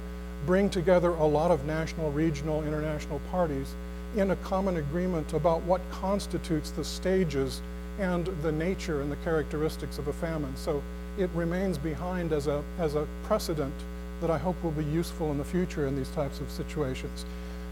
bring 0.46 0.70
together 0.70 1.10
a 1.10 1.24
lot 1.24 1.50
of 1.50 1.64
national, 1.64 2.10
regional, 2.12 2.64
international 2.64 3.20
parties 3.30 3.74
in 4.16 4.30
a 4.30 4.36
common 4.36 4.76
agreement 4.76 5.32
about 5.32 5.62
what 5.62 5.80
constitutes 5.90 6.70
the 6.70 6.84
stages 6.84 7.60
and 7.98 8.26
the 8.42 8.52
nature 8.52 9.00
and 9.02 9.10
the 9.10 9.16
characteristics 9.16 9.98
of 9.98 10.08
a 10.08 10.12
famine. 10.12 10.54
So 10.56 10.82
it 11.18 11.30
remains 11.34 11.78
behind 11.78 12.32
as 12.32 12.46
a, 12.46 12.62
as 12.78 12.94
a 12.94 13.06
precedent 13.24 13.74
that 14.20 14.30
I 14.30 14.38
hope 14.38 14.62
will 14.62 14.70
be 14.70 14.84
useful 14.84 15.30
in 15.30 15.38
the 15.38 15.44
future 15.44 15.86
in 15.86 15.96
these 15.96 16.10
types 16.10 16.40
of 16.40 16.50
situations. 16.50 17.24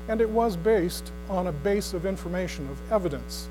And 0.09 0.21
it 0.21 0.29
was 0.29 0.57
based 0.57 1.13
on 1.29 1.47
a 1.47 1.53
base 1.53 1.93
of 1.93 2.07
information, 2.07 2.69
of 2.71 2.93
evidence, 2.93 3.49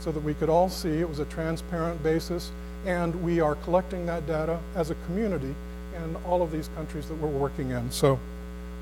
so 0.00 0.12
that 0.12 0.22
we 0.22 0.34
could 0.34 0.50
all 0.50 0.68
see 0.68 1.00
it 1.00 1.08
was 1.08 1.18
a 1.18 1.24
transparent 1.26 2.02
basis, 2.02 2.50
and 2.84 3.14
we 3.24 3.40
are 3.40 3.54
collecting 3.56 4.04
that 4.06 4.26
data 4.26 4.58
as 4.76 4.90
a 4.90 4.94
community 5.06 5.54
in 5.96 6.16
all 6.26 6.42
of 6.42 6.52
these 6.52 6.68
countries 6.76 7.08
that 7.08 7.14
we're 7.14 7.28
working 7.28 7.70
in. 7.70 7.90
So 7.90 8.18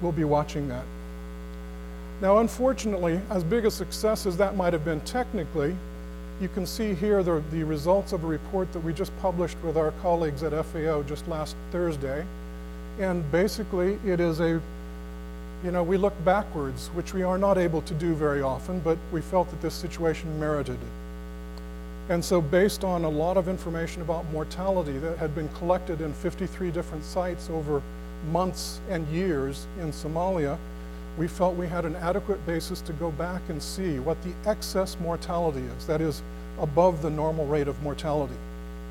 we'll 0.01 0.13
be 0.13 0.25
watching 0.25 0.69
that. 0.69 0.85
Now, 2.21 2.39
unfortunately, 2.39 3.21
as 3.31 3.45
big 3.45 3.67
a 3.67 3.71
success 3.71 4.27
as 4.27 4.37
that 4.37 4.57
might 4.57 4.73
have 4.73 4.85
been 4.85 5.01
technically, 5.03 5.77
you 6.43 6.49
can 6.49 6.67
see 6.67 6.93
here 6.93 7.23
the, 7.23 7.41
the 7.53 7.63
results 7.63 8.13
of 8.13 8.25
a 8.25 8.27
report 8.27 8.73
that 8.73 8.81
we 8.81 8.93
just 8.93 9.17
published 9.21 9.57
with 9.63 9.77
our 9.77 9.93
colleagues 10.03 10.43
at 10.43 10.53
FAO 10.67 11.05
just 11.05 11.27
last 11.29 11.55
Thursday. 11.71 12.27
And 12.99 13.31
basically, 13.31 13.97
it 14.05 14.19
is 14.19 14.41
a, 14.41 14.61
you 15.65 15.71
know, 15.71 15.85
we 15.85 15.97
look 15.97 16.13
backwards, 16.25 16.89
which 16.89 17.15
we 17.15 17.23
are 17.23 17.39
not 17.39 17.59
able 17.59 17.81
to 17.83 17.95
do 17.95 18.15
very 18.15 18.43
often, 18.43 18.81
but 18.81 18.99
we 19.13 19.21
felt 19.21 19.49
that 19.51 19.63
this 19.63 19.73
situation 19.73 20.39
merited 20.41 20.75
it. 20.75 22.13
And 22.13 22.25
so, 22.25 22.41
based 22.41 22.83
on 22.83 23.05
a 23.05 23.09
lot 23.09 23.37
of 23.37 23.47
information 23.47 24.03
about 24.03 24.29
mortality 24.33 24.99
that 24.99 25.19
had 25.19 25.37
been 25.37 25.49
collected 25.51 26.01
in 26.01 26.13
53 26.13 26.73
different 26.73 27.05
sites 27.05 27.49
over 27.51 27.81
months 28.33 28.81
and 28.91 29.07
years 29.09 29.69
in 29.81 29.93
Somalia, 29.93 30.59
we 31.17 31.29
felt 31.29 31.57
we 31.57 31.69
had 31.69 31.85
an 31.85 31.95
adequate 31.97 32.45
basis 32.47 32.81
to 32.81 32.93
go 32.95 33.11
back 33.13 33.43
and 33.49 33.63
see 33.63 33.99
what 33.99 34.21
the 34.23 34.33
excess 34.49 34.99
mortality 35.01 35.63
is, 35.79 35.87
that 35.87 36.01
is, 36.01 36.23
above 36.61 37.03
the 37.03 37.11
normal 37.11 37.47
rate 37.47 37.69
of 37.69 37.81
mortality. 37.83 38.35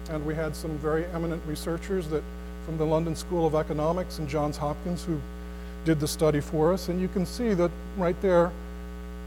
And 0.10 0.26
we 0.26 0.36
had 0.36 0.56
some 0.56 0.78
very 0.80 1.06
eminent 1.08 1.42
researchers 1.46 2.08
that 2.10 2.24
from 2.66 2.78
the 2.78 2.86
London 2.86 3.16
School 3.16 3.46
of 3.46 3.56
Economics 3.56 4.20
and 4.20 4.28
Johns 4.28 4.58
Hopkins 4.58 5.04
who 5.04 5.20
did 5.86 6.00
the 6.00 6.08
study 6.08 6.40
for 6.40 6.74
us, 6.74 6.90
and 6.90 7.02
you 7.02 7.08
can 7.08 7.26
see 7.26 7.54
that 7.54 7.72
right 7.98 8.20
there, 8.22 8.52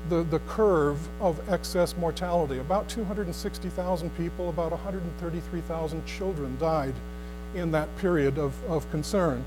the, 0.09 0.23
the 0.25 0.39
curve 0.41 0.99
of 1.21 1.41
excess 1.51 1.97
mortality. 1.97 2.59
About 2.59 2.89
260,000 2.89 4.17
people, 4.17 4.51
about 4.51 4.71
133,000 4.71 6.07
children 6.07 6.57
died 6.61 6.95
in 7.55 7.73
that 7.73 7.89
period 7.99 8.39
of, 8.39 8.53
of 8.65 8.89
concern. 8.91 9.43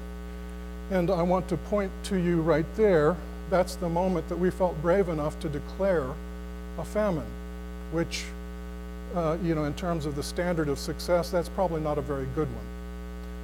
And 0.92 1.10
I 1.10 1.22
want 1.22 1.48
to 1.50 1.58
point 1.58 1.92
to 2.06 2.18
you 2.18 2.42
right 2.42 2.66
there 2.76 3.16
that's 3.50 3.76
the 3.76 3.90
moment 3.90 4.28
that 4.30 4.38
we 4.38 4.50
felt 4.50 4.80
brave 4.82 5.10
enough 5.10 5.40
to 5.40 5.50
declare 5.50 6.06
a 6.78 6.84
famine, 6.84 7.26
which, 7.92 8.26
uh, 9.16 9.38
you 9.44 9.56
know, 9.56 9.66
in 9.66 9.74
terms 9.74 10.06
of 10.06 10.16
the 10.16 10.24
standard 10.24 10.70
of 10.70 10.80
success, 10.80 11.30
that's 11.30 11.50
probably 11.50 11.82
not 11.82 11.98
a 11.98 12.02
very 12.02 12.28
good 12.36 12.48
one. 12.48 12.66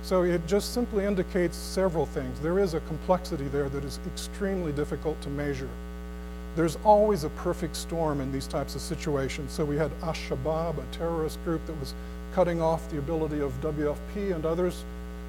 So 0.04 0.24
it 0.24 0.46
just 0.48 0.74
simply 0.74 1.06
indicates 1.06 1.56
several 1.56 2.06
things. 2.06 2.40
There 2.42 2.60
is 2.60 2.74
a 2.74 2.82
complexity 2.82 3.48
there 3.48 3.70
that 3.70 3.86
is 3.86 4.00
extremely 4.06 4.74
difficult 4.74 5.20
to 5.22 5.30
measure. 5.30 5.70
there's 6.56 6.78
always 6.84 7.24
a 7.24 7.30
perfect 7.30 7.76
storm 7.76 8.22
in 8.22 8.32
these 8.32 8.46
types 8.46 8.76
of 8.76 8.82
situations. 8.82 9.52
So 9.52 9.66
we 9.66 9.76
had 9.76 9.92
Ash-Shabaab, 10.04 10.78
a 10.78 10.96
terrorist 10.96 11.44
group 11.44 11.66
that 11.66 11.80
was 11.80 11.96
cutting 12.36 12.62
off 12.62 12.88
the 12.92 13.00
ability 13.00 13.40
of 13.40 13.52
WFP 13.62 14.36
and 14.36 14.46
others 14.46 14.84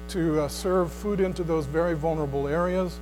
to 0.09 0.41
uh, 0.41 0.47
serve 0.47 0.91
food 0.91 1.19
into 1.19 1.43
those 1.43 1.65
very 1.65 1.95
vulnerable 1.95 2.47
areas. 2.47 2.99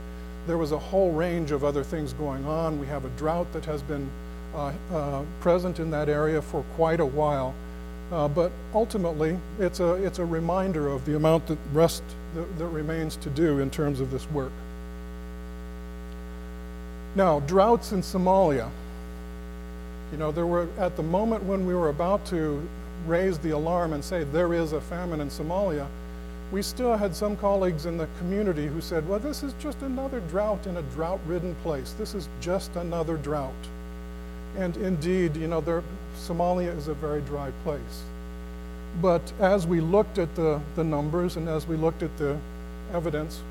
There 0.48 0.58
was 0.58 0.72
a 0.72 0.80
whole 0.80 1.12
range 1.12 1.52
of 1.52 1.64
other 1.64 1.84
things 1.84 2.14
going 2.14 2.46
on. 2.46 2.80
We 2.80 2.88
have 2.88 3.04
a 3.04 3.10
drought 3.18 3.52
that 3.54 3.66
has 3.66 3.82
been 3.82 4.10
present 5.42 5.80
in 5.80 5.92
that 5.92 6.10
area 6.10 6.42
for 6.42 6.64
quite 6.76 7.00
a 7.00 7.06
while. 7.06 7.54
Uh, 8.12 8.28
but 8.28 8.52
ultimately, 8.76 9.38
it's 9.60 9.80
a, 9.80 9.94
it's 9.94 10.20
a 10.20 10.26
reminder 10.26 10.88
of 10.88 11.04
the 11.06 11.16
amount 11.16 11.48
that 11.48 11.58
rest 11.72 12.04
that, 12.36 12.58
that 12.60 12.68
remains 12.68 13.16
to 13.16 13.30
do 13.30 13.60
in 13.60 13.72
terms 13.72 14.00
of 14.00 14.12
this 14.12 14.30
work. 14.32 14.52
Now, 17.16 17.40
droughts 17.42 17.92
in 17.92 18.02
Somalia. 18.02 18.70
You 20.12 20.18
know, 20.18 20.32
there 20.32 20.46
were, 20.46 20.68
at 20.78 20.96
the 20.96 21.04
moment 21.04 21.44
when 21.44 21.66
we 21.66 21.74
were 21.74 21.90
about 21.90 22.24
to 22.28 22.62
raise 23.08 23.40
the 23.40 23.52
alarm 23.52 23.94
and 23.94 24.04
say 24.04 24.24
there 24.26 24.54
is 24.54 24.74
a 24.74 24.82
famine 24.82 25.20
in 25.20 25.30
Somalia, 25.30 25.88
we 26.52 26.62
still 26.62 26.96
had 26.96 27.16
some 27.16 27.36
colleagues 27.38 27.88
in 27.88 27.98
the 27.98 28.08
community 28.20 28.68
who 28.68 28.80
said, 28.80 29.08
well, 29.10 29.18
this 29.18 29.42
is 29.42 29.54
just 29.54 29.82
another 29.82 30.20
drought 30.30 30.68
in 30.68 30.78
a 30.78 30.84
drought 30.94 31.20
ridden 31.26 31.56
place. 31.64 31.94
This 31.94 32.14
is 32.14 32.30
just 32.42 32.76
another 32.76 33.18
drought. 33.18 33.54
And 34.58 34.78
indeed, 34.78 35.36
you 35.36 35.48
know, 35.48 35.62
there, 35.62 35.84
Somalia 36.16 36.76
is 36.78 36.88
a 36.88 36.94
very 36.94 37.22
dry 37.22 37.52
place. 37.64 38.04
But 39.02 39.22
as 39.40 39.66
we 39.66 39.82
looked 39.82 40.20
at 40.20 40.36
the, 40.36 40.62
the 40.76 40.84
numbers 40.84 41.36
and 41.38 41.50
as 41.50 41.68
we 41.68 41.76
looked 41.76 42.04
at 42.04 42.16
the 42.18 42.38
evidence, 42.94 43.42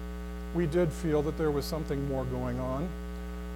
we 0.55 0.67
did 0.67 0.93
feel 0.93 1.23
that 1.23 1.37
there 1.37 1.51
was 1.51 1.65
something 1.65 2.07
more 2.09 2.25
going 2.27 2.59
on. 2.61 2.89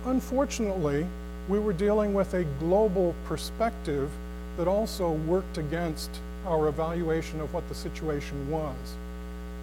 Unfortunately, 0.05 1.07
we 1.49 1.59
were 1.59 1.73
dealing 1.73 2.15
with 2.15 2.35
a 2.35 2.45
global 2.59 3.15
perspective 3.27 4.11
that 4.57 4.67
also 4.67 5.13
worked 5.13 5.59
against 5.59 6.11
our 6.47 6.69
evaluation 6.69 7.41
of 7.41 7.53
what 7.53 7.69
the 7.69 7.75
situation 7.75 8.51
was. 8.51 8.75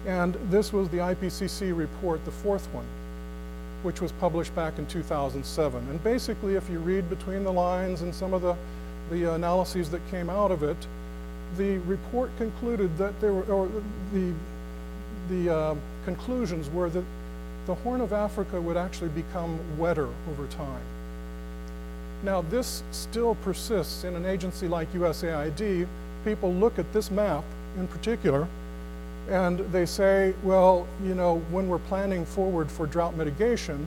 And 0.06 0.34
this 0.50 0.72
was 0.72 0.88
the 0.90 0.98
IPCC 0.98 1.76
report, 1.76 2.24
the 2.24 2.30
fourth 2.30 2.66
one, 2.72 2.84
which 3.84 4.00
was 4.00 4.12
published 4.12 4.54
back 4.54 4.78
in 4.78 4.86
2007. 4.86 5.88
And 5.88 6.02
basically, 6.02 6.54
if 6.54 6.68
you 6.70 6.78
read 6.78 7.08
between 7.10 7.44
the 7.44 7.52
lines 7.52 8.02
and 8.02 8.14
some 8.14 8.32
of 8.32 8.42
the, 8.42 8.56
the 9.10 9.34
analyses 9.34 9.90
that 9.90 10.00
came 10.10 10.30
out 10.30 10.50
of 10.50 10.62
it, 10.62 10.76
the 11.56 11.78
report 11.78 12.30
concluded 12.38 12.96
that 12.98 13.18
there 13.20 13.32
were, 13.32 13.44
or 13.44 13.70
the, 14.12 14.32
the 15.28 15.54
uh, 15.54 15.74
conclusions 16.04 16.68
were 16.70 16.88
that 16.90 17.04
the 17.66 17.74
Horn 17.74 18.00
of 18.00 18.12
Africa 18.12 18.60
would 18.60 18.76
actually 18.76 19.10
become 19.10 19.58
wetter 19.78 20.08
over 20.30 20.46
time. 20.48 20.82
Now, 22.22 22.42
this 22.42 22.82
still 22.90 23.34
persists 23.36 24.04
in 24.04 24.14
an 24.16 24.24
agency 24.24 24.66
like 24.66 24.92
USAID. 24.92 25.86
People 26.24 26.52
look 26.54 26.78
at 26.78 26.90
this 26.92 27.10
map 27.10 27.44
in 27.76 27.86
particular 27.86 28.48
and 29.28 29.60
they 29.72 29.86
say, 29.86 30.34
well, 30.42 30.86
you 31.02 31.14
know, 31.14 31.38
when 31.50 31.68
we're 31.68 31.78
planning 31.78 32.26
forward 32.26 32.70
for 32.70 32.86
drought 32.86 33.16
mitigation, 33.16 33.86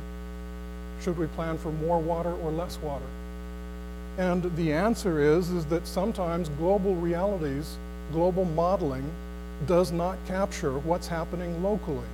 should 1.01 1.17
we 1.17 1.27
plan 1.27 1.57
for 1.57 1.71
more 1.71 1.99
water 1.99 2.33
or 2.33 2.51
less 2.51 2.77
water? 2.79 3.05
And 4.17 4.43
the 4.55 4.73
answer 4.73 5.19
is, 5.19 5.51
is 5.51 5.65
that 5.67 5.85
sometimes 5.85 6.49
global 6.49 6.95
realities, 6.95 7.77
global 8.11 8.45
modeling, 8.45 9.07
does 9.67 9.91
not 9.91 10.17
capture 10.27 10.79
what's 10.79 11.07
happening 11.07 11.61
locally. 11.63 12.07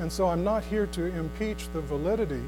And 0.00 0.10
so 0.10 0.28
I'm 0.28 0.44
not 0.44 0.62
here 0.64 0.86
to 0.86 1.04
impeach 1.16 1.68
the 1.72 1.80
validity 1.80 2.42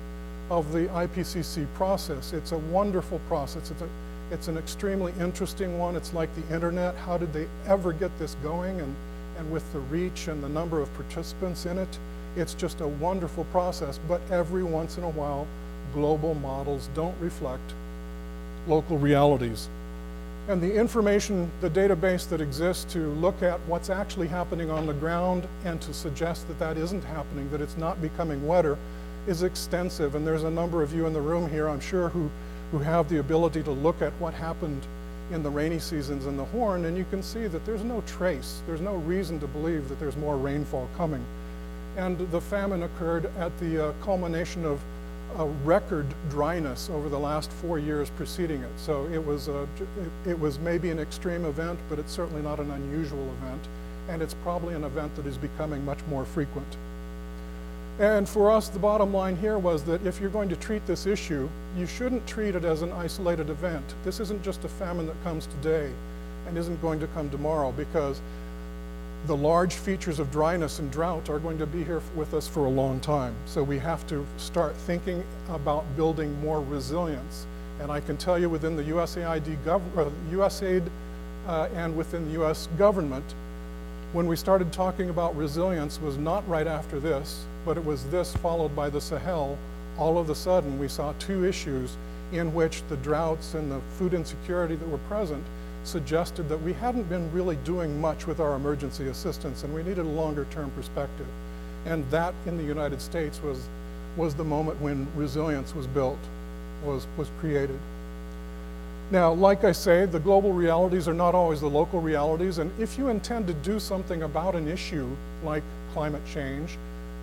of 0.50 0.72
the 0.72 0.86
IPCC 0.88 1.66
process. 1.74 2.32
It's 2.32 2.52
a 2.52 2.58
wonderful 2.58 3.20
process. 3.28 3.70
It's, 3.72 3.82
a, 3.82 3.88
it's 4.30 4.48
an 4.48 4.56
extremely 4.56 5.12
interesting 5.18 5.78
one. 5.78 5.96
It's 5.96 6.14
like 6.14 6.28
the 6.36 6.54
internet. 6.54 6.94
How 6.96 7.18
did 7.18 7.32
they 7.32 7.48
ever 7.66 7.92
get 7.92 8.16
this 8.20 8.36
going? 8.42 8.80
And, 8.80 8.94
and 9.38 9.50
with 9.50 9.70
the 9.72 9.80
reach 9.80 10.28
and 10.28 10.42
the 10.42 10.48
number 10.48 10.80
of 10.80 10.92
participants 10.94 11.66
in 11.66 11.78
it, 11.78 11.98
it's 12.36 12.54
just 12.54 12.80
a 12.80 12.86
wonderful 12.86 13.44
process. 13.46 13.98
But 14.08 14.20
every 14.30 14.62
once 14.62 14.98
in 14.98 15.04
a 15.04 15.10
while, 15.10 15.46
global 15.94 16.34
models 16.34 16.88
don't 16.94 17.16
reflect 17.20 17.74
local 18.66 18.98
realities. 18.98 19.68
And 20.48 20.62
the 20.62 20.72
information, 20.72 21.50
the 21.60 21.70
database 21.70 22.28
that 22.28 22.40
exists 22.40 22.92
to 22.92 23.08
look 23.14 23.42
at 23.42 23.58
what's 23.66 23.90
actually 23.90 24.28
happening 24.28 24.70
on 24.70 24.86
the 24.86 24.92
ground 24.92 25.48
and 25.64 25.80
to 25.80 25.92
suggest 25.92 26.46
that 26.48 26.58
that 26.60 26.76
isn't 26.76 27.02
happening, 27.02 27.50
that 27.50 27.60
it's 27.60 27.76
not 27.76 28.00
becoming 28.00 28.46
wetter, 28.46 28.78
is 29.26 29.42
extensive. 29.42 30.14
And 30.14 30.24
there's 30.24 30.44
a 30.44 30.50
number 30.50 30.82
of 30.82 30.94
you 30.94 31.06
in 31.06 31.12
the 31.12 31.20
room 31.20 31.50
here, 31.50 31.68
I'm 31.68 31.80
sure, 31.80 32.10
who, 32.10 32.30
who 32.70 32.78
have 32.78 33.08
the 33.08 33.18
ability 33.18 33.64
to 33.64 33.72
look 33.72 34.02
at 34.02 34.12
what 34.20 34.34
happened 34.34 34.86
in 35.32 35.42
the 35.42 35.50
rainy 35.50 35.78
seasons 35.78 36.26
in 36.26 36.36
the 36.36 36.44
Horn, 36.44 36.84
and 36.84 36.96
you 36.96 37.04
can 37.10 37.22
see 37.22 37.46
that 37.46 37.64
there's 37.64 37.82
no 37.82 38.02
trace, 38.06 38.62
there's 38.66 38.80
no 38.80 38.96
reason 38.96 39.40
to 39.40 39.46
believe 39.46 39.88
that 39.88 39.98
there's 39.98 40.16
more 40.16 40.36
rainfall 40.36 40.88
coming. 40.96 41.24
And 41.96 42.18
the 42.30 42.40
famine 42.40 42.82
occurred 42.82 43.26
at 43.38 43.56
the 43.58 43.88
uh, 43.88 43.92
culmination 44.02 44.64
of 44.64 44.80
a 45.38 45.46
record 45.64 46.06
dryness 46.30 46.88
over 46.90 47.08
the 47.08 47.18
last 47.18 47.50
four 47.50 47.78
years 47.78 48.10
preceding 48.10 48.62
it. 48.62 48.70
So 48.76 49.06
it 49.12 49.24
was, 49.24 49.48
a, 49.48 49.66
it 50.26 50.38
was 50.38 50.58
maybe 50.58 50.90
an 50.90 50.98
extreme 50.98 51.44
event, 51.44 51.78
but 51.88 51.98
it's 51.98 52.12
certainly 52.12 52.42
not 52.42 52.60
an 52.60 52.70
unusual 52.70 53.28
event. 53.40 53.62
And 54.08 54.22
it's 54.22 54.34
probably 54.34 54.74
an 54.74 54.84
event 54.84 55.14
that 55.16 55.26
is 55.26 55.36
becoming 55.36 55.84
much 55.84 55.98
more 56.08 56.24
frequent. 56.24 56.76
And 57.98 58.28
for 58.28 58.50
us, 58.50 58.68
the 58.68 58.78
bottom 58.78 59.14
line 59.14 59.36
here 59.36 59.58
was 59.58 59.82
that 59.84 60.04
if 60.04 60.20
you're 60.20 60.28
going 60.28 60.50
to 60.50 60.56
treat 60.56 60.86
this 60.86 61.06
issue, 61.06 61.48
you 61.78 61.86
shouldn't 61.86 62.26
treat 62.26 62.54
it 62.54 62.64
as 62.64 62.82
an 62.82 62.92
isolated 62.92 63.48
event. 63.48 63.94
This 64.04 64.20
isn't 64.20 64.42
just 64.42 64.64
a 64.64 64.68
famine 64.68 65.06
that 65.06 65.22
comes 65.24 65.46
today 65.46 65.90
and 66.46 66.58
isn't 66.58 66.80
going 66.82 67.00
to 67.00 67.06
come 67.08 67.30
tomorrow 67.30 67.72
because 67.72 68.20
the 69.26 69.36
large 69.36 69.74
features 69.74 70.18
of 70.18 70.30
dryness 70.30 70.78
and 70.78 70.92
drought 70.92 71.30
are 71.30 71.38
going 71.38 71.58
to 71.58 71.66
be 71.66 71.82
here 71.82 72.02
with 72.14 72.34
us 72.34 72.46
for 72.46 72.66
a 72.66 72.68
long 72.68 73.00
time. 73.00 73.34
So 73.46 73.62
we 73.62 73.78
have 73.78 74.06
to 74.08 74.26
start 74.36 74.74
thinking 74.76 75.24
about 75.48 75.84
building 75.96 76.38
more 76.42 76.60
resilience. 76.60 77.46
And 77.80 77.90
I 77.90 78.00
can 78.00 78.18
tell 78.18 78.38
you 78.38 78.50
within 78.50 78.76
the 78.76 78.84
USAID, 78.84 79.56
gov- 79.64 79.96
uh, 79.96 80.10
USAID 80.30 80.88
uh, 81.48 81.68
and 81.74 81.96
within 81.96 82.26
the 82.26 82.42
US 82.42 82.68
government, 82.76 83.34
when 84.12 84.26
we 84.26 84.36
started 84.36 84.70
talking 84.70 85.08
about 85.08 85.34
resilience 85.34 86.00
was 86.00 86.18
not 86.18 86.46
right 86.48 86.66
after 86.66 87.00
this, 87.00 87.46
but 87.66 87.76
it 87.76 87.84
was 87.84 88.04
this 88.04 88.34
followed 88.36 88.74
by 88.76 88.88
the 88.88 89.00
Sahel. 89.00 89.58
All 89.98 90.18
of 90.18 90.30
a 90.30 90.34
sudden, 90.34 90.78
we 90.78 90.86
saw 90.86 91.12
two 91.18 91.44
issues 91.44 91.96
in 92.32 92.54
which 92.54 92.82
the 92.88 92.96
droughts 92.98 93.54
and 93.54 93.70
the 93.70 93.80
food 93.98 94.14
insecurity 94.14 94.76
that 94.76 94.88
were 94.88 94.98
present 95.08 95.44
suggested 95.84 96.48
that 96.48 96.62
we 96.62 96.72
hadn't 96.72 97.08
been 97.08 97.30
really 97.32 97.56
doing 97.64 98.00
much 98.00 98.26
with 98.26 98.40
our 98.40 98.54
emergency 98.54 99.08
assistance 99.08 99.64
and 99.64 99.74
we 99.74 99.82
needed 99.82 99.98
a 99.98 100.08
longer 100.08 100.46
term 100.50 100.70
perspective. 100.70 101.26
And 101.84 102.08
that 102.10 102.34
in 102.46 102.56
the 102.56 102.64
United 102.64 103.00
States 103.00 103.42
was, 103.42 103.68
was 104.16 104.34
the 104.34 104.44
moment 104.44 104.80
when 104.80 105.06
resilience 105.16 105.74
was 105.74 105.86
built, 105.88 106.18
was, 106.84 107.06
was 107.16 107.28
created. 107.40 107.78
Now, 109.10 109.32
like 109.32 109.62
I 109.62 109.70
say, 109.70 110.04
the 110.04 110.18
global 110.18 110.52
realities 110.52 111.06
are 111.06 111.14
not 111.14 111.34
always 111.34 111.60
the 111.60 111.70
local 111.70 112.00
realities, 112.00 112.58
and 112.58 112.72
if 112.80 112.98
you 112.98 113.08
intend 113.08 113.46
to 113.46 113.54
do 113.54 113.78
something 113.78 114.24
about 114.24 114.56
an 114.56 114.66
issue 114.66 115.08
like 115.44 115.62
climate 115.92 116.22
change, 116.26 116.76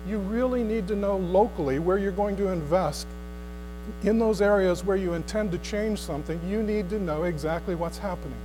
you 0.06 0.18
really 0.18 0.62
need 0.62 0.86
to 0.88 0.96
know 0.96 1.16
locally 1.16 1.78
where 1.78 1.98
you're 1.98 2.12
going 2.12 2.36
to 2.36 2.48
invest 2.48 3.06
in 4.02 4.18
those 4.18 4.40
areas 4.40 4.84
where 4.84 4.96
you 4.96 5.14
intend 5.14 5.52
to 5.52 5.58
change 5.58 5.98
something, 5.98 6.40
you 6.48 6.62
need 6.62 6.88
to 6.90 6.98
know 6.98 7.24
exactly 7.24 7.74
what's 7.74 7.98
happening. 7.98 8.38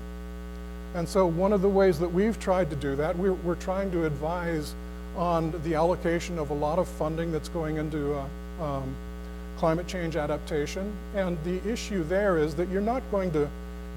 And 0.95 1.07
so 1.07 1.25
one 1.25 1.53
of 1.53 1.61
the 1.61 1.69
ways 1.69 1.99
that 1.99 2.09
we've 2.09 2.39
tried 2.39 2.69
to 2.71 2.75
do 2.75 2.95
that, 2.95 3.17
we're, 3.17 3.33
we're 3.33 3.55
trying 3.55 3.91
to 3.91 4.05
advise 4.05 4.73
on 5.15 5.53
the 5.63 5.75
allocation 5.75 6.39
of 6.39 6.49
a 6.49 6.53
lot 6.53 6.79
of 6.79 6.87
funding 6.87 7.31
that's 7.31 7.49
going 7.49 7.77
into 7.77 8.15
uh, 8.15 8.63
um, 8.63 8.95
climate 9.57 9.87
change 9.87 10.15
adaptation. 10.15 10.91
And 11.15 11.37
the 11.43 11.65
issue 11.69 12.03
there 12.05 12.37
is 12.37 12.55
that 12.55 12.69
you're 12.69 12.81
not 12.81 13.03
going 13.11 13.31
to 13.31 13.47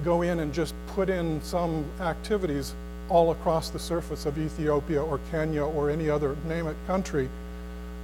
go 0.03 0.21
in 0.21 0.39
and 0.39 0.53
just 0.53 0.75
put 0.87 1.09
in 1.09 1.41
some 1.41 1.85
activities 2.01 2.73
all 3.09 3.31
across 3.31 3.69
the 3.69 3.79
surface 3.79 4.25
of 4.25 4.37
Ethiopia 4.37 5.01
or 5.01 5.19
Kenya 5.31 5.63
or 5.63 5.89
any 5.89 6.09
other 6.09 6.35
name 6.47 6.67
it 6.67 6.75
country. 6.87 7.29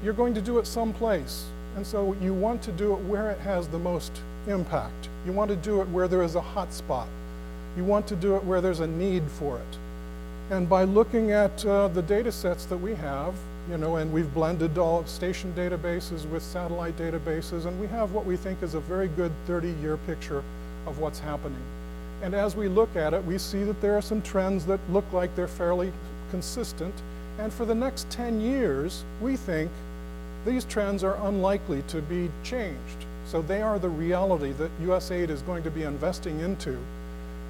You're 0.03 0.13
going 0.13 0.33
to 0.33 0.41
do 0.41 0.59
it 0.59 0.67
someplace. 0.67 1.45
And 1.75 1.85
so 1.85 2.15
you 2.21 2.33
want 2.33 2.61
to 2.63 2.71
do 2.71 2.93
it 2.93 2.99
where 3.01 3.31
it 3.31 3.39
has 3.39 3.67
the 3.67 3.79
most 3.79 4.11
impact. 4.47 5.09
You 5.25 5.31
want 5.31 5.49
to 5.49 5.57
do 5.57 5.81
it 5.81 5.89
where 5.89 6.07
there 6.07 6.23
is 6.23 6.35
a 6.35 6.41
hot 6.41 6.73
spot. 6.73 7.07
You 7.77 7.83
want 7.83 8.07
to 8.07 8.15
do 8.15 8.35
it 8.35 8.43
where 8.43 8.61
there's 8.61 8.79
a 8.79 8.87
need 8.87 9.23
for 9.29 9.57
it. 9.57 9.77
And 10.51 10.67
by 10.67 10.83
looking 10.83 11.31
at 11.31 11.63
uh, 11.65 11.89
the 11.89 12.01
data 12.01 12.31
sets 12.31 12.65
that 12.65 12.77
we 12.77 12.95
have, 12.95 13.35
you 13.69 13.77
know, 13.77 13.97
and 13.97 14.11
we've 14.11 14.33
blended 14.33 14.77
all 14.79 15.05
station 15.05 15.53
databases 15.55 16.27
with 16.29 16.41
satellite 16.41 16.97
databases, 16.97 17.65
and 17.65 17.79
we 17.79 17.85
have 17.87 18.13
what 18.13 18.25
we 18.25 18.35
think 18.35 18.63
is 18.63 18.73
a 18.73 18.79
very 18.79 19.09
good 19.09 19.31
30-year 19.47 19.97
picture 20.07 20.43
of 20.87 20.97
what's 20.97 21.19
happening. 21.19 21.61
And 22.23 22.33
as 22.33 22.55
we 22.55 22.67
look 22.67 22.95
at 22.95 23.13
it, 23.13 23.23
we 23.25 23.37
see 23.37 23.63
that 23.63 23.79
there 23.79 23.95
are 23.95 24.01
some 24.01 24.21
trends 24.23 24.65
that 24.65 24.79
look 24.89 25.05
like 25.13 25.35
they're 25.35 25.47
fairly 25.47 25.93
consistent. 26.31 26.95
And 27.37 27.53
for 27.53 27.65
the 27.65 27.75
next 27.75 28.09
10 28.09 28.41
years, 28.41 29.05
we 29.21 29.37
think 29.37 29.69
these 30.45 30.65
trends 30.65 31.03
are 31.03 31.15
unlikely 31.27 31.83
to 31.87 32.01
be 32.01 32.29
changed. 32.43 33.05
So 33.25 33.41
they 33.41 33.61
are 33.61 33.77
the 33.77 33.89
reality 33.89 34.53
that 34.53 34.71
USAID 34.81 35.29
is 35.29 35.41
going 35.43 35.63
to 35.63 35.71
be 35.71 35.83
investing 35.83 36.39
into. 36.39 36.77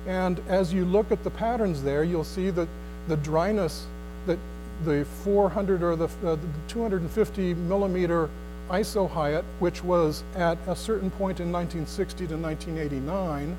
And 0.07 0.41
as 0.47 0.73
you 0.73 0.85
look 0.85 1.11
at 1.11 1.23
the 1.23 1.29
patterns 1.29 1.83
there, 1.83 2.03
you'll 2.03 2.23
see 2.23 2.49
that 2.49 2.67
the 3.07 3.17
dryness 3.17 3.85
that 4.25 4.39
the 4.85 5.05
400 5.23 5.83
or 5.83 5.95
the, 5.95 6.05
uh, 6.05 6.35
the 6.35 6.47
250 6.67 7.53
millimeter 7.53 8.29
isohyet, 8.69 9.43
which 9.59 9.83
was 9.83 10.23
at 10.35 10.57
a 10.67 10.75
certain 10.75 11.09
point 11.11 11.39
in 11.39 11.51
1960 11.51 12.27
to 12.27 12.37
1989, 12.37 13.57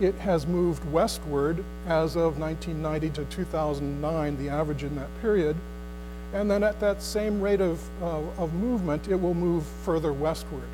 it 0.00 0.14
has 0.16 0.46
moved 0.46 0.84
westward 0.90 1.62
as 1.86 2.16
of 2.16 2.38
1990 2.38 3.10
to 3.10 3.24
2009, 3.26 4.36
the 4.38 4.48
average 4.48 4.82
in 4.82 4.96
that 4.96 5.08
period. 5.20 5.56
And 6.34 6.50
then 6.50 6.64
at 6.64 6.80
that 6.80 7.00
same 7.00 7.40
rate 7.40 7.60
of, 7.60 7.80
uh, 8.02 8.18
of 8.38 8.52
movement, 8.54 9.06
it 9.06 9.14
will 9.14 9.34
move 9.34 9.64
further 9.84 10.12
westward. 10.12 10.68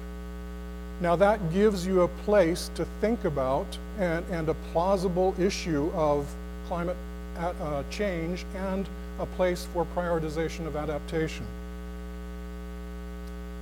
Now 1.03 1.17
that 1.17 1.53
gives 1.53 1.87
you 1.87 2.03
a 2.03 2.09
place 2.09 2.71
to 2.75 2.87
think 3.03 3.25
about 3.25 3.67
and, 3.99 4.25
and 4.31 4.49
a 4.49 4.55
plausible 4.73 5.35
issue 5.39 5.91
of 5.95 6.27
climate 6.67 6.97
at, 7.37 7.55
uh, 7.61 7.83
change 7.91 8.47
and 8.55 8.89
a 9.19 9.27
place 9.27 9.67
for 9.75 9.87
prioritization 9.95 10.67
of 10.67 10.77
adaptation. 10.77 11.45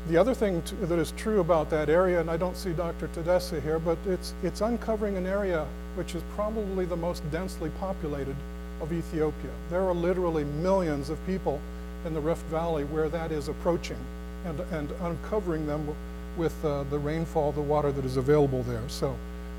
The 0.09 0.17
other 0.17 0.35
thing 0.35 0.63
to, 0.63 0.75
that 0.87 0.99
is 0.99 1.13
true 1.17 1.41
about 1.41 1.69
that 1.71 1.89
area, 1.89 2.21
and 2.21 2.31
I 2.31 2.37
don't 2.37 2.57
see 2.57 2.73
Dr. 2.73 3.09
Tadesse 3.09 3.61
here, 3.61 3.79
but 3.81 3.99
it's, 4.07 4.35
it's 4.43 4.61
uncovering 4.61 5.17
an 5.17 5.27
area 5.27 5.67
which 5.97 6.15
is 6.15 6.23
probably 6.37 6.87
the 6.87 6.97
most 6.97 7.29
densely 7.33 7.71
populated 7.81 8.37
of 8.81 8.93
Ethiopia. 8.93 9.51
There 9.69 9.83
are 9.83 9.95
literally 9.95 10.45
millions 10.45 11.11
of 11.11 11.25
people 11.27 11.61
in 12.05 12.15
the 12.15 12.21
Rift 12.21 12.45
Valley 12.47 12.85
where 12.85 13.09
that 13.09 13.33
is 13.33 13.49
approaching 13.49 13.99
and, 14.45 14.61
and 14.73 14.91
uncovering 15.03 15.67
them 15.67 15.95
with 16.37 16.65
uh, 16.65 16.85
the 16.85 16.99
rainfall, 16.99 17.53
the 17.53 17.61
water 17.61 17.91
that 17.93 18.05
is 18.05 18.17
available 18.17 18.63
there. 18.65 18.89
So 18.89 19.17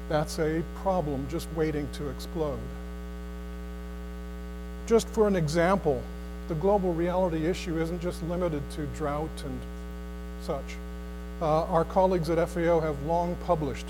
that's 0.08 0.40
a 0.40 0.64
problem 0.82 1.28
just 1.30 1.48
waiting 1.56 1.88
to 1.94 2.10
explode. 2.10 2.60
Just 4.88 5.08
for 5.10 5.28
an 5.28 5.36
example, 5.36 6.02
the 6.48 6.56
global 6.56 6.94
reality 6.94 7.46
issue 7.46 7.80
isn't 7.80 8.02
just 8.02 8.24
limited 8.24 8.64
to 8.72 8.86
drought 8.98 9.30
and 9.46 9.60
such. 10.42 10.76
Uh, 11.42 11.64
our 11.66 11.86
colleagues 11.86 12.30
at 12.30 12.50
FAO 12.50 12.80
have 12.80 13.02
long 13.04 13.36
published 13.46 13.86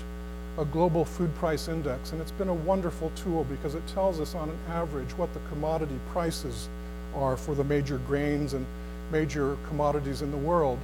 a 0.58 0.64
global 0.66 1.04
food 1.04 1.34
price 1.36 1.68
index, 1.68 2.12
and 2.12 2.20
it's 2.20 2.32
been 2.32 2.48
a 2.48 2.54
wonderful 2.54 3.10
tool 3.16 3.44
because 3.44 3.74
it 3.74 3.86
tells 3.86 4.20
us 4.20 4.34
on 4.34 4.50
an 4.50 4.58
average 4.68 5.10
what 5.16 5.32
the 5.32 5.40
commodity 5.48 5.98
prices 6.12 6.68
are 7.14 7.36
for 7.36 7.54
the 7.54 7.64
major 7.64 7.98
grains 8.06 8.54
and 8.54 8.66
major 9.10 9.56
commodities 9.68 10.22
in 10.22 10.30
the 10.30 10.36
world. 10.36 10.78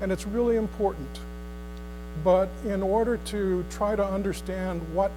And 0.00 0.12
it's 0.12 0.26
really 0.26 0.56
important. 0.56 1.20
But 2.24 2.48
in 2.64 2.82
order 2.82 3.18
to 3.26 3.64
try 3.70 3.96
to 3.96 4.04
understand 4.04 4.82
what, 4.94 5.10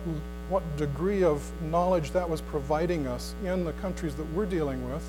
what 0.49 0.64
degree 0.78 1.24
of 1.24 1.41
knowledge 1.64 2.11
that 2.11 2.30
was 2.30 2.41
providing 2.41 3.07
us 3.07 3.34
in 3.43 3.66
the 3.66 3.74
countries 3.74 4.16
that 4.16 4.32
we're 4.34 4.45
dealing 4.45 4.89
with, 4.91 5.03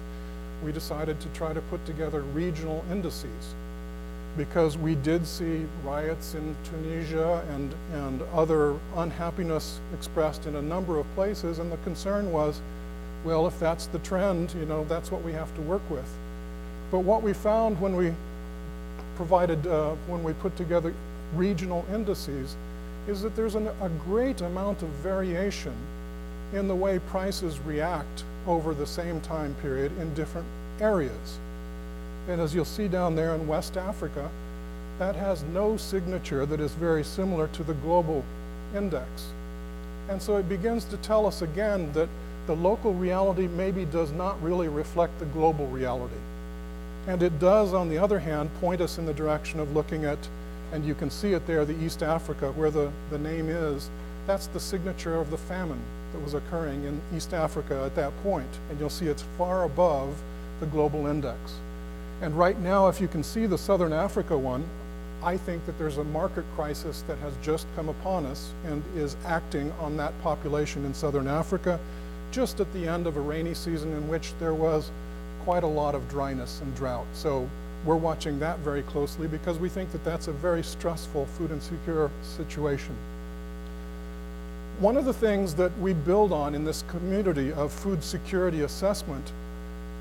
we 0.65 0.73
decided 0.73 1.21
to 1.21 1.29
try 1.29 1.53
to 1.53 1.61
put 1.63 1.85
together 1.85 2.23
regional 2.23 2.85
indices 2.91 3.55
because 4.37 4.77
we 4.77 4.97
did 4.97 5.27
see 5.27 5.65
riots 5.85 6.35
in 6.35 6.57
Tunisia 6.65 7.45
and, 7.51 7.75
and 7.93 8.23
other 8.35 8.77
unhappiness 8.97 9.81
expressed 9.95 10.47
in 10.47 10.57
a 10.57 10.63
number 10.63 10.99
of 10.99 11.15
places, 11.15 11.59
and 11.61 11.71
the 11.71 11.77
concern 11.79 12.33
was, 12.33 12.61
well, 13.25 13.47
if 13.47 13.59
that's 13.59 13.87
the 13.87 13.99
trend, 14.01 14.55
you 14.55 14.66
know, 14.66 14.85
that's 14.85 15.11
what 15.11 15.22
we 15.22 15.33
have 15.33 15.55
to 15.55 15.62
work 15.62 15.83
with. 15.91 16.09
But 16.91 17.01
what 17.01 17.22
we 17.22 17.33
found 17.33 17.81
when 17.81 17.97
we 17.97 18.12
provided, 19.16 19.66
uh, 19.66 19.95
when 20.07 20.22
we 20.22 20.33
put 20.35 20.57
together 20.57 20.93
regional 21.35 21.85
indices, 21.93 22.57
is 23.09 23.22
that 23.22 23.35
there's 23.35 23.55
an, 23.55 23.66
a 23.66 23.89
great 24.05 24.41
amount 24.41 24.83
of 24.83 24.89
variation 24.89 25.75
in 26.53 26.68
the 26.68 26.75
way 26.75 26.99
prices 26.99 27.59
react 27.61 28.25
over 28.47 28.75
the 28.75 28.87
same 28.87 29.20
time 29.20 29.55
period 29.62 29.91
in 29.99 30.12
different 30.14 30.47
areas. 30.81 31.39
And 32.29 32.41
as 32.41 32.55
you'll 32.55 32.64
see 32.64 32.89
down 32.89 33.16
there 33.16 33.35
in 33.35 33.47
West 33.47 33.77
Africa, 33.77 34.31
that 34.99 35.16
has 35.16 35.43
no 35.45 35.77
signature 35.77 36.47
that 36.47 36.61
is 36.61 36.72
very 36.72 37.03
similar 37.05 37.49
to 37.49 37.64
the 37.64 37.75
global 37.75 38.25
index. 38.75 39.33
And 40.09 40.20
so 40.20 40.37
it 40.37 40.49
begins 40.49 40.85
to 40.87 40.97
tell 40.99 41.27
us 41.27 41.43
again 41.43 41.93
that 41.93 42.09
the 42.47 42.57
local 42.57 42.92
reality 42.92 43.47
maybe 43.47 43.84
does 43.86 44.12
not 44.12 44.40
really 44.42 44.68
reflect 44.68 45.18
the 45.18 45.26
global 45.26 45.66
reality. 45.68 46.14
And 47.07 47.22
it 47.22 47.38
does, 47.38 47.74
on 47.74 47.88
the 47.88 47.99
other 47.99 48.18
hand, 48.18 48.51
point 48.61 48.80
us 48.80 48.99
in 48.99 49.07
the 49.07 49.14
direction 49.14 49.61
of 49.61 49.74
looking 49.74 50.05
at, 50.05 50.18
and 50.72 50.84
you 50.84 50.95
can 50.95 51.11
see 51.11 51.32
it 51.32 51.47
there, 51.47 51.64
the 51.64 51.78
East 51.84 52.03
Africa, 52.03 52.53
where 52.53 52.70
the, 52.70 52.90
the 53.11 53.18
name 53.18 53.49
is. 53.49 53.90
That's 54.26 54.47
the 54.49 54.61
signature 54.61 55.14
of 55.14 55.30
the 55.30 55.36
famine 55.36 55.80
that 56.12 56.22
was 56.22 56.34
occurring 56.34 56.84
in 56.84 57.01
East 57.14 57.34
Africa 57.34 57.82
at 57.84 57.95
that 57.97 58.12
point. 58.22 58.49
And 58.70 58.80
you'll 58.80 58.88
see 58.88 59.07
it's 59.07 59.24
far 59.36 59.64
above 59.64 60.14
the 60.61 60.66
global 60.66 61.07
index. 61.07 61.38
And 62.22 62.38
right 62.38 62.59
now, 62.61 62.88
if 62.88 63.01
you 63.01 63.09
can 63.09 63.22
see 63.22 63.47
the 63.47 63.59
Southern 63.59 63.92
Africa 63.92 64.36
one, 64.38 64.64
I 65.22 65.36
think 65.36 65.64
that 65.66 65.78
there's 65.78 65.99
a 65.99 66.05
market 66.05 66.45
crisis 66.55 67.03
that 67.07 67.18
has 67.18 67.34
just 67.42 67.66
come 67.76 67.88
upon 67.88 68.26
us 68.26 68.53
and 68.66 68.82
is 68.95 69.16
acting 69.26 69.72
on 69.80 69.97
that 69.97 70.12
population 70.22 70.84
in 70.84 70.95
Southern 70.95 71.26
Africa 71.26 71.78
just 72.35 72.59
at 72.59 72.72
the 72.72 72.89
end 72.89 73.07
of 73.07 73.16
a 73.16 73.20
rainy 73.20 73.55
season 73.55 73.93
in 73.93 74.09
which 74.09 74.32
there 74.41 74.55
was 74.55 74.91
quite 75.45 75.62
a 75.62 75.68
lot 75.68 75.95
of 75.95 76.09
dryness 76.09 76.61
and 76.62 76.74
drought. 76.74 77.07
So 77.12 77.49
we're 77.85 77.95
watching 77.95 78.41
that 78.41 78.59
very 78.59 78.82
closely 78.82 79.28
because 79.28 79.61
we 79.61 79.68
think 79.68 79.93
that 79.93 80.05
that's 80.05 80.26
a 80.26 80.32
very 80.32 80.64
stressful 80.64 81.26
food 81.26 81.53
insecure 81.53 82.11
situation. 82.22 82.97
One 84.80 84.97
of 84.97 85.05
the 85.05 85.12
things 85.12 85.55
that 85.55 85.70
we 85.78 85.93
build 85.93 86.32
on 86.32 86.57
in 86.57 86.64
this 86.64 86.82
community 86.89 87.53
of 87.53 87.72
food 87.72 88.03
security 88.03 88.62
assessment 88.62 89.32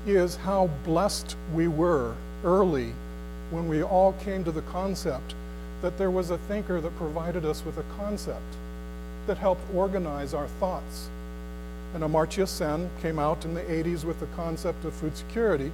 is 0.04 0.34
how 0.34 0.68
blessed 0.84 1.36
we 1.54 1.68
were 1.68 2.16
early 2.42 2.92
when 3.50 3.68
we 3.68 3.84
all 3.84 4.12
came 4.14 4.42
to 4.42 4.50
the 4.50 4.62
concept 4.62 5.36
that 5.82 5.96
there 5.98 6.10
was 6.10 6.30
a 6.30 6.38
thinker 6.38 6.80
that 6.80 6.96
provided 6.96 7.44
us 7.44 7.64
with 7.64 7.78
a 7.78 7.84
concept 7.96 8.56
that 9.28 9.38
helped 9.38 9.62
organize 9.72 10.34
our 10.34 10.48
thoughts. 10.58 11.10
And 11.94 12.02
Amartya 12.02 12.46
Sen 12.46 12.90
came 13.00 13.18
out 13.18 13.44
in 13.44 13.54
the 13.54 13.62
80s 13.62 14.04
with 14.04 14.18
the 14.18 14.26
concept 14.34 14.84
of 14.84 14.92
food 14.92 15.16
security, 15.16 15.70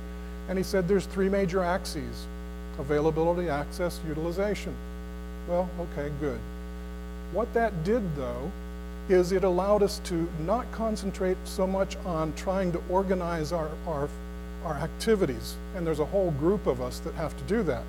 and 0.49 0.59
he 0.59 0.65
said 0.65 0.87
there's 0.87 1.07
three 1.07 1.29
major 1.29 1.63
axes 1.63 2.27
availability, 2.79 3.49
access, 3.49 4.01
utilization. 4.09 4.75
Well, 5.49 5.69
okay, 5.81 6.11
good. 6.21 6.39
What 7.33 7.53
that 7.53 7.85
did, 7.85 8.03
though, 8.17 8.51
is 9.11 9.33
it 9.33 9.45
allowed 9.45 9.83
us 9.83 10.01
to 10.05 10.29
not 10.47 10.71
concentrate 10.73 11.37
so 11.45 11.67
much 11.67 11.97
on 12.07 12.33
trying 12.35 12.73
to 12.73 12.81
organize 12.89 13.53
our, 13.53 13.69
our, 13.87 14.09
our 14.65 14.75
activities, 14.75 15.57
and 15.75 15.87
there's 15.87 15.99
a 16.01 16.05
whole 16.05 16.31
group 16.33 16.67
of 16.67 16.81
us 16.81 17.01
that 17.01 17.15
have 17.15 17.37
to 17.37 17.45
do 17.45 17.63
that, 17.65 17.83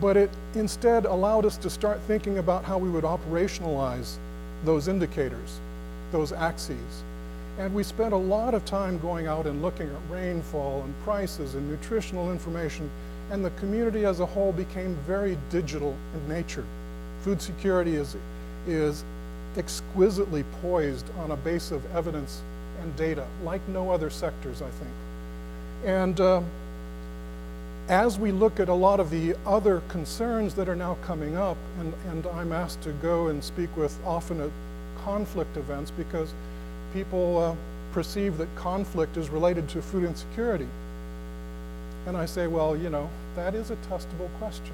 but 0.00 0.16
it 0.16 0.30
instead 0.54 1.06
allowed 1.06 1.44
us 1.44 1.56
to 1.56 1.70
start 1.70 1.98
thinking 2.06 2.38
about 2.38 2.64
how 2.64 2.78
we 2.78 2.90
would 2.90 3.04
operationalize 3.04 4.16
those 4.64 4.86
indicators, 4.88 5.60
those 6.12 6.32
axes. 6.32 7.04
And 7.58 7.72
we 7.74 7.82
spent 7.84 8.12
a 8.12 8.16
lot 8.16 8.54
of 8.54 8.64
time 8.64 8.98
going 8.98 9.26
out 9.26 9.46
and 9.46 9.62
looking 9.62 9.88
at 9.88 10.10
rainfall 10.10 10.82
and 10.82 10.94
prices 11.04 11.54
and 11.54 11.68
nutritional 11.70 12.32
information, 12.32 12.90
and 13.30 13.44
the 13.44 13.50
community 13.50 14.04
as 14.04 14.20
a 14.20 14.26
whole 14.26 14.52
became 14.52 14.94
very 15.06 15.38
digital 15.50 15.96
in 16.14 16.28
nature. 16.28 16.64
Food 17.22 17.40
security 17.40 17.94
is, 17.94 18.16
is 18.66 19.04
exquisitely 19.56 20.44
poised 20.60 21.06
on 21.18 21.30
a 21.30 21.36
base 21.36 21.70
of 21.70 21.82
evidence 21.94 22.42
and 22.82 22.94
data, 22.96 23.26
like 23.44 23.66
no 23.68 23.90
other 23.90 24.10
sectors, 24.10 24.60
I 24.60 24.70
think. 24.70 24.90
And 25.84 26.20
uh, 26.20 26.42
as 27.88 28.18
we 28.18 28.32
look 28.32 28.58
at 28.58 28.68
a 28.68 28.74
lot 28.74 28.98
of 28.98 29.10
the 29.10 29.36
other 29.46 29.82
concerns 29.88 30.54
that 30.54 30.68
are 30.68 30.76
now 30.76 30.96
coming 31.02 31.36
up, 31.36 31.56
and, 31.78 31.94
and 32.08 32.26
I'm 32.26 32.52
asked 32.52 32.82
to 32.82 32.92
go 32.94 33.28
and 33.28 33.44
speak 33.44 33.74
with 33.76 33.96
often 34.04 34.40
at 34.40 34.50
conflict 35.04 35.56
events 35.56 35.90
because 35.90 36.32
people 36.94 37.38
uh, 37.38 37.54
perceive 37.92 38.38
that 38.38 38.48
conflict 38.56 39.16
is 39.18 39.28
related 39.28 39.68
to 39.68 39.82
food 39.82 40.04
insecurity. 40.04 40.68
And 42.06 42.16
I 42.16 42.24
say, 42.24 42.46
well, 42.46 42.76
you 42.76 42.88
know, 42.88 43.10
that 43.34 43.54
is 43.54 43.70
a 43.70 43.76
testable 43.90 44.30
question. 44.38 44.72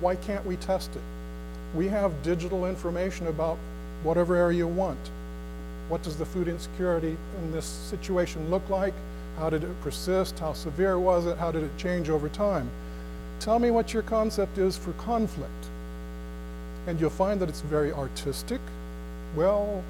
Why 0.00 0.14
can't 0.16 0.44
we 0.44 0.56
test 0.56 0.94
it? 0.94 1.02
We 1.74 1.88
have 1.88 2.22
digital 2.22 2.66
information 2.66 3.28
about 3.28 3.56
whatever 4.02 4.36
area 4.36 4.58
you 4.58 4.68
want. 4.68 5.10
What 5.88 6.02
does 6.02 6.16
the 6.16 6.26
food 6.26 6.48
insecurity 6.48 7.16
in 7.38 7.52
this 7.52 7.64
situation 7.64 8.50
look 8.50 8.68
like? 8.68 8.94
How 9.38 9.48
did 9.48 9.64
it 9.64 9.80
persist? 9.82 10.38
How 10.38 10.52
severe 10.52 10.98
was 10.98 11.26
it? 11.26 11.38
How 11.38 11.50
did 11.50 11.62
it 11.62 11.76
change 11.78 12.10
over 12.10 12.28
time? 12.28 12.68
Tell 13.40 13.58
me 13.58 13.70
what 13.70 13.94
your 13.94 14.02
concept 14.02 14.58
is 14.58 14.76
for 14.76 14.92
conflict. 14.92 15.66
And 16.86 17.00
you'll 17.00 17.10
find 17.10 17.40
that 17.40 17.48
it's 17.48 17.62
very 17.62 17.92
artistic. 17.92 18.60
Well, 19.34 19.82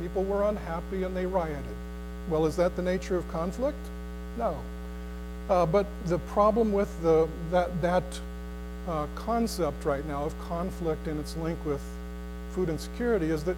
people 0.00 0.24
were 0.24 0.44
unhappy 0.44 1.02
and 1.02 1.16
they 1.16 1.26
rioted. 1.26 1.64
Well, 2.30 2.46
is 2.46 2.56
that 2.56 2.76
the 2.76 2.82
nature 2.82 3.16
of 3.16 3.28
conflict? 3.28 3.78
No. 4.36 4.56
Uh, 5.48 5.64
but 5.66 5.86
the 6.06 6.18
problem 6.20 6.72
with 6.72 6.90
the, 7.02 7.28
that, 7.50 7.80
that 7.80 8.04
uh, 8.86 9.06
concept 9.14 9.84
right 9.84 10.06
now 10.06 10.24
of 10.24 10.38
conflict 10.40 11.06
and 11.06 11.18
its 11.18 11.36
link 11.38 11.58
with 11.64 11.80
food 12.52 12.68
insecurity 12.68 13.30
is 13.30 13.44
that 13.44 13.56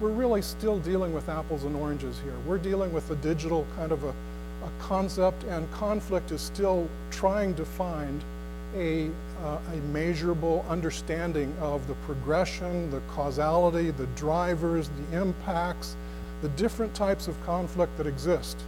we're 0.00 0.10
really 0.10 0.42
still 0.42 0.78
dealing 0.80 1.14
with 1.14 1.28
apples 1.28 1.64
and 1.64 1.74
oranges 1.76 2.18
here. 2.20 2.34
We're 2.46 2.58
dealing 2.58 2.92
with 2.92 3.10
a 3.10 3.16
digital 3.16 3.66
kind 3.76 3.92
of 3.92 4.04
a, 4.04 4.10
a 4.10 4.70
concept, 4.78 5.44
and 5.44 5.70
conflict 5.72 6.30
is 6.32 6.40
still 6.40 6.88
trying 7.10 7.54
to 7.54 7.64
find 7.64 8.22
a, 8.74 9.10
uh, 9.42 9.58
a 9.72 9.76
measurable 9.92 10.64
understanding 10.68 11.54
of 11.60 11.86
the 11.86 11.94
progression, 12.06 12.90
the 12.90 13.00
causality, 13.08 13.90
the 13.90 14.06
drivers, 14.08 14.88
the 15.10 15.20
impacts, 15.20 15.96
the 16.42 16.48
different 16.50 16.94
types 16.94 17.28
of 17.28 17.40
conflict 17.44 17.96
that 17.96 18.06
exist. 18.06 18.58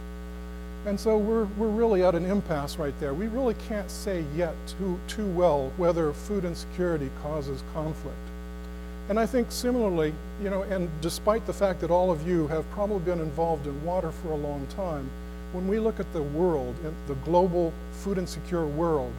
And 0.85 0.99
so 0.99 1.17
we're, 1.17 1.45
we're 1.57 1.67
really 1.67 2.03
at 2.03 2.15
an 2.15 2.25
impasse 2.25 2.77
right 2.77 2.97
there. 2.99 3.13
We 3.13 3.27
really 3.27 3.55
can't 3.67 3.91
say 3.91 4.23
yet 4.35 4.55
too, 4.65 4.99
too 5.07 5.27
well 5.31 5.71
whether 5.77 6.13
food 6.13 6.45
insecurity 6.45 7.09
causes 7.21 7.63
conflict. 7.73 8.17
And 9.09 9.19
I 9.19 9.25
think 9.25 9.51
similarly, 9.51 10.13
you 10.41 10.49
know, 10.49 10.61
and 10.63 10.89
despite 11.01 11.45
the 11.47 11.53
fact 11.53 11.81
that 11.81 11.91
all 11.91 12.11
of 12.11 12.27
you 12.27 12.47
have 12.47 12.69
probably 12.71 12.99
been 12.99 13.19
involved 13.19 13.65
in 13.65 13.83
water 13.83 14.11
for 14.11 14.29
a 14.29 14.35
long 14.35 14.65
time, 14.67 15.09
when 15.51 15.67
we 15.67 15.79
look 15.79 15.99
at 15.99 16.11
the 16.13 16.21
world, 16.21 16.75
the 17.07 17.15
global 17.15 17.73
food 17.91 18.19
insecure 18.19 18.67
world, 18.67 19.11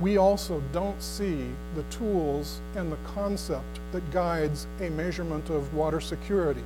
we 0.00 0.16
also 0.16 0.62
don't 0.72 1.00
see 1.02 1.44
the 1.74 1.82
tools 1.84 2.60
and 2.74 2.90
the 2.90 2.96
concept 3.14 3.80
that 3.92 4.10
guides 4.10 4.66
a 4.80 4.88
measurement 4.90 5.50
of 5.50 5.74
water 5.74 6.00
security. 6.00 6.62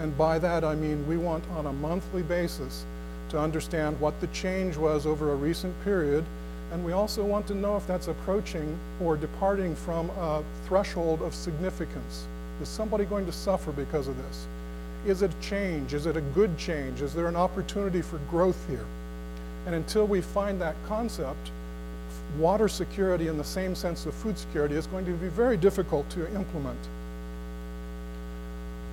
And 0.00 0.16
by 0.18 0.38
that 0.38 0.62
I 0.62 0.74
mean 0.74 1.06
we 1.08 1.16
want 1.16 1.44
on 1.56 1.66
a 1.66 1.72
monthly 1.72 2.22
basis 2.22 2.84
to 3.30 3.38
understand 3.38 3.98
what 3.98 4.20
the 4.20 4.26
change 4.28 4.76
was 4.76 5.06
over 5.06 5.32
a 5.32 5.36
recent 5.36 5.74
period, 5.84 6.24
and 6.72 6.84
we 6.84 6.92
also 6.92 7.24
want 7.24 7.46
to 7.46 7.54
know 7.54 7.76
if 7.76 7.86
that's 7.86 8.08
approaching 8.08 8.78
or 9.00 9.16
departing 9.16 9.74
from 9.74 10.10
a 10.10 10.42
threshold 10.66 11.22
of 11.22 11.34
significance. 11.34 12.26
Is 12.60 12.68
somebody 12.68 13.06
going 13.06 13.24
to 13.24 13.32
suffer 13.32 13.72
because 13.72 14.08
of 14.08 14.16
this? 14.18 14.46
Is 15.06 15.22
it 15.22 15.32
a 15.32 15.42
change? 15.42 15.94
Is 15.94 16.04
it 16.04 16.16
a 16.16 16.20
good 16.20 16.56
change? 16.58 17.00
Is 17.00 17.14
there 17.14 17.26
an 17.26 17.36
opportunity 17.36 18.02
for 18.02 18.18
growth 18.30 18.68
here? 18.68 18.84
And 19.66 19.74
until 19.74 20.06
we 20.06 20.20
find 20.20 20.60
that 20.60 20.76
concept, 20.86 21.50
water 22.38 22.68
security 22.68 23.28
in 23.28 23.36
the 23.36 23.44
same 23.44 23.74
sense 23.74 24.06
of 24.06 24.14
food 24.14 24.38
security 24.38 24.74
is 24.74 24.86
going 24.86 25.04
to 25.04 25.12
be 25.12 25.28
very 25.28 25.56
difficult 25.56 26.08
to 26.10 26.26
implement. 26.34 26.78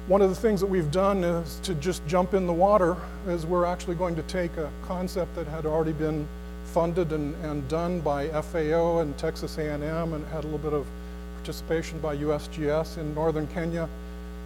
One 0.08 0.22
of 0.22 0.30
the 0.30 0.36
things 0.36 0.60
that 0.62 0.68
we've 0.68 0.92
done 0.92 1.24
is 1.24 1.60
to 1.62 1.76
just 1.76 2.06
jump 2.08 2.34
in 2.34 2.48
the 2.48 2.54
water 2.54 2.98
is 3.28 3.46
we're 3.46 3.66
actually 3.66 3.96
going 3.96 4.16
to 4.16 4.24
take 4.24 4.58
a 4.58 4.70
concept 4.84 5.36
that 5.36 5.46
had 5.48 5.66
already 5.66 5.94
been 5.94 6.28
funded 6.66 7.12
and, 7.12 7.36
and 7.46 7.68
done 7.68 8.00
by 8.00 8.28
FAO 8.42 9.00
and 9.00 9.18
Texas 9.18 9.58
A&M 9.58 10.14
and 10.14 10.28
had 10.28 10.44
a 10.44 10.48
little 10.48 10.58
bit 10.58 10.74
of 10.74 10.88
participation 11.36 12.00
by 12.00 12.18
USGS 12.18 12.98
in 12.98 13.14
northern 13.14 13.48
Kenya 13.48 13.88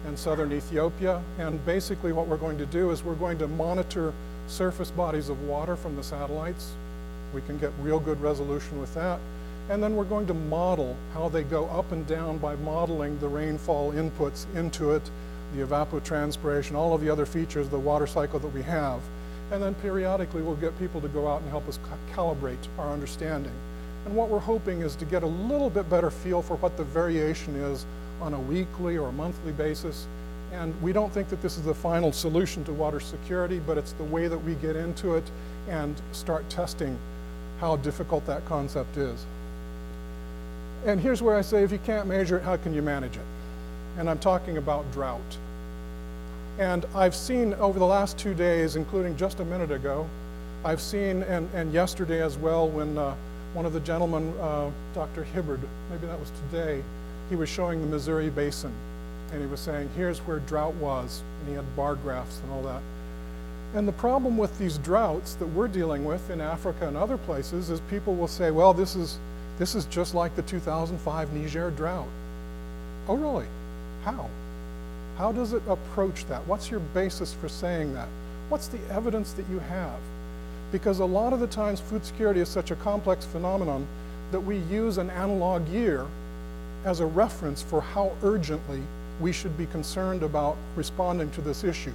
and 0.06 0.18
southern 0.18 0.52
Ethiopia. 0.52 1.22
And 1.38 1.64
basically 1.64 2.12
what 2.12 2.26
we're 2.26 2.36
going 2.36 2.58
to 2.58 2.66
do 2.66 2.90
is 2.90 3.02
we're 3.02 3.14
going 3.14 3.38
to 3.38 3.48
monitor 3.48 4.12
surface 4.46 4.90
bodies 4.90 5.28
of 5.28 5.42
water 5.44 5.76
from 5.76 5.96
the 5.96 6.02
satellites. 6.02 6.72
We 7.34 7.42
can 7.42 7.58
get 7.58 7.72
real 7.80 8.00
good 8.00 8.20
resolution 8.20 8.80
with 8.80 8.94
that. 8.94 9.18
And 9.68 9.82
then 9.82 9.96
we're 9.96 10.04
going 10.04 10.26
to 10.26 10.34
model 10.34 10.96
how 11.14 11.28
they 11.28 11.42
go 11.42 11.66
up 11.66 11.90
and 11.92 12.06
down 12.06 12.38
by 12.38 12.54
modeling 12.56 13.18
the 13.18 13.28
rainfall 13.28 13.92
inputs 13.92 14.46
into 14.54 14.92
it 14.92 15.10
the 15.54 15.64
evapotranspiration, 15.64 16.74
all 16.74 16.94
of 16.94 17.00
the 17.00 17.08
other 17.08 17.26
features 17.26 17.66
of 17.66 17.70
the 17.70 17.78
water 17.78 18.06
cycle 18.06 18.38
that 18.40 18.48
we 18.48 18.62
have. 18.62 19.00
And 19.52 19.62
then 19.62 19.74
periodically 19.74 20.42
we'll 20.42 20.56
get 20.56 20.78
people 20.78 21.00
to 21.00 21.08
go 21.08 21.28
out 21.28 21.42
and 21.42 21.50
help 21.50 21.68
us 21.68 21.78
calibrate 22.12 22.66
our 22.78 22.90
understanding. 22.90 23.52
And 24.04 24.14
what 24.14 24.28
we're 24.28 24.38
hoping 24.38 24.80
is 24.80 24.96
to 24.96 25.04
get 25.04 25.22
a 25.22 25.26
little 25.26 25.70
bit 25.70 25.88
better 25.88 26.10
feel 26.10 26.42
for 26.42 26.56
what 26.56 26.76
the 26.76 26.84
variation 26.84 27.54
is 27.56 27.86
on 28.20 28.34
a 28.34 28.40
weekly 28.40 28.98
or 28.98 29.12
monthly 29.12 29.52
basis. 29.52 30.06
And 30.52 30.80
we 30.82 30.92
don't 30.92 31.12
think 31.12 31.28
that 31.28 31.40
this 31.40 31.56
is 31.56 31.62
the 31.62 31.74
final 31.74 32.12
solution 32.12 32.64
to 32.64 32.72
water 32.72 33.00
security, 33.00 33.60
but 33.66 33.78
it's 33.78 33.92
the 33.92 34.04
way 34.04 34.28
that 34.28 34.38
we 34.38 34.54
get 34.56 34.76
into 34.76 35.14
it 35.14 35.24
and 35.68 36.00
start 36.12 36.48
testing 36.48 36.98
how 37.64 37.76
difficult 37.76 38.26
that 38.26 38.44
concept 38.44 38.98
is. 38.98 39.24
And 40.84 41.00
here's 41.00 41.22
where 41.22 41.34
I 41.34 41.40
say 41.40 41.64
if 41.64 41.72
you 41.72 41.78
can't 41.78 42.06
measure 42.06 42.36
it, 42.36 42.42
how 42.42 42.58
can 42.58 42.74
you 42.74 42.82
manage 42.82 43.16
it? 43.16 43.24
And 43.96 44.10
I'm 44.10 44.18
talking 44.18 44.58
about 44.58 44.84
drought. 44.92 45.38
And 46.58 46.84
I've 46.94 47.14
seen 47.14 47.54
over 47.54 47.78
the 47.78 47.86
last 47.86 48.18
two 48.18 48.34
days, 48.34 48.76
including 48.76 49.16
just 49.16 49.40
a 49.40 49.46
minute 49.46 49.70
ago, 49.70 50.06
I've 50.62 50.80
seen, 50.80 51.22
and, 51.22 51.48
and 51.54 51.72
yesterday 51.72 52.20
as 52.20 52.36
well, 52.36 52.68
when 52.68 52.98
uh, 52.98 53.14
one 53.54 53.64
of 53.64 53.72
the 53.72 53.80
gentlemen, 53.80 54.34
uh, 54.40 54.70
Dr. 54.92 55.24
Hibbard, 55.24 55.60
maybe 55.90 56.06
that 56.06 56.20
was 56.20 56.30
today, 56.50 56.82
he 57.30 57.36
was 57.36 57.48
showing 57.48 57.80
the 57.80 57.86
Missouri 57.86 58.28
Basin. 58.28 58.72
And 59.32 59.40
he 59.40 59.46
was 59.46 59.60
saying, 59.60 59.88
here's 59.96 60.18
where 60.18 60.40
drought 60.40 60.74
was. 60.74 61.22
And 61.40 61.48
he 61.48 61.54
had 61.54 61.76
bar 61.76 61.94
graphs 61.94 62.40
and 62.40 62.52
all 62.52 62.62
that. 62.64 62.82
And 63.74 63.88
the 63.88 63.92
problem 63.92 64.38
with 64.38 64.56
these 64.56 64.78
droughts 64.78 65.34
that 65.34 65.46
we're 65.46 65.66
dealing 65.66 66.04
with 66.04 66.30
in 66.30 66.40
Africa 66.40 66.86
and 66.86 66.96
other 66.96 67.18
places 67.18 67.70
is 67.70 67.80
people 67.90 68.14
will 68.14 68.28
say, 68.28 68.52
well, 68.52 68.72
this 68.72 68.94
is, 68.94 69.18
this 69.58 69.74
is 69.74 69.84
just 69.86 70.14
like 70.14 70.36
the 70.36 70.42
2005 70.42 71.32
Niger 71.32 71.70
drought. 71.72 72.06
Oh, 73.08 73.16
really? 73.16 73.46
How? 74.04 74.30
How 75.18 75.32
does 75.32 75.54
it 75.54 75.62
approach 75.68 76.24
that? 76.26 76.46
What's 76.46 76.70
your 76.70 76.78
basis 76.94 77.34
for 77.34 77.48
saying 77.48 77.92
that? 77.94 78.06
What's 78.48 78.68
the 78.68 78.78
evidence 78.92 79.32
that 79.32 79.48
you 79.50 79.58
have? 79.58 79.98
Because 80.70 81.00
a 81.00 81.04
lot 81.04 81.32
of 81.32 81.40
the 81.40 81.46
times 81.48 81.80
food 81.80 82.04
security 82.04 82.40
is 82.40 82.48
such 82.48 82.70
a 82.70 82.76
complex 82.76 83.24
phenomenon 83.24 83.86
that 84.30 84.40
we 84.40 84.58
use 84.58 84.98
an 84.98 85.10
analog 85.10 85.66
year 85.68 86.06
as 86.84 87.00
a 87.00 87.06
reference 87.06 87.60
for 87.60 87.80
how 87.80 88.12
urgently 88.22 88.82
we 89.20 89.32
should 89.32 89.56
be 89.58 89.66
concerned 89.66 90.22
about 90.22 90.56
responding 90.76 91.30
to 91.32 91.40
this 91.40 91.64
issue. 91.64 91.92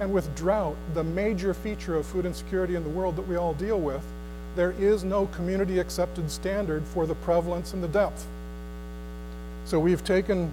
And 0.00 0.12
with 0.14 0.34
drought, 0.34 0.76
the 0.94 1.04
major 1.04 1.52
feature 1.52 1.94
of 1.94 2.06
food 2.06 2.24
insecurity 2.24 2.74
in 2.74 2.82
the 2.82 2.90
world 2.90 3.16
that 3.16 3.28
we 3.28 3.36
all 3.36 3.52
deal 3.54 3.78
with, 3.78 4.02
there 4.56 4.72
is 4.72 5.04
no 5.04 5.26
community 5.26 5.78
accepted 5.78 6.30
standard 6.30 6.82
for 6.84 7.06
the 7.06 7.14
prevalence 7.16 7.74
and 7.74 7.82
the 7.82 7.88
depth. 7.88 8.26
So 9.66 9.78
we've 9.78 10.02
taken 10.02 10.50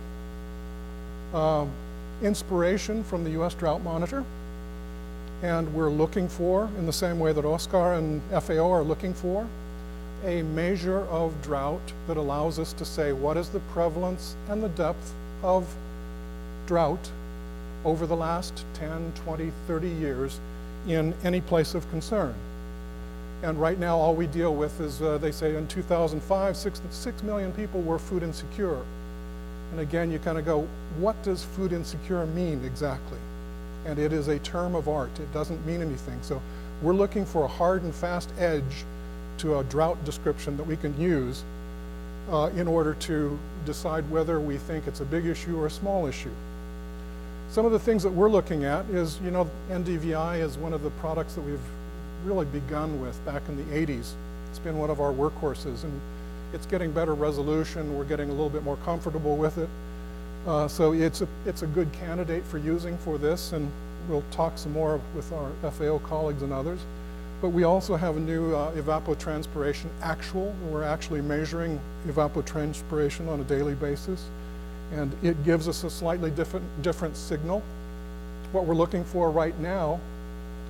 uh, 1.33 1.65
inspiration 2.21 3.03
from 3.05 3.23
the 3.23 3.31
U.S. 3.31 3.53
Drought 3.53 3.81
Monitor, 3.83 4.23
and 5.41 5.73
we're 5.73 5.89
looking 5.89 6.27
for, 6.27 6.65
in 6.77 6.85
the 6.85 6.93
same 6.93 7.17
way 7.17 7.31
that 7.31 7.45
OSCAR 7.45 7.97
and 7.97 8.21
FAO 8.43 8.69
are 8.71 8.83
looking 8.83 9.13
for, 9.13 9.47
a 10.25 10.41
measure 10.41 11.01
of 11.05 11.41
drought 11.41 11.93
that 12.07 12.17
allows 12.17 12.59
us 12.59 12.73
to 12.73 12.83
say 12.83 13.13
what 13.13 13.37
is 13.37 13.49
the 13.49 13.59
prevalence 13.71 14.35
and 14.49 14.61
the 14.61 14.69
depth 14.69 15.13
of 15.41 15.73
drought 16.65 17.11
over 17.86 18.05
the 18.05 18.15
last 18.15 18.65
10, 18.73 19.13
20, 19.23 19.51
30 19.67 19.89
years 19.89 20.39
in 20.88 21.13
any 21.23 21.41
place 21.41 21.75
of 21.75 21.89
concern. 21.89 22.34
And 23.43 23.59
right 23.61 23.78
now, 23.78 23.97
all 23.97 24.15
we 24.15 24.28
deal 24.28 24.55
with 24.55 24.80
is, 24.82 25.01
uh, 25.01 25.17
they 25.19 25.32
say 25.32 25.55
in 25.55 25.67
2005, 25.67 26.57
six, 26.57 26.82
6 26.89 27.23
million 27.23 27.51
people 27.51 27.82
were 27.82 27.99
food 27.99 28.23
insecure. 28.23 28.82
And 29.71 29.80
again, 29.80 30.11
you 30.11 30.17
kind 30.19 30.38
of 30.38 30.45
go, 30.45 30.67
what 30.99 31.21
does 31.23 31.43
food 31.43 31.71
insecure 31.71 32.25
mean 32.28 32.63
exactly? 32.65 33.19
And 33.86 33.99
it 33.99 34.11
is 34.11 34.28
a 34.28 34.39
term 34.39 34.75
of 34.75 34.88
art. 34.88 35.11
It 35.19 35.32
doesn't 35.34 35.63
mean 35.65 35.82
anything. 35.82 36.17
So 36.21 36.41
we're 36.82 36.93
looking 36.93 37.25
for 37.25 37.43
a 37.43 37.47
hard 37.47 37.84
and 37.84 37.93
fast 37.93 38.32
edge 38.39 38.86
to 39.39 39.59
a 39.59 39.63
drought 39.65 40.03
description 40.03 40.57
that 40.57 40.65
we 40.65 40.75
can 40.75 40.99
use 40.99 41.43
uh, 42.32 42.49
in 42.55 42.67
order 42.67 42.95
to 42.95 43.38
decide 43.65 44.09
whether 44.09 44.39
we 44.39 44.57
think 44.57 44.88
it's 44.88 45.01
a 45.01 45.05
big 45.05 45.25
issue 45.25 45.59
or 45.59 45.67
a 45.67 45.71
small 45.71 46.07
issue. 46.07 46.32
Some 47.49 47.65
of 47.65 47.71
the 47.71 47.79
things 47.79 48.03
that 48.03 48.11
we're 48.11 48.29
looking 48.29 48.65
at 48.65 48.85
is, 48.85 49.19
you 49.23 49.31
know, 49.31 49.49
NDVI 49.69 50.41
is 50.41 50.57
one 50.57 50.73
of 50.73 50.83
the 50.83 50.89
products 50.91 51.35
that 51.35 51.41
we've 51.41 51.59
really 52.25 52.45
begun 52.45 53.01
with 53.01 53.23
back 53.25 53.41
in 53.47 53.57
the 53.57 53.63
80s. 53.75 54.13
It's 54.49 54.59
been 54.59 54.77
one 54.77 54.89
of 54.89 54.99
our 54.99 55.11
workhorses. 55.11 55.83
And 55.83 56.01
it's 56.53 56.65
getting 56.65 56.91
better 56.91 57.13
resolution. 57.13 57.97
We're 57.97 58.05
getting 58.05 58.29
a 58.29 58.31
little 58.31 58.49
bit 58.49 58.63
more 58.63 58.77
comfortable 58.77 59.37
with 59.37 59.57
it. 59.57 59.69
Uh, 60.45 60.67
so 60.67 60.93
it's 60.93 61.21
a, 61.21 61.27
it's 61.45 61.61
a 61.61 61.67
good 61.67 61.91
candidate 61.91 62.45
for 62.45 62.57
using 62.57 62.97
for 62.99 63.17
this, 63.17 63.51
and 63.51 63.69
we'll 64.07 64.23
talk 64.31 64.57
some 64.57 64.71
more 64.71 65.01
with 65.15 65.31
our 65.33 65.51
FAO 65.71 65.99
colleagues 65.99 66.41
and 66.41 66.53
others. 66.53 66.79
But 67.41 67.49
we 67.49 67.63
also 67.63 67.95
have 67.95 68.15
a 68.15 68.19
new 68.19 68.55
uh, 68.55 68.71
evapotranspiration 68.75 69.87
actual. 70.01 70.55
We're 70.71 70.83
actually 70.83 71.21
measuring 71.21 71.79
evapotranspiration 72.07 73.27
on 73.27 73.41
a 73.41 73.43
daily 73.43 73.75
basis, 73.75 74.29
and 74.93 75.11
it 75.23 75.43
gives 75.43 75.67
us 75.67 75.83
a 75.83 75.89
slightly 75.89 76.31
different, 76.31 76.65
different 76.81 77.15
signal. 77.15 77.61
What 78.51 78.65
we're 78.65 78.75
looking 78.75 79.03
for 79.03 79.29
right 79.29 79.57
now 79.59 79.99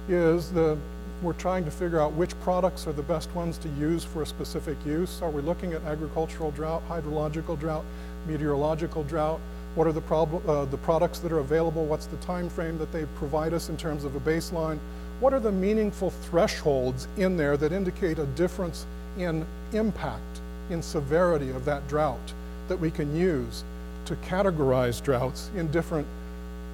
is 0.09 0.51
the 0.51 0.77
we're 1.23 1.33
trying 1.33 1.65
to 1.65 1.71
figure 1.71 1.99
out 1.99 2.13
which 2.13 2.39
products 2.41 2.85
are 2.85 2.93
the 2.93 3.01
best 3.01 3.33
ones 3.33 3.57
to 3.57 3.69
use 3.69 4.03
for 4.03 4.21
a 4.21 4.25
specific 4.25 4.77
use. 4.85 5.19
Are 5.21 5.31
we 5.31 5.41
looking 5.41 5.73
at 5.73 5.81
agricultural 5.83 6.51
drought, 6.51 6.87
hydrological 6.87 7.59
drought, 7.59 7.83
meteorological 8.27 9.03
drought? 9.03 9.39
What 9.73 9.87
are 9.87 9.91
the, 9.91 10.01
prob- 10.01 10.47
uh, 10.47 10.65
the 10.65 10.77
products 10.77 11.19
that 11.19 11.31
are 11.31 11.39
available? 11.39 11.85
What's 11.85 12.05
the 12.05 12.17
time 12.17 12.49
frame 12.49 12.77
that 12.77 12.91
they 12.91 13.05
provide 13.15 13.53
us 13.53 13.69
in 13.69 13.77
terms 13.77 14.03
of 14.03 14.15
a 14.15 14.19
baseline? 14.19 14.77
What 15.19 15.33
are 15.33 15.39
the 15.39 15.51
meaningful 15.51 16.11
thresholds 16.11 17.07
in 17.17 17.35
there 17.35 17.57
that 17.57 17.71
indicate 17.71 18.19
a 18.19 18.25
difference 18.27 18.85
in 19.17 19.43
impact 19.73 20.41
in 20.69 20.83
severity 20.83 21.49
of 21.49 21.65
that 21.65 21.87
drought 21.87 22.33
that 22.67 22.79
we 22.79 22.91
can 22.91 23.15
use 23.15 23.63
to 24.07 24.15
categorize 24.17 25.03
droughts 25.03 25.51
in 25.55 25.69
different, 25.71 26.07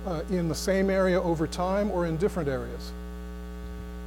uh, 0.05 0.21
in 0.29 0.47
the 0.47 0.55
same 0.55 0.89
area 0.89 1.21
over 1.21 1.47
time 1.47 1.91
or 1.91 2.05
in 2.05 2.17
different 2.17 2.47
areas. 2.47 2.91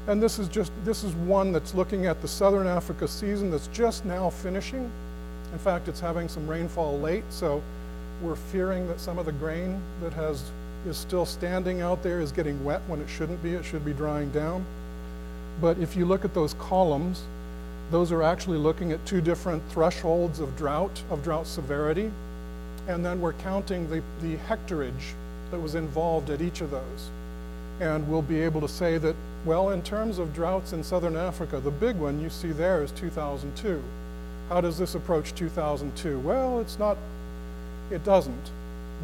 And 0.07 0.23
this 0.23 0.39
is 0.39 0.49
just, 0.49 0.73
this 0.85 1.03
is 1.03 1.13
one 1.15 1.53
that's 1.53 1.75
looking 1.75 2.07
at 2.07 2.23
the 2.23 2.29
Southern 2.29 2.67
Africa 2.67 3.09
season 3.09 3.51
that's 3.51 3.67
just 3.69 4.05
now 4.05 4.31
finishing. 4.31 4.91
In 5.53 5.59
fact, 5.59 5.89
it's 5.89 6.01
having 6.01 6.29
some 6.29 6.47
rainfall 6.47 7.01
late, 7.01 7.25
so 7.31 7.63
we're 8.23 8.37
fearing 8.37 8.87
that 8.89 9.01
some 9.01 9.19
of 9.19 9.27
the 9.27 9.33
grain 9.33 9.81
that 10.01 10.13
has, 10.13 10.51
is 10.87 10.97
still 10.97 11.27
standing 11.27 11.81
out 11.81 12.03
there 12.03 12.21
is 12.21 12.31
getting 12.31 12.65
wet 12.65 12.81
when 12.87 13.01
it 13.01 13.09
shouldn't 13.09 13.43
be. 13.43 13.55
It 13.55 13.65
should 13.65 13.85
be 13.85 13.93
drying 13.93 14.31
down. 14.31 14.65
But 15.61 15.79
if 15.79 15.97
you 15.97 16.07
look 16.07 16.25
at 16.25 16.35
those 16.35 16.55
columns, 16.55 17.25
those 17.91 18.13
are 18.13 18.23
actually 18.23 18.59
looking 18.59 18.93
at 18.93 19.05
two 19.07 19.21
different 19.21 19.63
thresholds 19.71 20.39
of 20.39 20.57
drought, 20.57 21.03
of 21.11 21.23
drought 21.25 21.47
severity. 21.47 22.11
And 22.89 23.05
then 23.05 23.21
we're 23.21 23.33
counting 23.35 23.89
the, 23.91 24.03
the 24.23 24.37
hectarage 24.49 25.15
that 25.51 25.59
was 25.59 25.75
involved 25.75 26.31
at 26.31 26.41
each 26.41 26.61
of 26.61 26.71
those. 26.71 27.11
And 27.81 28.09
we'll 28.09 28.23
be 28.23 28.41
able 28.41 28.61
to 28.61 28.69
say 28.69 28.99
that, 28.99 29.15
well, 29.45 29.71
in 29.71 29.83
terms 29.83 30.19
of 30.19 30.35
droughts 30.35 30.73
in 30.73 30.83
southern 30.83 31.17
Africa, 31.17 31.61
the 31.61 31.71
big 31.71 31.97
one 31.97 32.21
you 32.21 32.31
see 32.31 32.53
there 32.53 32.83
is 32.83 32.91
2002. 32.93 33.83
How 34.49 34.61
does 34.61 34.79
this 34.79 34.95
approach 34.95 35.35
2002? 35.35 36.19
Well, 36.21 36.61
it's 36.61 36.79
not, 36.79 36.97
it 37.91 38.05
doesn't. 38.05 38.51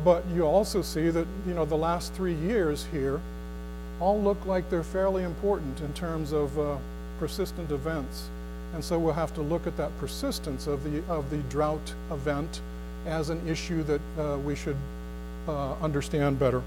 But 0.05 0.25
you 0.35 0.45
also 0.45 0.83
see 0.83 1.11
that, 1.11 1.27
you 1.47 1.55
know, 1.55 1.65
the 1.65 1.77
last 1.77 2.13
three 2.15 2.35
years 2.35 2.87
here 2.93 3.21
all 4.01 4.21
look 4.21 4.45
like 4.47 4.69
they're 4.71 4.83
fairly 4.83 5.23
important 5.23 5.81
in 5.81 5.93
terms 5.93 6.33
of 6.33 6.59
uh, 6.59 6.77
persistent 7.19 7.71
events. 7.71 8.29
And 8.75 8.83
so 8.83 8.99
we'll 8.99 9.13
have 9.13 9.35
to 9.35 9.43
look 9.43 9.67
at 9.67 9.77
that 9.77 9.97
persistence 9.99 10.67
of 10.67 10.83
the, 10.83 11.05
of 11.09 11.29
the 11.31 11.39
drought 11.51 11.95
event 12.11 12.61
as 13.07 13.31
an 13.31 13.47
issue 13.49 13.83
that 13.85 14.01
uh, 14.19 14.39
we 14.39 14.55
should 14.55 14.77
uh, 15.49 15.75
understand 15.75 16.39
better. 16.39 16.63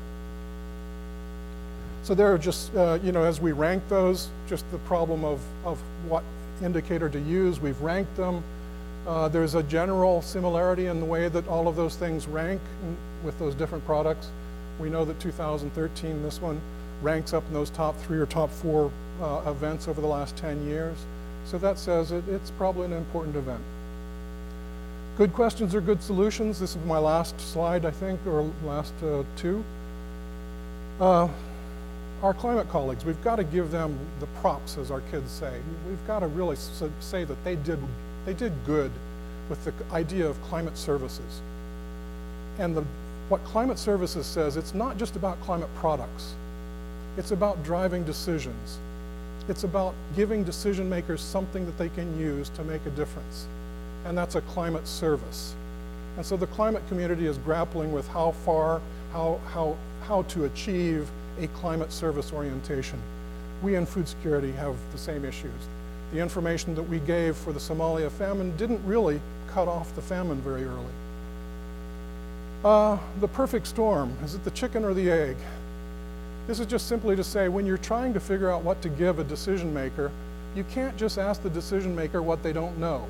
So 2.03 2.13
there 2.13 2.31
are 2.31 2.37
just, 2.37 2.75
uh, 2.75 2.99
you 3.03 3.11
know, 3.11 3.23
as 3.23 3.41
we 3.41 3.51
rank 3.51 3.81
those, 3.89 4.29
just 4.47 4.69
the 4.71 4.77
problem 4.79 5.25
of, 5.25 5.41
of 5.65 5.79
what 6.07 6.23
indicator 6.63 7.09
to 7.09 7.19
use, 7.19 7.59
we've 7.59 7.79
ranked 7.81 8.15
them. 8.15 8.43
Uh, 9.07 9.27
there's 9.27 9.55
a 9.55 9.63
general 9.63 10.21
similarity 10.21 10.87
in 10.87 10.99
the 10.99 11.05
way 11.05 11.27
that 11.29 11.47
all 11.47 11.67
of 11.67 11.75
those 11.75 11.95
things 11.95 12.27
rank 12.27 12.61
with 13.23 13.37
those 13.39 13.55
different 13.55 13.85
products. 13.85 14.29
We 14.79 14.89
know 14.89 15.05
that 15.05 15.19
2013, 15.19 16.23
this 16.23 16.41
one, 16.41 16.59
ranks 17.01 17.33
up 17.33 17.43
in 17.47 17.53
those 17.53 17.69
top 17.69 17.97
three 17.97 18.17
or 18.17 18.25
top 18.25 18.49
four 18.49 18.91
uh, 19.21 19.41
events 19.47 19.87
over 19.87 20.01
the 20.01 20.07
last 20.07 20.35
10 20.37 20.67
years. 20.67 20.97
So 21.45 21.57
that 21.59 21.77
says 21.77 22.11
it, 22.11 22.27
it's 22.27 22.51
probably 22.51 22.85
an 22.85 22.93
important 22.93 23.35
event. 23.35 23.61
Good 25.17 25.31
questions 25.31 25.73
are 25.73 25.79
good 25.79 26.03
solutions. 26.03 26.59
This 26.59 26.71
is 26.71 26.85
my 26.85 26.97
last 26.97 27.39
slide, 27.39 27.85
I 27.85 27.91
think, 27.91 28.19
or 28.27 28.51
last 28.65 28.93
uh, 29.01 29.23
two. 29.37 29.63
Uh, 30.99 31.29
our 32.21 32.33
climate 32.33 32.67
colleagues, 32.67 33.05
we've 33.05 33.23
got 33.23 33.37
to 33.37 33.45
give 33.45 33.71
them 33.71 33.97
the 34.19 34.25
props, 34.41 34.77
as 34.77 34.91
our 34.91 34.99
kids 35.11 35.31
say. 35.31 35.57
We've 35.87 36.05
got 36.05 36.19
to 36.19 36.27
really 36.27 36.57
say 36.57 37.23
that 37.23 37.43
they 37.45 37.55
did, 37.55 37.79
they 38.25 38.33
did 38.33 38.51
good 38.65 38.91
with 39.49 39.63
the 39.63 39.73
idea 39.93 40.27
of 40.27 40.41
climate 40.43 40.77
services. 40.77 41.41
And 42.59 42.75
the, 42.75 42.83
what 43.29 43.41
climate 43.45 43.79
services 43.79 44.25
says, 44.25 44.57
it's 44.57 44.73
not 44.73 44.97
just 44.97 45.15
about 45.15 45.39
climate 45.39 45.73
products. 45.75 46.35
It's 47.15 47.31
about 47.31 47.63
driving 47.63 48.03
decisions. 48.03 48.79
It's 49.47 49.63
about 49.63 49.93
giving 50.17 50.43
decision 50.43 50.89
makers 50.89 51.21
something 51.21 51.65
that 51.67 51.77
they 51.77 51.87
can 51.87 52.19
use 52.19 52.49
to 52.49 52.65
make 52.65 52.85
a 52.85 52.89
difference. 52.89 53.47
And 54.05 54.17
that's 54.17 54.35
a 54.35 54.41
climate 54.41 54.87
service. 54.87 55.55
And 56.17 56.25
so 56.25 56.37
the 56.37 56.47
climate 56.47 56.87
community 56.87 57.27
is 57.27 57.37
grappling 57.39 57.91
with 57.91 58.07
how 58.07 58.31
far, 58.31 58.81
how, 59.11 59.39
how, 59.47 59.75
how 60.03 60.21
to 60.23 60.45
achieve 60.45 61.09
a 61.39 61.47
climate 61.47 61.91
service 61.91 62.31
orientation. 62.31 62.99
We 63.61 63.75
in 63.75 63.85
food 63.85 64.07
security 64.07 64.51
have 64.53 64.75
the 64.91 64.97
same 64.97 65.25
issues. 65.25 65.51
The 66.13 66.19
information 66.19 66.75
that 66.75 66.83
we 66.83 66.99
gave 66.99 67.35
for 67.35 67.51
the 67.51 67.59
Somalia 67.59 68.11
famine 68.11 68.55
didn't 68.57 68.85
really 68.85 69.19
cut 69.49 69.67
off 69.67 69.93
the 69.95 70.01
famine 70.01 70.37
very 70.41 70.63
early. 70.63 70.93
Uh, 72.63 72.97
the 73.19 73.27
perfect 73.27 73.67
storm, 73.67 74.15
is 74.23 74.35
it 74.35 74.43
the 74.43 74.51
chicken 74.51 74.83
or 74.83 74.93
the 74.93 75.11
egg? 75.11 75.35
This 76.47 76.59
is 76.59 76.67
just 76.67 76.87
simply 76.87 77.15
to 77.15 77.23
say 77.23 77.47
when 77.47 77.65
you're 77.65 77.77
trying 77.77 78.13
to 78.13 78.19
figure 78.19 78.51
out 78.51 78.63
what 78.63 78.81
to 78.83 78.89
give 78.89 79.19
a 79.19 79.23
decision 79.23 79.73
maker, 79.73 80.11
you 80.55 80.63
can't 80.65 80.95
just 80.95 81.17
ask 81.17 81.41
the 81.41 81.49
decision 81.49 81.95
maker 81.95 82.21
what 82.21 82.43
they 82.43 82.53
don't 82.53 82.77
know. 82.77 83.07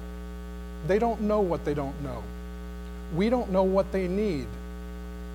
They 0.88 1.00
don't 1.00 1.22
know 1.22 1.42
what 1.42 1.66
they 1.66 1.74
don't 1.74 2.00
know. 2.02 2.24
We 3.16 3.30
don't 3.30 3.52
know 3.52 3.64
what 3.64 3.92
they 3.92 4.08
need. 4.08 4.48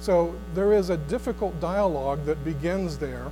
So 0.00 0.34
there 0.54 0.72
is 0.72 0.90
a 0.90 0.96
difficult 0.96 1.58
dialogue 1.60 2.24
that 2.24 2.42
begins 2.44 2.98
there, 2.98 3.26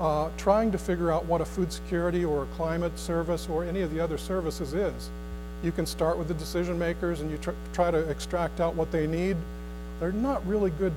uh, 0.00 0.30
trying 0.36 0.72
to 0.72 0.78
figure 0.78 1.10
out 1.10 1.26
what 1.26 1.40
a 1.40 1.44
food 1.44 1.72
security 1.72 2.24
or 2.24 2.44
a 2.44 2.46
climate 2.56 2.98
service 2.98 3.48
or 3.48 3.64
any 3.64 3.82
of 3.82 3.92
the 3.92 4.00
other 4.00 4.18
services 4.18 4.74
is. 4.74 5.10
You 5.62 5.72
can 5.72 5.86
start 5.86 6.18
with 6.18 6.28
the 6.28 6.34
decision 6.34 6.78
makers 6.78 7.20
and 7.20 7.30
you 7.30 7.38
tr 7.38 7.50
try 7.72 7.90
to 7.90 8.08
extract 8.08 8.60
out 8.60 8.74
what 8.74 8.90
they 8.92 9.06
need 9.06 9.36
they're 10.00 10.12
not 10.12 10.46
really 10.46 10.70
good 10.70 10.92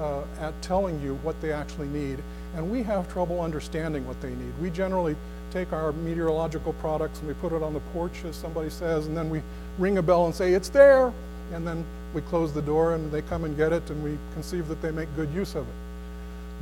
uh, 0.00 0.22
at 0.40 0.60
telling 0.62 1.00
you 1.02 1.16
what 1.16 1.38
they 1.42 1.52
actually 1.52 1.88
need, 1.88 2.18
and 2.56 2.70
we 2.70 2.82
have 2.82 3.12
trouble 3.12 3.40
understanding 3.40 4.06
what 4.06 4.20
they 4.22 4.30
need. 4.30 4.52
We 4.60 4.70
generally 4.70 5.16
take 5.50 5.72
our 5.72 5.92
meteorological 5.92 6.72
products 6.74 7.18
and 7.18 7.28
we 7.28 7.34
put 7.34 7.52
it 7.52 7.62
on 7.62 7.74
the 7.74 7.80
porch, 7.92 8.24
as 8.24 8.34
somebody 8.34 8.70
says, 8.70 9.06
and 9.06 9.14
then 9.14 9.28
we 9.28 9.42
ring 9.78 9.98
a 9.98 10.02
bell 10.02 10.26
and 10.26 10.34
say, 10.34 10.52
it's 10.52 10.68
there, 10.68 11.12
and 11.52 11.66
then 11.66 11.84
we 12.14 12.20
close 12.22 12.52
the 12.52 12.62
door 12.62 12.94
and 12.94 13.10
they 13.10 13.22
come 13.22 13.44
and 13.44 13.56
get 13.56 13.72
it, 13.72 13.88
and 13.90 14.02
we 14.04 14.18
conceive 14.34 14.68
that 14.68 14.82
they 14.82 14.90
make 14.90 15.08
good 15.16 15.30
use 15.32 15.54
of 15.54 15.66
it. 15.66 15.74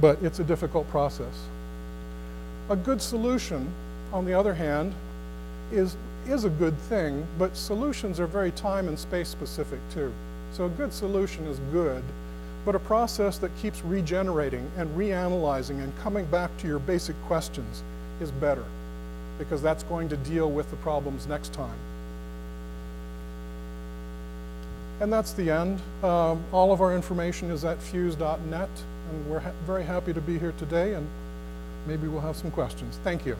But 0.00 0.18
it's 0.22 0.38
a 0.38 0.44
difficult 0.44 0.88
process. 0.90 1.46
A 2.68 2.76
good 2.76 3.02
solution, 3.02 3.68
on 4.12 4.24
the 4.24 4.32
other 4.32 4.54
hand, 4.54 4.94
is, 5.72 5.96
is 6.26 6.44
a 6.44 6.50
good 6.50 6.76
thing, 6.78 7.26
but 7.38 7.56
solutions 7.56 8.20
are 8.20 8.26
very 8.26 8.52
time 8.52 8.88
and 8.88 8.98
space 8.98 9.28
specific 9.28 9.80
too. 9.92 10.12
So 10.52 10.66
a 10.66 10.70
good 10.70 10.92
solution 10.92 11.46
is 11.46 11.58
good, 11.72 12.02
but 12.64 12.74
a 12.74 12.78
process 12.78 13.38
that 13.38 13.56
keeps 13.58 13.82
regenerating 13.84 14.70
and 14.76 14.88
reanalyzing 14.96 15.82
and 15.82 15.96
coming 15.98 16.26
back 16.26 16.56
to 16.58 16.66
your 16.66 16.78
basic 16.78 17.20
questions 17.26 17.82
is 18.20 18.30
better 18.30 18.64
because 19.38 19.62
that's 19.62 19.82
going 19.84 20.08
to 20.10 20.16
deal 20.18 20.50
with 20.50 20.70
the 20.70 20.76
problems 20.76 21.26
next 21.26 21.52
time. 21.52 21.78
And 25.00 25.10
that's 25.10 25.32
the 25.32 25.50
end. 25.50 25.80
Um, 26.04 26.44
all 26.52 26.72
of 26.72 26.82
our 26.82 26.94
information 26.94 27.50
is 27.50 27.64
at 27.64 27.80
fews.net, 27.80 28.68
and 29.10 29.30
we're 29.30 29.40
ha 29.40 29.50
very 29.66 29.82
happy 29.82 30.12
to 30.12 30.20
be 30.20 30.38
here 30.38 30.52
today, 30.58 30.92
and 30.92 31.08
maybe 31.86 32.06
we'll 32.06 32.20
have 32.20 32.36
some 32.36 32.50
questions. 32.50 32.98
Thank 33.02 33.24
you. 33.24 33.34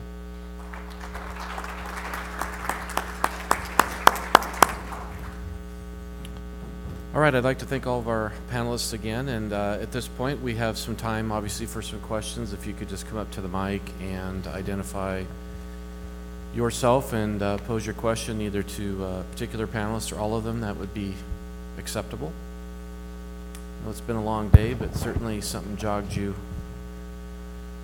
All 7.13 7.19
right, 7.19 7.35
I'd 7.35 7.43
like 7.43 7.59
to 7.59 7.65
thank 7.65 7.85
all 7.85 7.99
of 7.99 8.07
our 8.07 8.31
panelists 8.49 8.93
again, 8.93 9.27
and 9.27 9.53
uh, 9.53 9.77
at 9.79 9.91
this 9.91 10.07
point, 10.07 10.41
we 10.41 10.55
have 10.55 10.79
some 10.79 10.95
time, 10.95 11.31
obviously, 11.31 11.67
for 11.67 11.83
some 11.83 11.99
questions. 11.99 12.53
If 12.53 12.65
you 12.65 12.73
could 12.73 12.89
just 12.89 13.05
come 13.07 13.19
up 13.19 13.29
to 13.31 13.41
the 13.41 13.49
mic 13.49 13.81
and 13.99 14.47
identify 14.47 15.25
yourself 16.55 17.13
and 17.13 17.41
uh, 17.43 17.57
pose 17.59 17.85
your 17.85 17.95
question 17.95 18.41
either 18.41 18.63
to 18.63 19.05
a 19.05 19.23
particular 19.31 19.67
panelist 19.67 20.11
or 20.11 20.19
all 20.19 20.35
of 20.35 20.43
them, 20.43 20.61
that 20.61 20.77
would 20.77 20.93
be 20.93 21.13
acceptable. 21.81 22.31
Well, 23.81 23.91
it's 23.91 24.07
been 24.09 24.15
a 24.15 24.23
long 24.23 24.49
day, 24.49 24.73
but 24.73 24.95
certainly 24.95 25.41
something 25.41 25.75
jogged 25.75 26.15
you 26.15 26.35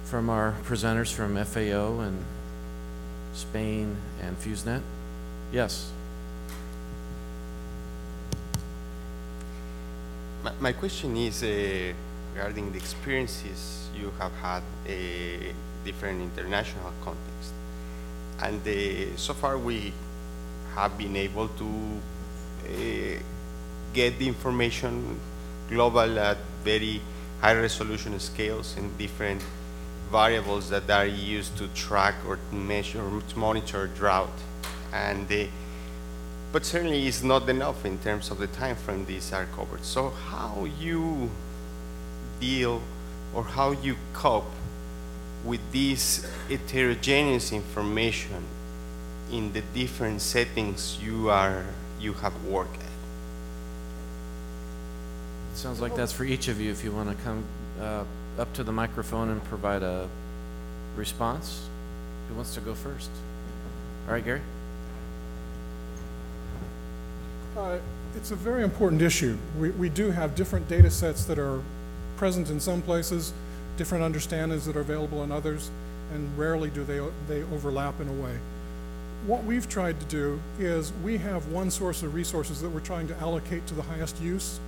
from 0.06 0.30
our 0.30 0.54
presenters 0.64 1.12
from 1.12 1.36
FAO 1.43 2.00
and 2.08 2.18
Spain 3.34 3.98
and 4.22 4.38
FEWS 4.38 4.66
NET. 4.66 4.82
Yes. 5.52 5.91
My, 10.43 10.52
my 10.60 10.74
question 10.74 11.18
is 11.18 11.43
uh, 11.43 11.48
regarding 12.34 12.72
the 12.72 12.78
experiences 12.78 13.89
you 14.00 14.14
have 14.20 14.34
had 14.34 14.64
a 14.88 15.52
different 15.84 16.22
international 16.22 16.93
context. 17.04 17.52
And 18.39 18.62
uh, 18.68 19.18
so 19.18 19.34
far 19.34 19.58
we 19.58 19.93
have 20.76 20.95
been 20.98 21.16
able 21.16 21.48
to 21.48 21.70
uh, 22.68 23.20
get 23.98 24.20
the 24.20 24.28
information 24.28 25.20
global 25.70 26.20
at 26.20 26.38
very 26.64 27.02
high 27.41 27.56
resolution 27.56 28.20
scales 28.20 28.78
and 28.78 28.95
different 28.95 29.41
variables 30.12 30.70
that 30.70 30.88
are 30.89 31.08
used 31.08 31.58
to 31.58 31.68
track 31.70 32.14
or 32.28 32.36
to 32.36 32.56
measure 32.56 33.02
or 33.02 33.22
to 33.22 33.39
monitor 33.39 33.88
drought. 33.88 34.38
And 34.93 35.32
uh, 35.32 35.45
but 36.52 36.64
certainly 36.64 37.08
it's 37.08 37.24
not 37.24 37.50
enough 37.50 37.86
in 37.86 37.98
terms 37.98 38.30
of 38.32 38.38
the 38.38 38.48
time 38.48 38.76
frame 38.76 39.06
these 39.06 39.34
are 39.34 39.48
covered. 39.58 39.84
So 39.84 40.10
how 40.10 40.68
you 40.80 41.32
deal 42.39 42.82
or 43.34 43.43
how 43.43 43.72
you 43.72 43.95
cope 44.14 44.54
with 45.43 45.62
this 45.72 46.04
heterogeneous 46.50 47.52
information 47.52 48.43
in 49.32 49.54
the 49.54 49.64
different 49.74 50.22
settings 50.22 51.00
you 51.02 51.30
are 51.30 51.66
you 52.00 52.14
have 52.14 52.36
worked. 52.45 52.86
Sounds 55.58 55.82
like 55.82 55.95
that's 55.95 56.12
for 56.12 56.24
each 56.24 56.49
of 56.49 56.62
you, 56.62 56.70
if 56.70 56.84
you 56.84 56.91
want 56.91 57.10
to 57.10 57.16
come 57.24 57.43
uh, 57.82 58.03
up 58.38 58.53
to 58.53 58.64
the 58.64 58.72
microphone 58.72 59.30
and 59.30 59.43
provide 59.45 59.82
a 59.82 60.08
response. 60.95 61.68
Who 62.30 62.36
wants 62.36 62.53
to 62.53 62.62
go 62.62 62.76
first? 62.76 63.10
All 64.05 64.14
right, 64.14 64.24
Gary? 64.24 64.41
Uh, 67.58 67.80
It's 68.16 68.30
a 68.30 68.36
very 68.36 68.64
important 68.64 69.01
issue. 69.01 69.36
We, 69.60 69.72
we 69.72 69.89
do 69.89 70.12
have 70.12 70.36
different 70.36 70.68
data 70.68 70.91
sets 70.91 71.26
that 71.26 71.39
are 71.39 71.60
present 72.18 72.51
in 72.51 72.60
some 72.60 72.84
places, 72.84 73.34
different 73.78 74.03
understandings 74.03 74.64
that 74.68 74.76
are 74.76 74.82
available 74.82 75.24
in 75.24 75.32
others, 75.32 75.72
and 76.14 76.38
rarely 76.38 76.70
do 76.70 76.84
they, 76.84 77.01
they 77.28 77.41
overlap 77.51 77.99
in 77.99 78.08
a 78.10 78.14
way. 78.14 78.38
What 79.26 79.43
we've 79.43 79.68
tried 79.68 79.99
to 80.01 80.05
do 80.05 80.39
is 80.60 80.93
we 81.03 81.18
have 81.18 81.47
one 81.47 81.72
source 81.72 82.03
of 82.03 82.14
resources 82.14 82.62
that 82.62 82.70
we're 82.70 82.80
trying 82.80 83.08
to 83.08 83.18
allocate 83.18 83.66
to 83.66 83.74
the 83.74 83.82
highest 83.82 84.22
use. 84.22 84.60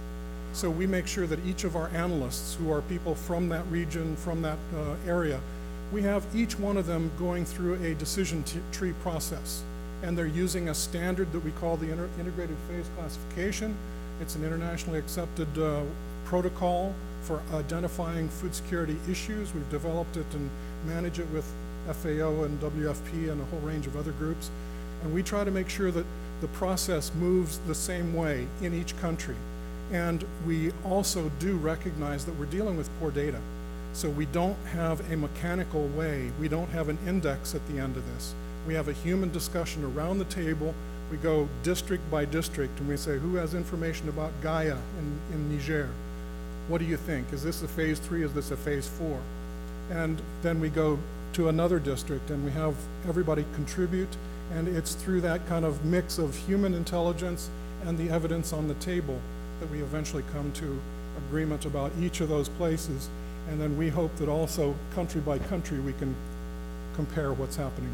So 0.53 0.69
we 0.69 0.87
make 0.87 1.07
sure 1.07 1.27
that 1.27 1.39
each 1.45 1.63
of 1.63 1.75
our 1.75 1.89
analysts, 1.89 2.55
who 2.55 2.71
are 2.71 2.81
people 2.81 3.15
from 3.15 3.49
that 3.49 3.65
region, 3.67 4.15
from 4.15 4.41
that 4.41 4.57
uh, 4.75 4.95
area, 5.07 5.39
we 5.91 6.01
have 6.03 6.25
each 6.35 6.59
one 6.59 6.77
of 6.77 6.85
them 6.85 7.11
going 7.17 7.45
through 7.45 7.75
a 7.83 7.93
decision 7.95 8.43
tree 8.71 8.93
process. 9.01 9.63
And 10.03 10.17
they're 10.17 10.25
using 10.25 10.69
a 10.69 10.73
standard 10.73 11.31
that 11.33 11.43
we 11.43 11.51
call 11.51 11.77
the 11.77 11.91
integrated 11.91 12.55
phase 12.67 12.89
classification. 12.97 13.75
It's 14.21 14.35
an 14.35 14.43
internationally 14.43 14.99
accepted 14.99 15.47
uh, 15.57 15.81
protocol 16.25 16.93
for 17.21 17.41
identifying 17.53 18.29
food 18.29 18.55
security 18.55 18.97
issues. 19.09 19.53
We've 19.53 19.69
developed 19.69 20.17
it 20.17 20.25
and 20.33 20.49
manage 20.85 21.19
it 21.19 21.27
with 21.31 21.45
FAO 21.87 22.43
and 22.43 22.59
WFP 22.61 23.31
and 23.31 23.41
a 23.41 23.45
whole 23.45 23.59
range 23.59 23.87
of 23.87 23.97
other 23.97 24.11
groups. 24.13 24.49
And 25.03 25.13
we 25.13 25.23
try 25.23 25.43
to 25.43 25.51
make 25.51 25.69
sure 25.69 25.91
that 25.91 26.05
the 26.41 26.47
process 26.49 27.11
moves 27.15 27.59
the 27.59 27.75
same 27.75 28.13
way 28.13 28.47
in 28.61 28.73
each 28.73 28.97
country. 28.99 29.35
And 29.91 30.23
we 30.45 30.71
also 30.85 31.31
do 31.39 31.55
recognize 31.57 32.25
that 32.25 32.37
we're 32.37 32.45
dealing 32.45 32.77
with 32.77 32.89
poor 32.99 33.11
data. 33.11 33.39
So 33.93 34.09
we 34.09 34.25
don't 34.27 34.57
have 34.67 35.11
a 35.11 35.17
mechanical 35.17 35.87
way, 35.89 36.31
we 36.39 36.47
don't 36.47 36.69
have 36.69 36.89
an 36.89 36.97
index 37.07 37.55
at 37.55 37.67
the 37.67 37.79
end 37.79 37.97
of 37.97 38.05
this. 38.13 38.35
We 38.67 38.75
have 38.75 38.87
a 38.87 38.93
human 38.93 39.31
discussion 39.31 39.83
around 39.83 40.19
the 40.19 40.25
table. 40.25 40.75
We 41.09 41.17
go 41.17 41.49
district 41.63 42.09
by 42.11 42.25
district 42.25 42.79
and 42.79 42.87
we 42.87 42.97
say, 42.97 43.17
who 43.17 43.35
has 43.35 43.55
information 43.55 44.09
about 44.09 44.31
Gaya 44.41 44.77
in, 44.99 45.19
in 45.33 45.49
Niger? 45.49 45.89
What 46.67 46.77
do 46.77 46.85
you 46.85 46.97
think? 46.97 47.33
Is 47.33 47.41
this 47.41 47.63
a 47.63 47.67
phase 47.67 47.97
three? 47.97 48.23
Is 48.23 48.31
this 48.33 48.51
a 48.51 48.57
phase 48.57 48.87
four? 48.87 49.19
And 49.89 50.21
then 50.43 50.59
we 50.59 50.69
go 50.69 50.99
to 51.33 51.49
another 51.49 51.79
district 51.79 52.29
and 52.29 52.45
we 52.45 52.51
have 52.51 52.75
everybody 53.07 53.43
contribute. 53.55 54.15
And 54.53 54.67
it's 54.67 54.93
through 54.93 55.21
that 55.21 55.47
kind 55.47 55.65
of 55.65 55.83
mix 55.83 56.19
of 56.19 56.35
human 56.35 56.75
intelligence 56.75 57.49
and 57.85 57.97
the 57.97 58.11
evidence 58.11 58.53
on 58.53 58.67
the 58.67 58.75
table 58.75 59.19
that 59.59 59.69
we 59.71 59.81
eventually 59.81 60.23
come 60.33 60.51
to 60.53 60.79
agreement 61.27 61.65
about 61.65 61.91
each 61.99 62.21
of 62.21 62.29
those 62.29 62.49
places. 62.49 63.09
And 63.49 63.59
then 63.59 63.77
we 63.77 63.89
hope 63.89 64.15
that 64.17 64.29
also, 64.29 64.75
country 64.93 65.21
by 65.21 65.39
country, 65.39 65.79
we 65.79 65.93
can 65.93 66.15
compare 66.95 67.33
what's 67.33 67.55
happening 67.55 67.89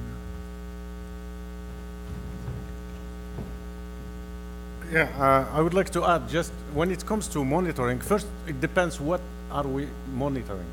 there. 4.91 5.07
Yeah, 5.07 5.23
uh, 5.23 5.57
I 5.57 5.61
would 5.61 5.73
like 5.73 5.89
to 5.91 6.03
add, 6.03 6.27
just 6.29 6.51
when 6.73 6.91
it 6.91 7.05
comes 7.05 7.27
to 7.29 7.43
monitoring, 7.43 7.99
first, 7.99 8.27
it 8.47 8.59
depends 8.61 8.99
what 8.99 9.21
are 9.51 9.67
we 9.67 9.87
monitoring. 10.13 10.67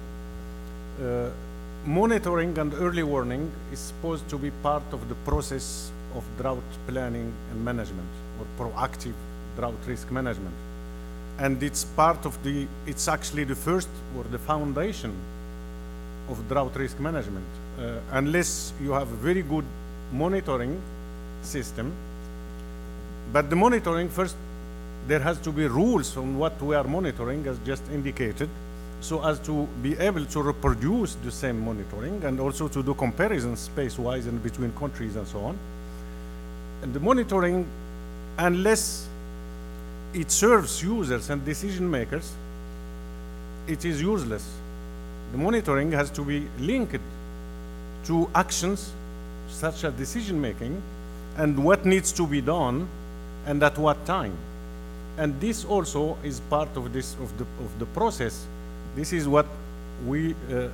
Uh, 1.01 1.31
monitoring 1.87 2.59
and 2.59 2.75
early 2.75 3.03
warning 3.03 3.51
is 3.73 3.79
supposed 3.79 4.29
to 4.29 4.39
be 4.39 4.51
part 4.63 4.83
of 4.93 5.09
the 5.09 5.15
process 5.27 5.91
of 6.15 6.25
drought 6.39 6.63
planning 6.87 7.33
and 7.51 7.65
management, 7.65 8.09
or 8.39 8.47
proactive 8.59 9.15
drought 9.57 9.79
risk 9.87 10.11
management. 10.11 10.55
And 11.43 11.61
it's 11.61 11.85
part 11.85 12.25
of 12.25 12.41
the, 12.45 12.69
it's 12.87 13.09
actually 13.09 13.43
the 13.43 13.57
first 13.57 13.89
or 14.17 14.23
the 14.31 14.39
foundation 14.39 15.13
of 16.31 16.49
drought 16.49 16.77
risk 16.77 17.01
management. 17.01 17.45
Uh, 17.79 17.99
unless 18.13 18.73
you 18.81 18.93
have 18.93 19.11
a 19.11 19.17
very 19.17 19.43
good 19.43 19.65
monitoring 20.13 20.81
system, 21.43 21.93
but 23.33 23.51
the 23.51 23.57
monitoring, 23.57 24.09
first, 24.09 24.37
there 25.09 25.19
has 25.19 25.39
to 25.41 25.51
be 25.51 25.67
rules 25.67 26.17
on 26.17 26.39
what 26.39 26.63
we 26.63 26.77
are 26.77 26.85
monitoring, 26.85 27.45
as 27.49 27.59
just 27.67 27.83
indicated, 27.91 28.49
so 29.01 29.25
as 29.25 29.41
to 29.41 29.67
be 29.83 29.99
able 29.99 30.25
to 30.27 30.43
reproduce 30.43 31.17
the 31.25 31.31
same 31.33 31.65
monitoring 31.65 32.23
and 32.23 32.39
also 32.39 32.69
to 32.69 32.85
do 32.85 32.95
comparisons 32.95 33.59
space-wise 33.59 34.27
and 34.27 34.41
between 34.45 34.71
countries 34.75 35.17
and 35.17 35.27
so 35.27 35.41
on. 35.41 35.59
And 36.83 36.95
the 36.95 37.01
monitoring, 37.01 37.67
unless 38.39 39.09
it 40.15 40.31
serves 40.31 40.83
users 40.83 41.31
and 41.31 41.45
decision 41.45 41.91
makers, 41.91 42.33
it 43.67 43.85
is 43.85 44.01
useless. 44.01 44.47
The 45.33 45.39
monitoring 45.39 45.93
has 45.93 46.11
to 46.11 46.25
be 46.25 46.47
linked 46.59 47.01
to 48.05 48.29
actions 48.35 48.93
such 49.49 49.85
as 49.85 49.93
decision 49.95 50.41
making 50.41 50.83
and 51.37 51.65
what 51.65 51.87
needs 51.87 52.13
to 52.13 52.27
be 52.27 52.41
done 52.41 52.89
and 53.47 53.63
at 53.63 53.79
what 53.79 54.05
time. 54.05 54.37
And 55.19 55.39
this 55.41 55.65
also 55.65 56.17
is 56.23 56.41
part 56.41 56.77
of 56.77 56.93
this 56.93 57.15
of 57.15 57.37
the 57.39 57.45
of 57.65 57.79
the 57.79 57.87
process. 57.87 58.47
This 58.95 59.13
is 59.13 59.29
what 59.29 59.47
we 60.07 60.35
uh, 60.51 60.69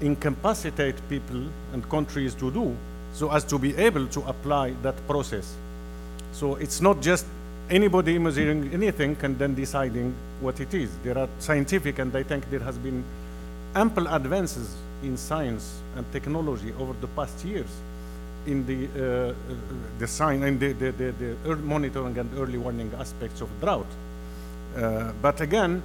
incapacitate 0.00 0.96
people 1.08 1.42
and 1.72 1.88
countries 1.88 2.34
to 2.34 2.50
do, 2.50 2.76
so 3.12 3.30
as 3.30 3.44
to 3.44 3.58
be 3.58 3.76
able 3.76 4.06
to 4.08 4.20
apply 4.22 4.74
that 4.82 4.96
process. 5.06 5.54
So 6.32 6.56
it's 6.56 6.80
not 6.80 7.00
just 7.00 7.26
anybody 7.70 8.18
measuring 8.18 8.72
anything 8.72 9.16
and 9.22 9.38
then 9.38 9.54
deciding 9.54 10.14
what 10.40 10.60
it 10.60 10.74
is. 10.74 10.90
There 11.02 11.18
are 11.18 11.28
scientific, 11.38 11.98
and 11.98 12.14
I 12.14 12.22
think 12.22 12.50
there 12.50 12.60
has 12.60 12.78
been 12.78 13.04
ample 13.74 14.06
advances 14.08 14.74
in 15.02 15.16
science 15.16 15.80
and 15.96 16.10
technology 16.12 16.72
over 16.78 16.92
the 17.00 17.08
past 17.08 17.44
years 17.44 17.70
in 18.46 18.66
the 18.66 18.88
uh, 18.96 19.30
uh, 19.30 19.34
the 19.98 20.06
sign 20.06 20.42
and 20.42 20.58
the, 20.58 20.72
the, 20.72 20.92
the, 20.92 21.36
the 21.44 21.56
monitoring 21.56 22.18
and 22.18 22.28
early 22.38 22.58
warning 22.58 22.90
aspects 22.98 23.40
of 23.40 23.48
drought. 23.60 23.86
Uh, 24.76 25.12
but 25.22 25.40
again, 25.40 25.82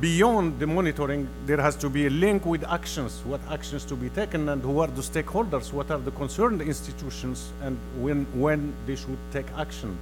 beyond 0.00 0.58
the 0.58 0.66
monitoring, 0.66 1.28
there 1.46 1.60
has 1.60 1.76
to 1.76 1.90
be 1.90 2.06
a 2.06 2.10
link 2.10 2.46
with 2.46 2.64
actions, 2.64 3.20
what 3.24 3.40
actions 3.50 3.84
to 3.84 3.94
be 3.94 4.08
taken 4.10 4.48
and 4.48 4.62
who 4.62 4.78
are 4.78 4.86
the 4.88 5.02
stakeholders, 5.02 5.72
what 5.72 5.90
are 5.90 5.98
the 5.98 6.10
concerned 6.12 6.62
institutions 6.62 7.52
and 7.62 7.76
when, 8.00 8.24
when 8.34 8.72
they 8.86 8.96
should 8.96 9.18
take 9.32 9.46
action. 9.56 9.96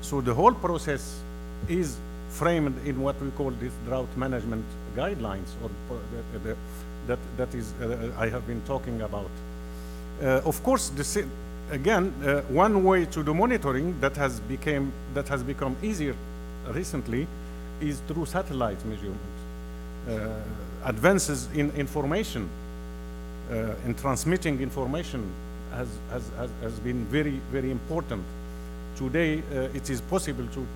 So 0.00 0.20
the 0.20 0.34
whole 0.34 0.52
process 0.52 1.20
is 1.68 1.96
framed 2.30 2.86
in 2.86 3.00
what 3.00 3.20
we 3.20 3.30
call 3.30 3.50
these 3.50 3.72
drought 3.86 4.08
management 4.16 4.64
guidelines 4.96 5.48
or 5.62 5.70
uh, 5.90 5.98
the, 6.32 6.38
the, 6.38 6.56
that, 7.06 7.18
that 7.36 7.54
is 7.54 7.72
uh, 7.80 8.12
I 8.18 8.28
have 8.28 8.46
been 8.46 8.60
talking 8.66 9.00
about. 9.02 9.30
Uh, 10.22 10.40
of 10.44 10.62
course, 10.62 10.90
again, 11.70 12.12
uh, 12.24 12.40
one 12.42 12.84
way 12.84 13.04
to 13.06 13.22
do 13.22 13.34
monitoring 13.34 13.98
that 14.00 14.16
has 14.16 14.40
became 14.40 14.92
that 15.14 15.28
has 15.28 15.42
become 15.42 15.76
easier 15.82 16.14
recently 16.68 17.26
is 17.80 18.00
through 18.08 18.26
satellite 18.26 18.84
measurement. 18.84 19.20
Uh, 20.08 20.28
advances 20.84 21.48
in 21.54 21.70
information 21.72 22.48
uh, 23.50 23.74
in 23.84 23.94
transmitting 23.94 24.60
information 24.60 25.24
has, 25.72 25.88
has, 26.10 26.50
has 26.62 26.80
been 26.80 27.04
very, 27.06 27.40
very 27.52 27.70
important. 27.70 28.24
Today, 28.96 29.38
uh, 29.38 29.68
it 29.74 29.90
is 29.90 30.00
possible 30.00 30.46
to 30.54 30.66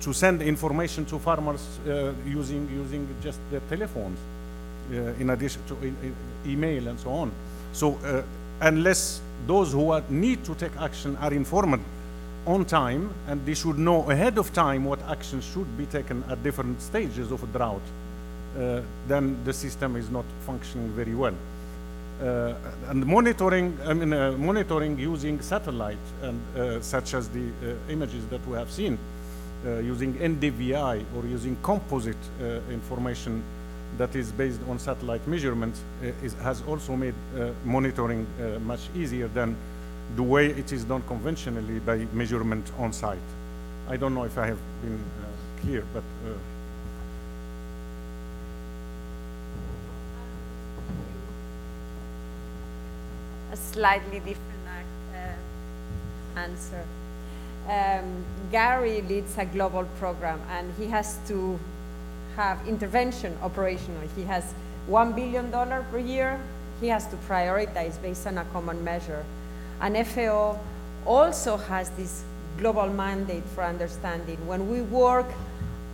to 0.00 0.12
send 0.12 0.42
information 0.42 1.04
to 1.06 1.18
farmers 1.18 1.78
uh, 1.88 2.12
using 2.26 2.68
using 2.70 3.08
just 3.22 3.38
their 3.50 3.60
telephones, 3.68 4.18
uh, 4.92 5.20
in 5.20 5.30
addition 5.30 5.62
to 5.68 5.74
e- 5.84 5.88
e- 5.88 6.52
email 6.52 6.88
and 6.88 6.98
so 7.00 7.10
on. 7.10 7.30
So 7.72 7.98
unless 8.60 9.20
those 9.46 9.72
who 9.72 9.90
are, 9.90 10.02
need 10.08 10.44
to 10.44 10.54
take 10.54 10.72
action 10.80 11.16
are 11.16 11.32
informed 11.34 11.82
on 12.46 12.64
time, 12.64 13.10
and 13.28 13.44
they 13.44 13.54
should 13.54 13.78
know 13.78 14.10
ahead 14.10 14.38
of 14.38 14.52
time 14.52 14.84
what 14.84 15.00
actions 15.08 15.44
should 15.44 15.76
be 15.76 15.86
taken 15.86 16.24
at 16.30 16.42
different 16.42 16.80
stages 16.80 17.32
of 17.32 17.42
a 17.42 17.46
drought, 17.46 17.82
uh, 18.58 18.80
then 19.08 19.36
the 19.44 19.52
system 19.52 19.96
is 19.96 20.08
not 20.10 20.24
functioning 20.46 20.88
very 20.90 21.14
well. 21.14 21.34
Uh, 22.22 22.54
and 22.88 23.04
monitoring, 23.04 23.76
I 23.84 23.92
mean, 23.92 24.12
uh, 24.12 24.32
monitoring 24.32 24.98
using 24.98 25.40
satellite 25.42 25.98
and 26.22 26.40
uh, 26.56 26.80
such 26.80 27.12
as 27.12 27.28
the 27.28 27.50
images 27.90 28.26
that 28.28 28.46
we 28.48 28.56
have 28.56 28.70
seen, 28.70 28.98
using 29.82 30.14
NDVI 30.14 31.04
or 31.16 31.26
using 31.26 31.56
composite 31.62 32.16
information 32.70 33.42
that 33.98 34.14
is 34.14 34.30
based 34.30 34.60
on 34.68 34.78
satellite 34.78 35.26
measurements 35.26 35.80
is, 36.22 36.34
has 36.34 36.62
also 36.68 36.94
made 36.94 37.14
monitoring 37.64 38.26
much 38.64 38.88
easier 38.94 39.26
than 39.28 39.56
the 40.14 40.22
way 40.22 40.46
it 40.46 40.72
is 40.72 40.84
done 40.84 41.02
conventionally 41.08 41.80
by 41.80 42.06
measurement 42.12 42.70
on 42.78 42.92
site. 42.92 43.18
I 43.88 43.96
don't 43.96 44.14
know 44.14 44.24
if 44.24 44.38
I 44.38 44.46
have 44.46 44.58
been 44.82 44.94
uh, 44.98 45.60
clear, 45.62 45.84
but 45.92 46.04
uh, 46.24 46.32
a 53.56 53.72
slightly 53.72 54.18
different 54.20 54.62
uh, 55.14 56.38
answer. 56.38 56.84
um, 57.68 58.24
Gary 58.52 59.02
leads 59.02 59.36
a 59.38 59.44
global 59.44 59.84
program 59.98 60.40
and 60.50 60.72
he 60.78 60.86
has 60.86 61.18
to 61.26 61.58
have 62.36 62.58
intervention 62.68 63.36
operational. 63.42 64.02
He 64.14 64.22
has 64.22 64.54
$1 64.88 65.16
billion 65.16 65.50
per 65.90 65.98
year. 65.98 66.38
He 66.80 66.88
has 66.88 67.06
to 67.08 67.16
prioritize 67.28 68.00
based 68.00 68.26
on 68.26 68.38
a 68.38 68.44
common 68.52 68.84
measure. 68.84 69.24
And 69.80 69.96
FAO 70.06 70.60
also 71.04 71.56
has 71.56 71.90
this 71.90 72.22
global 72.58 72.88
mandate 72.88 73.44
for 73.54 73.64
understanding. 73.64 74.38
When 74.46 74.70
we 74.70 74.82
work 74.82 75.26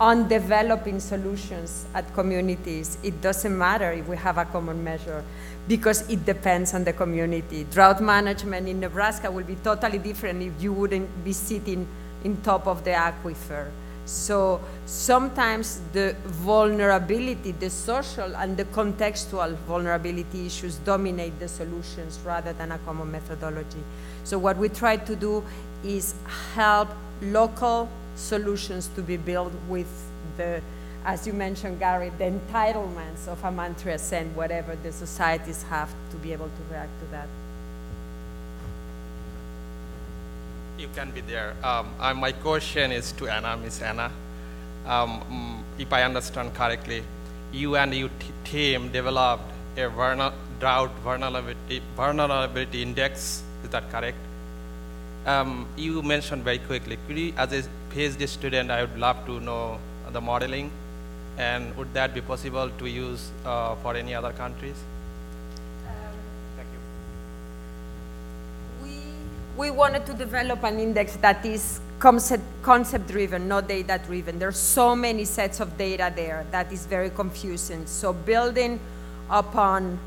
on 0.03 0.27
developing 0.27 0.99
solutions 0.99 1.85
at 1.93 2.13
communities, 2.13 2.97
it 3.03 3.21
doesn't 3.21 3.57
matter 3.57 3.93
if 3.93 4.05
we 4.05 4.17
have 4.17 4.37
a 4.37 4.43
common 4.43 4.83
measure 4.83 5.23
because 5.69 6.01
it 6.09 6.25
depends 6.25 6.73
on 6.73 6.83
the 6.83 6.91
community. 6.91 7.65
Drought 7.71 8.01
management 8.01 8.67
in 8.67 8.81
Nebraska 8.81 9.31
will 9.31 9.45
be 9.45 9.55
totally 9.63 9.97
different 9.97 10.41
if 10.43 10.61
you 10.61 10.73
wouldn't 10.73 11.07
be 11.23 11.31
sitting 11.31 11.87
in 12.25 12.35
top 12.41 12.67
of 12.67 12.83
the 12.83 12.89
aquifer. 12.89 13.71
So 14.03 14.59
sometimes 14.85 15.79
the 15.93 16.17
vulnerability, 16.25 17.53
the 17.53 17.69
social 17.69 18.35
and 18.35 18.57
the 18.57 18.65
contextual 18.65 19.55
vulnerability 19.59 20.47
issues 20.47 20.75
dominate 20.79 21.39
the 21.39 21.47
solutions 21.47 22.19
rather 22.25 22.51
than 22.51 22.73
a 22.73 22.77
common 22.79 23.09
methodology. 23.09 23.83
So 24.25 24.37
what 24.37 24.57
we 24.57 24.67
try 24.67 24.97
to 24.97 25.15
do 25.15 25.45
is 25.81 26.13
help 26.55 26.89
local 27.21 27.87
solutions 28.15 28.89
to 28.95 29.01
be 29.01 29.17
built 29.17 29.53
with 29.67 29.87
the, 30.37 30.61
as 31.05 31.27
you 31.27 31.33
mentioned, 31.33 31.79
Gary, 31.79 32.11
the 32.17 32.25
entitlements 32.25 33.27
of 33.27 33.41
Amartya 33.41 33.99
Sen, 33.99 34.33
whatever 34.35 34.75
the 34.75 34.91
societies 34.91 35.63
have 35.63 35.89
to 36.11 36.17
be 36.17 36.33
able 36.33 36.47
to 36.47 36.73
react 36.73 36.99
to 36.99 37.05
that. 37.11 37.27
You 40.77 40.89
can 40.95 41.11
be 41.11 41.21
there. 41.21 41.55
Um, 41.63 41.89
uh, 41.99 42.13
my 42.13 42.31
question 42.31 42.91
is 42.91 43.11
to 43.13 43.27
Anna, 43.27 43.55
Miss 43.57 43.81
Anna. 43.81 44.11
Um, 44.85 45.21
mm, 45.31 45.81
if 45.81 45.93
I 45.93 46.03
understand 46.03 46.53
correctly, 46.53 47.03
you 47.51 47.75
and 47.75 47.93
your 47.93 48.09
team 48.43 48.91
developed 48.91 49.43
a 49.77 50.31
drought 50.59 50.91
vulnerability, 51.03 51.81
vulnerability 51.95 52.81
index. 52.81 53.43
Is 53.63 53.69
that 53.69 53.89
correct? 53.89 54.17
Um, 55.25 55.67
you 55.77 56.01
mentioned 56.01 56.43
very 56.43 56.59
quickly. 56.59 56.97
Could 57.07 57.17
you, 57.17 57.33
as 57.37 57.53
a 57.53 57.63
PhD 57.93 58.27
student, 58.27 58.71
I 58.71 58.81
would 58.81 58.97
love 58.97 59.23
to 59.27 59.39
know 59.39 59.77
the 60.11 60.19
modeling, 60.19 60.71
and 61.37 61.75
would 61.77 61.93
that 61.93 62.13
be 62.13 62.21
possible 62.21 62.69
to 62.79 62.87
use 62.87 63.29
uh, 63.45 63.75
for 63.75 63.95
any 63.95 64.15
other 64.15 64.31
countries? 64.31 64.75
Thank 66.55 66.67
you. 66.73 66.81
We, 68.83 69.69
we 69.69 69.71
wanted 69.71 70.07
to 70.07 70.13
develop 70.13 70.63
an 70.63 70.79
index 70.79 71.17
that 71.17 71.45
is 71.45 71.79
concept, 71.99 72.43
concept 72.63 73.07
driven, 73.07 73.47
not 73.47 73.67
data 73.67 74.01
driven. 74.03 74.39
There's 74.39 74.57
so 74.57 74.95
many 74.95 75.23
sets 75.23 75.59
of 75.59 75.77
data 75.77 76.11
there 76.15 76.47
that 76.49 76.71
is 76.73 76.87
very 76.87 77.11
confusing. 77.11 77.85
So 77.85 78.11
building 78.11 78.79
upon 79.29 79.99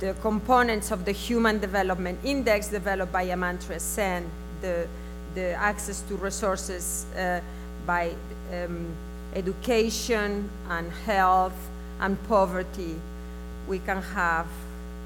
the 0.00 0.14
components 0.22 0.90
of 0.90 1.04
the 1.04 1.12
Human 1.12 1.58
Development 1.58 2.18
Index 2.24 2.68
developed 2.68 3.12
by 3.12 3.26
Amartya 3.26 3.80
Sen, 3.80 4.30
the, 4.62 4.88
the 5.34 5.52
access 5.54 6.00
to 6.02 6.14
resources 6.16 7.06
uh, 7.16 7.40
by 7.86 8.14
um, 8.52 8.86
education 9.34 10.48
and 10.68 10.92
health 11.06 11.56
and 12.00 12.16
poverty, 12.28 12.94
we 13.66 13.78
can 13.80 14.02
have 14.02 14.46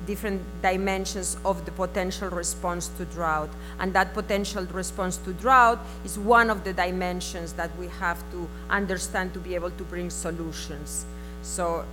different 0.06 0.42
dimensions 0.62 1.36
of 1.44 1.64
the 1.64 1.70
potential 1.70 2.28
response 2.30 2.88
to 2.98 3.04
drought. 3.06 3.50
And 3.78 3.92
that 3.94 4.14
potential 4.14 4.64
response 4.66 5.16
to 5.18 5.32
drought 5.34 5.78
is 6.04 6.18
one 6.18 6.50
of 6.50 6.64
the 6.64 6.72
dimensions 6.72 7.52
that 7.54 7.70
we 7.78 7.88
have 8.00 8.18
to 8.32 8.48
understand 8.68 9.32
to 9.34 9.38
be 9.38 9.54
able 9.54 9.70
to 9.70 9.84
bring 9.84 10.10
solutions. 10.10 11.06
So 11.42 11.84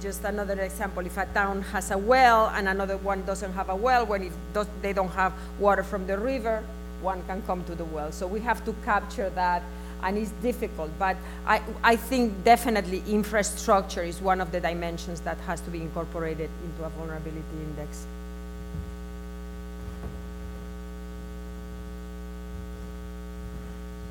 just 0.00 0.24
another 0.24 0.60
example, 0.60 1.04
if 1.04 1.16
a 1.16 1.26
town 1.26 1.62
has 1.62 1.90
a 1.90 1.98
well 1.98 2.52
and 2.54 2.68
another 2.68 2.96
one 2.96 3.24
doesn't 3.24 3.52
have 3.52 3.68
a 3.68 3.76
well, 3.76 4.06
when 4.06 4.22
it 4.22 4.32
does, 4.52 4.66
they 4.82 4.92
don't 4.92 5.10
have 5.10 5.32
water 5.58 5.82
from 5.82 6.06
the 6.06 6.18
river, 6.18 6.62
one 7.02 7.22
can 7.24 7.42
come 7.42 7.64
to 7.64 7.74
the 7.74 7.84
well. 7.84 8.12
So 8.12 8.26
we 8.26 8.40
have 8.40 8.64
to 8.64 8.74
capture 8.84 9.30
that 9.30 9.62
and 10.02 10.18
it's 10.18 10.30
difficult, 10.42 10.90
but 10.98 11.16
I, 11.46 11.62
I 11.82 11.96
think 11.96 12.44
definitely 12.44 13.02
infrastructure 13.08 14.02
is 14.02 14.20
one 14.20 14.40
of 14.40 14.52
the 14.52 14.60
dimensions 14.60 15.20
that 15.20 15.38
has 15.40 15.60
to 15.62 15.70
be 15.70 15.80
incorporated 15.80 16.50
into 16.64 16.84
a 16.84 16.90
vulnerability 16.90 17.42
index. 17.70 18.06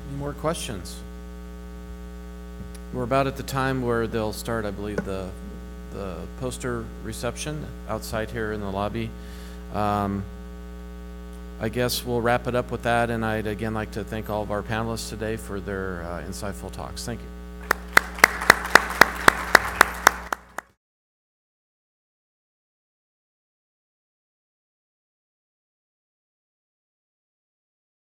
Any 0.08 0.18
more 0.18 0.32
questions? 0.32 0.96
We're 2.92 3.04
about 3.04 3.26
at 3.26 3.36
the 3.36 3.42
time 3.42 3.82
where 3.82 4.06
they'll 4.06 4.32
start, 4.32 4.64
I 4.64 4.70
believe, 4.70 5.04
the, 5.04 5.28
the 5.92 6.16
poster 6.40 6.84
reception 7.04 7.66
outside 7.88 8.30
here 8.30 8.52
in 8.52 8.60
the 8.60 8.70
lobby. 8.70 9.10
Um, 9.72 10.24
I 11.58 11.68
guess 11.68 12.04
we'll 12.04 12.20
wrap 12.20 12.46
it 12.46 12.54
up 12.54 12.70
with 12.70 12.82
that. 12.82 13.10
And 13.10 13.24
I'd 13.24 13.46
again 13.46 13.74
like 13.74 13.92
to 13.92 14.04
thank 14.04 14.28
all 14.28 14.42
of 14.42 14.50
our 14.50 14.62
panelists 14.62 15.08
today 15.08 15.36
for 15.36 15.60
their 15.60 16.02
uh, 16.02 16.22
insightful 16.28 16.70
talks. 16.70 17.04
Thank 17.04 17.20
you. 17.20 17.26